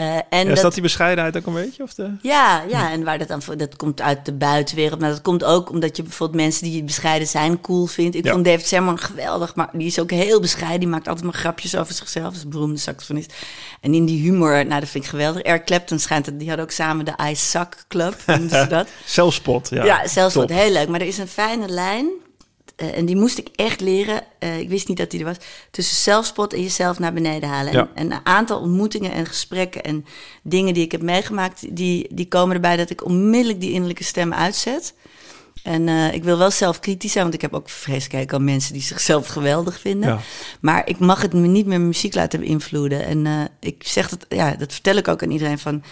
[0.00, 1.82] Uh, en Ja, is dat, dat die bescheidenheid ook een beetje?
[1.82, 2.16] Of de...
[2.22, 5.00] ja, ja, en waar dat dan voor, dat komt uit de buitenwereld.
[5.00, 8.16] Maar dat komt ook omdat je bijvoorbeeld mensen die bescheiden zijn cool vindt.
[8.16, 8.32] Ik Ja.
[8.32, 10.80] vond David Sermon geweldig, maar die is ook heel bescheiden.
[10.80, 12.42] Die maakt altijd maar grapjes over zichzelf.
[12.42, 13.32] Een beroemde saxofonist.
[13.80, 15.42] En in die humor, nou, dat vind ik geweldig.
[15.42, 18.88] Eric Clapton schijnt het, die had ook samen de I Suck Club, noemden ze dat.
[19.04, 19.84] Zelfspot, ja.
[19.84, 20.48] Ja, zelfs Top.
[20.48, 20.88] wat heel leuk.
[20.88, 22.06] Maar er is een fijne lijn.
[22.78, 24.22] Eh, en die moest ik echt leren.
[24.38, 25.36] Eh, ik wist niet dat die er was.
[25.70, 27.72] Tussen zelfspot en jezelf naar beneden halen.
[27.72, 27.80] Ja.
[27.80, 30.04] En, en een aantal ontmoetingen en gesprekken en
[30.42, 34.32] dingen die ik heb meegemaakt, die, die komen erbij dat ik onmiddellijk die innerlijke stem
[34.32, 34.94] uitzet.
[35.62, 38.72] En eh, ik wil wel zelf kritisch zijn, want ik heb ook vreselijk aan mensen
[38.72, 40.08] die zichzelf geweldig vinden.
[40.08, 40.20] Ja.
[40.60, 43.04] Maar ik mag het me niet meer mijn muziek laten beïnvloeden.
[43.04, 45.82] En ik zeg dat, ja, dat vertel ik ook aan iedereen van.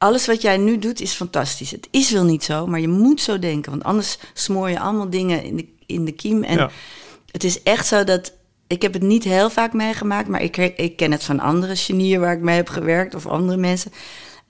[0.00, 1.70] Alles wat jij nu doet is fantastisch.
[1.70, 3.70] Het is wel niet zo, maar je moet zo denken.
[3.70, 6.42] Want anders smoor je allemaal dingen in de, in de kiem.
[6.44, 6.70] En Ja.
[7.30, 8.32] het is echt zo dat.
[8.66, 12.20] Ik heb het niet heel vaak meegemaakt, maar ik, ik ken het van andere genieren
[12.20, 13.92] waar ik mee heb gewerkt of andere mensen.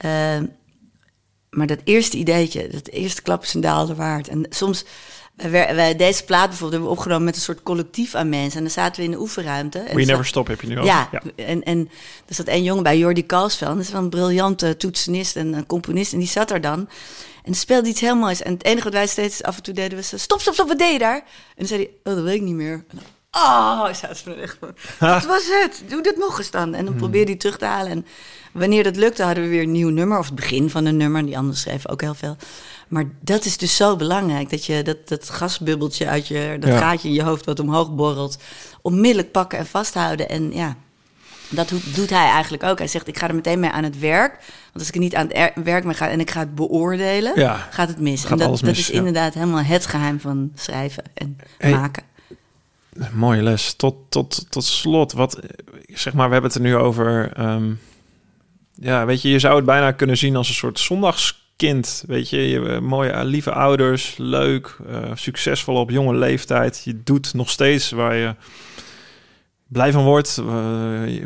[0.04, 0.38] Uh,
[1.50, 4.28] maar dat eerste ideetje, dat eerste klap is een daalde waard.
[4.28, 4.84] En soms,
[5.48, 8.56] wij, deze plaat bijvoorbeeld hebben we opgenomen met een soort collectief aan mensen.
[8.56, 9.78] En dan zaten we in de oefenruimte.
[9.78, 10.84] En We Never Stop heb je nu al.
[10.84, 11.90] ja, En, en
[12.26, 13.76] er zat één jongen bij, Jordi Kalsveld.
[13.76, 16.12] Dat is wel een briljante toetsenist en een componist.
[16.12, 16.88] En die zat er dan.
[17.44, 18.42] En speelde iets heel moois.
[18.42, 20.06] En het enige wat wij steeds af en toe deden was...
[20.22, 21.16] Stop, stop, stop, wat deed je daar?
[21.16, 21.22] En
[21.56, 22.72] dan zei hij, oh, dat weet ik niet meer.
[22.72, 25.82] En dan, Oh, zaten we echt wat was het?
[25.88, 26.74] Doe dat nog eens dan.
[26.74, 27.90] En dan probeerde hij terug te halen.
[27.92, 28.06] En
[28.52, 30.18] wanneer dat lukte, hadden we weer een nieuw nummer.
[30.18, 31.24] Of het begin van een nummer.
[31.26, 32.36] Die anderen schreven ook heel veel.
[32.90, 34.50] Maar dat is dus zo belangrijk.
[34.50, 36.56] Dat je dat, dat gasbubbeltje uit je...
[36.60, 36.78] Dat Ja.
[36.78, 38.38] gaatje in je hoofd wat omhoog borrelt...
[38.82, 40.28] onmiddellijk pakken en vasthouden.
[40.28, 40.76] En ja,
[41.48, 42.78] dat doet hij eigenlijk ook.
[42.78, 44.32] Hij zegt, ik ga er meteen mee aan het werk.
[44.38, 46.54] Want als ik er niet aan het er- werk mee ga en ik ga het
[46.54, 47.32] beoordelen...
[47.40, 47.68] Ja.
[47.70, 48.20] gaat het mis.
[48.24, 48.92] Gaat en dat, dat is ja.
[48.94, 52.02] inderdaad helemaal het geheim van schrijven en Hey, maken.
[53.12, 53.74] Mooie les.
[53.74, 55.40] Tot, tot, tot slot, wat,
[55.86, 57.32] zeg maar, we hebben het er nu over.
[57.32, 57.72] ehm,
[58.74, 60.78] ja, weet je, je zou het bijna kunnen zien als een soort
[61.60, 62.04] zondagskind.
[62.06, 66.80] Weet je, je eh, mooie, eh, lieve ouders, leuk, eh, succesvol op jonge leeftijd.
[66.84, 68.34] Je doet nog steeds waar je
[69.68, 70.40] blij van wordt.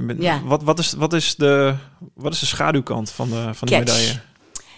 [0.07, 0.43] Bent- Ja.
[0.45, 1.75] wat, wat, is, wat, is de,
[2.15, 3.79] wat is de schaduwkant van de, van de Catch.
[3.95, 4.21] medaille?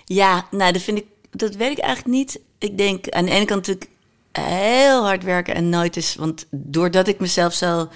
[0.04, 2.40] Ja, nou, dat vind ik, dat weet ik eigenlijk niet.
[2.58, 3.90] Ik denk aan de ene kant natuurlijk
[4.32, 7.88] heel hard werken en nooit eens, want doordat ik mezelf zo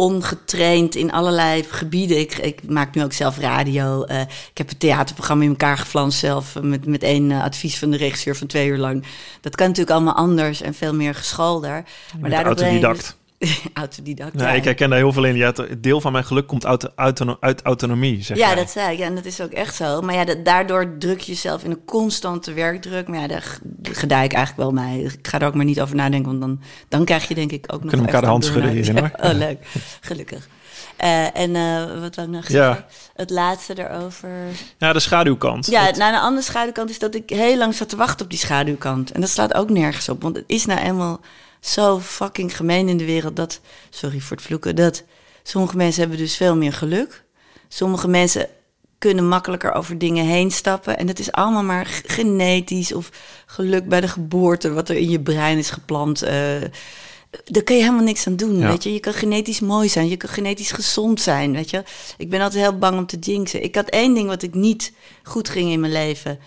[0.00, 2.18] ongetraind in allerlei gebieden.
[2.18, 4.04] Ik, ik maak nu ook zelf radio.
[4.06, 6.56] Uh, ik heb een theaterprogramma in elkaar geflanst zelf...
[6.62, 9.04] met, met één uh, advies van de regisseur van twee uur lang.
[9.40, 11.84] Dat kan natuurlijk allemaal anders en veel meer gescholder.
[12.20, 13.18] Maar daardoor autodidact.
[13.74, 14.34] autodidact.
[14.34, 15.36] Nee, ik herken daar heel veel in.
[15.36, 16.96] Ja, het deel van mijn geluk komt uit,
[17.40, 18.22] uit autonomie.
[18.22, 18.98] Zeg ja, dat zei ik.
[18.98, 20.00] Ja, en dat is ook echt zo.
[20.00, 23.08] Maar ja, dat, daardoor druk je jezelf in een constante werkdruk.
[23.08, 25.04] Maar ja, daar gedij ik eigenlijk wel mee.
[25.04, 27.64] Ik ga er ook maar niet over nadenken, want dan, dan krijg je denk ik
[27.66, 27.88] ook nog.
[27.88, 29.10] Kunnen elkaar de hand schudden hierin hoor.
[29.30, 29.66] oh, leuk.
[30.00, 30.48] Gelukkig.
[31.04, 32.60] Uh, en uh, wat wou ik nog zeggen?
[32.60, 32.86] Ja.
[33.14, 34.30] Het laatste erover.
[34.78, 35.66] Ja, de schaduwkant.
[35.66, 35.96] Ja, dat...
[35.96, 39.12] nou, een andere schaduwkant is dat ik heel lang zat te wachten op die schaduwkant.
[39.12, 41.20] En dat slaat ook nergens op, want het is nou eenmaal
[41.60, 45.02] zo fucking gemeen in de wereld dat, sorry voor het vloeken, dat
[45.42, 47.24] sommige mensen hebben dus veel meer geluk.
[47.68, 48.48] Sommige mensen
[48.98, 50.98] kunnen makkelijker over dingen heen stappen.
[50.98, 53.10] En dat is allemaal maar genetisch of
[53.46, 56.24] geluk bij de geboorte, wat er in je brein is geplant.
[56.24, 56.30] Uh,
[57.44, 58.92] daar kun je helemaal niks aan doen, weet je.
[58.92, 61.82] Je kan genetisch mooi zijn, je kan genetisch gezond zijn, weet je.
[62.18, 63.62] Ik ben altijd heel bang om te jinxen.
[63.62, 64.92] Ik had één ding wat ik niet
[65.22, 66.38] goed ging in mijn leven.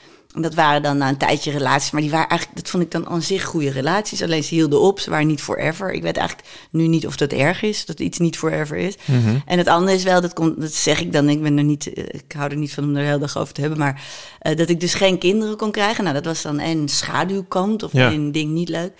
[0.42, 3.08] Dat waren dan na een tijdje relaties, maar die waren eigenlijk, dat vond ik dan
[3.08, 4.22] aan zich goede relaties.
[4.24, 5.92] Alleen ze hielden op, ze waren niet forever.
[5.92, 8.96] Ik weet eigenlijk nu niet of dat erg is, dat iets niet forever is.
[9.06, 9.36] Mhm.
[9.46, 11.94] En het andere is wel, dat, komt, dat zeg ik dan, ik ben er niet,
[11.94, 14.02] eh, ik hou er niet van om er de hele dag over te hebben, maar
[14.42, 16.04] uh, dat ik dus geen kinderen kon krijgen.
[16.04, 18.92] Nou, dat was dan een schaduwkant of een ding niet leuk.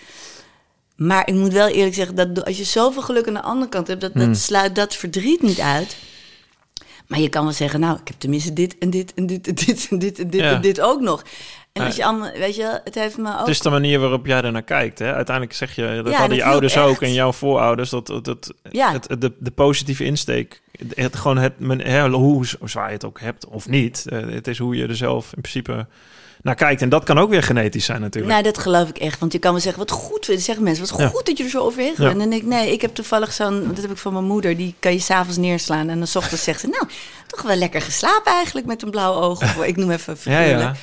[0.96, 3.88] Maar ik moet wel eerlijk zeggen, dat als je zoveel geluk aan de andere kant
[3.88, 4.36] hebt, dat, dat mhm.
[4.36, 5.96] sluit dat verdriet niet uit.
[7.14, 9.56] Maar je kan wel zeggen, nou, ik heb tenminste dit en dit en dit en
[9.56, 11.24] dit en dit en dit en dit ook nog.
[11.74, 13.40] En als je allemaal, weet je, het heeft me ook...
[13.40, 15.14] Het is de manier waarop jij er naar kijkt, hè?
[15.14, 18.92] Uiteindelijk zeg je, dat hadden je ouders ook en jouw voorouders, dat, dat ja.
[18.92, 20.62] het, de, de positieve insteek,
[20.94, 21.54] het, gewoon het,
[22.12, 25.26] hoe zwaar je het ook hebt of niet, eh, het is hoe je er zelf
[25.26, 25.88] in principe
[26.44, 26.82] naar kijkt.
[26.82, 28.34] En dat kan ook weer genetisch zijn natuurlijk.
[28.34, 29.20] Nou, dat geloof ik echt.
[29.20, 31.60] Want je kan wel zeggen, wat goed, zeggen mensen, wat goed dat je er zo
[31.60, 32.12] overheen gaat.
[32.12, 34.58] En dan denk ik, nee, ik heb toevallig zo'n, dat heb ik van mijn moeder,
[34.58, 35.90] die kan je s'avonds neerslaan.
[35.90, 36.88] En dan s ochtends zegt ze, nou,
[37.28, 39.42] toch wel lekker geslapen eigenlijk met een blauw oog.
[39.42, 40.60] Of ik noem even figuurlijk.
[40.60, 40.74] Ja,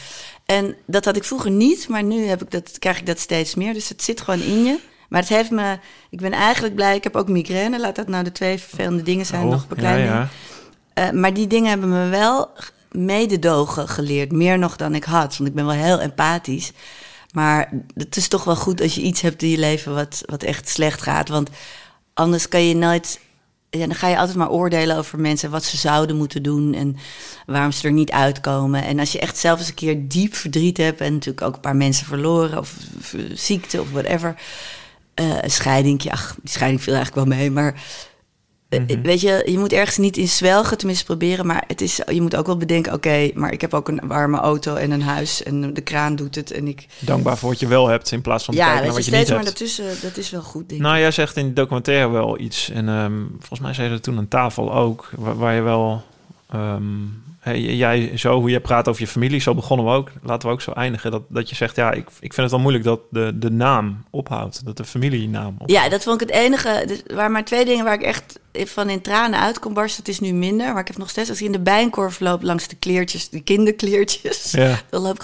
[0.46, 3.54] en dat had ik vroeger niet, maar nu heb ik dat, krijg ik dat steeds
[3.54, 3.72] meer.
[3.72, 4.78] Dus het zit gewoon in je.
[5.08, 5.78] Maar het heeft me,
[6.11, 7.80] ik ben eigenlijk blij, ik heb ook migraine.
[7.80, 10.06] Laat dat nou de twee vervelende dingen zijn, oh, nog bekleinen.
[10.06, 10.28] Ja,
[10.94, 11.12] ja.
[11.12, 12.50] Uh, maar die dingen hebben me wel
[12.91, 14.32] mededogen geleerd.
[14.32, 15.36] Meer nog dan ik had.
[15.36, 16.72] Want ik ben wel heel empathisch.
[17.32, 20.43] Maar het is toch wel goed als je iets hebt in je leven wat, wat
[20.43, 21.28] echt slecht gaat.
[21.28, 21.51] Want
[22.14, 23.20] anders kan je nooit.
[23.70, 26.97] Ja, dan ga je altijd maar oordelen over mensen wat ze zouden moeten doen en
[27.47, 28.84] waarom ze er niet uitkomen.
[28.84, 31.61] En als je echt zelf eens een keer diep verdriet hebt en natuurlijk ook een
[31.61, 32.74] paar mensen verloren of,
[33.32, 34.34] ziekte of whatever.
[35.20, 37.82] Uh, scheiding, ja, die scheiding viel eigenlijk wel mee, maar
[38.70, 39.02] mhm.
[39.02, 41.46] Weet je, je moet ergens niet in zwelgen, tenminste proberen.
[41.46, 44.38] Maar het is, je moet ook wel bedenken, oké, maar ik heb ook een warme
[44.38, 45.42] auto en een huis.
[45.42, 46.50] En de kraan doet het.
[46.50, 46.86] En ik...
[46.98, 49.18] Dankbaar voor wat je wel hebt in plaats van ja, kijken naar wat je, niet
[49.18, 49.28] hebt.
[49.28, 49.34] Ja,
[49.84, 52.70] maar dat is wel goed, denk Nou, jij zegt in de documentaire wel iets.
[52.70, 55.10] En um, volgens mij zei je er toen aan tafel ook.
[55.16, 56.02] Waar, je wel...
[56.54, 60.10] Um, hey, jij zo, hoe je praat over je familie, zo begonnen we ook.
[60.22, 61.10] Laten we ook zo eindigen.
[61.10, 64.04] Dat, dat je zegt, ja, ik, ik vind het wel moeilijk dat de, de naam
[64.10, 64.64] ophoudt.
[64.64, 65.72] Dat de familienaam ophoudt.
[65.72, 66.84] Ja, dat vond ik het enige.
[66.86, 70.05] Dus waar maar twee dingen waar ik echt van in tranen uit kon barsten.
[70.05, 71.28] Het is nu minder, maar ik heb nog steeds...
[71.28, 74.51] als ik in de bijnkorf loop langs de kleertjes, die kinderkleertjes...
[74.51, 74.80] Ja.
[74.90, 75.22] dan loop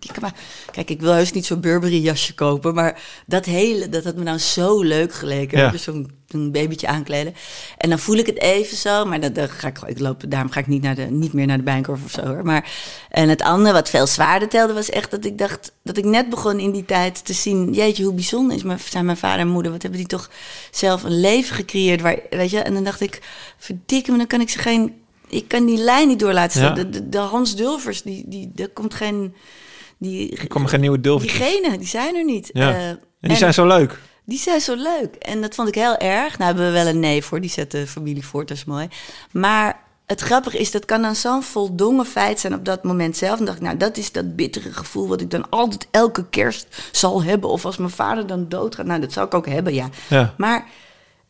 [0.00, 0.34] ik, maar...
[0.70, 2.74] Kijk, ik wil heus niet zo'n Burberry jasje kopen...
[2.74, 5.58] maar dat hele, dat had me nou zo leuk geleken.
[5.58, 5.70] Ja.
[5.70, 7.34] Dus zo'n een babytje aankleden.
[7.78, 10.50] En dan voel ik het even zo, maar dat, dat ga ik, ik loop, daarom
[10.50, 12.26] ga ik niet, naar de, niet meer naar de bijkorf of zo.
[12.26, 12.44] Hoor.
[12.44, 12.70] Maar,
[13.10, 15.72] en het andere, wat veel zwaarder telde, was echt dat ik dacht...
[15.82, 17.72] dat ik net begon in die tijd te zien...
[17.72, 19.72] jeetje, hoe bijzonder is mijn, zijn mijn vader en moeder...
[19.72, 20.30] wat hebben die toch
[20.70, 22.00] zelf een leven gecreëerd...
[22.00, 23.22] Waar, weet je, en dan dacht ik,
[23.58, 24.94] verdikke me, dan kan ik ze geen...
[25.28, 26.74] Ik kan die lijn niet door laten staan.
[26.74, 29.34] De, de, de, Hans Dulvers, die, die, er komt geen...
[29.98, 31.32] Die, er komen geen nieuwe Dulvers.
[31.32, 32.50] Diegene, die zijn er niet.
[32.52, 32.70] Ja.
[32.70, 33.98] Uh, en die zijn zo leuk.
[34.24, 35.14] Die zijn zo leuk.
[35.14, 36.38] En dat vond ik heel erg.
[36.38, 37.40] Nou hebben we wel een nee voor.
[37.40, 38.88] Die zet de familie voort, dat is mooi.
[39.32, 43.38] Maar het grappige is, dat kan dan zo'n voldongen feit zijn op dat moment zelf.
[43.38, 46.88] En dacht ik, nou, dat is dat bittere gevoel wat ik dan altijd elke kerst
[46.92, 47.50] zal hebben.
[47.50, 48.86] Of als mijn vader dan doodgaat.
[48.86, 49.88] Nou, dat zou ik ook hebben, ja.
[50.08, 50.34] ja.
[50.36, 50.66] Maar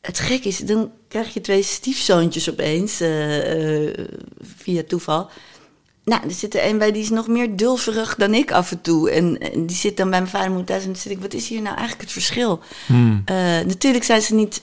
[0.07, 3.93] het gek is, dan krijg je twee stiefzoontjes opeens, uh,
[4.57, 5.31] via toeval.
[6.05, 8.81] Nou, er zit er een bij die is nog meer dulverig dan ik af en
[8.81, 9.11] toe.
[9.11, 11.21] En, en die zit dan bij mijn vader en moeder thuis en dan zit ik,
[11.21, 12.61] wat is hier nou eigenlijk het verschil?
[12.87, 13.23] Hmm.
[13.31, 13.37] Uh,
[13.67, 14.63] natuurlijk zijn ze niet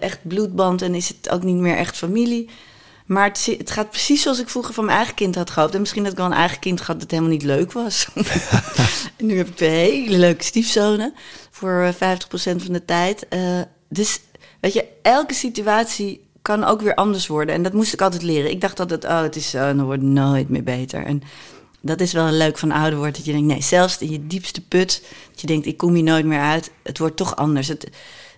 [0.00, 2.48] echt bloedband en is het ook niet meer echt familie.
[3.06, 5.74] Maar het, het, gaat precies zoals ik vroeger van mijn eigen kind had gehad.
[5.74, 8.08] En misschien dat ik wel een eigen kind gehad dat helemaal niet leuk was.
[9.18, 11.14] en nu heb ik twee hele leuke stiefzonen
[11.50, 11.96] voor 50%
[12.36, 13.26] van de tijd.
[13.88, 14.20] Dus
[14.64, 17.54] Weet je, elke situatie kan ook weer anders worden.
[17.54, 18.50] En dat moest ik altijd leren.
[18.50, 21.04] Ik dacht altijd, oh, het is zo en dan wordt nooit meer beter.
[21.04, 21.22] En
[21.80, 23.14] dat is wel leuk van ouder worden.
[23.14, 26.02] Dat je denkt, nee, zelfs in je diepste put, dat je denkt, ik kom hier
[26.02, 26.70] nooit meer uit.
[26.82, 27.68] Het wordt toch anders.
[27.68, 27.90] Het,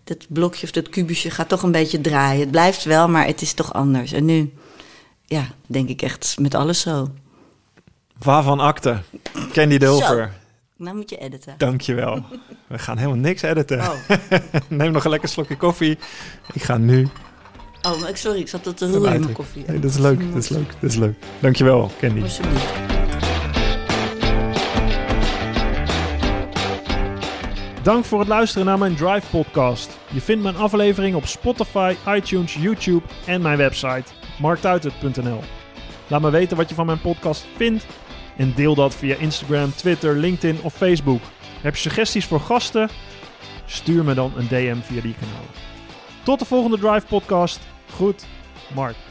[0.05, 2.41] dat blokje of dat kubusje gaat toch een beetje draaien.
[2.41, 4.13] Het blijft wel, maar het is toch anders.
[4.13, 4.53] En nu,
[5.25, 7.09] ja, denk ik echt met alles zo.
[8.19, 9.03] Waarvan akte?
[9.53, 10.33] Candy Dover.
[10.77, 11.55] Nou moet je editen.
[11.59, 12.23] Dankjewel.
[12.69, 13.79] We gaan helemaal niks editen.
[13.81, 13.91] Oh,
[14.69, 15.99] Neem nog een lekker slokje koffie.
[16.53, 17.09] Ik ga nu.
[17.83, 19.65] oh maar ik- sorry, ik zat tot te roeren in mijn koffie.
[19.67, 20.33] Nee, dat is leuk.
[20.33, 20.73] Dat is leuk.
[20.81, 21.15] Dat is leuk.
[21.41, 22.23] Dankjewel, Candy.
[22.23, 22.73] Alsjeblieft.
[27.83, 29.99] Dank voor het luisteren naar mijn Drive podcast.
[30.13, 34.05] Je vindt mijn aflevering op Spotify, iTunes, YouTube en mijn website
[34.39, 35.41] marktuitert.nl.
[36.07, 37.87] Laat me weten wat je van mijn podcast vindt
[38.37, 41.21] en deel dat via Instagram, Twitter, LinkedIn of Facebook.
[41.61, 42.89] Heb je suggesties voor gasten?
[43.67, 45.51] Stuur me dan een DM via die kanalen.
[46.23, 47.61] Tot de volgende Drive podcast.
[47.91, 48.27] Goed,
[48.75, 49.06] Mark.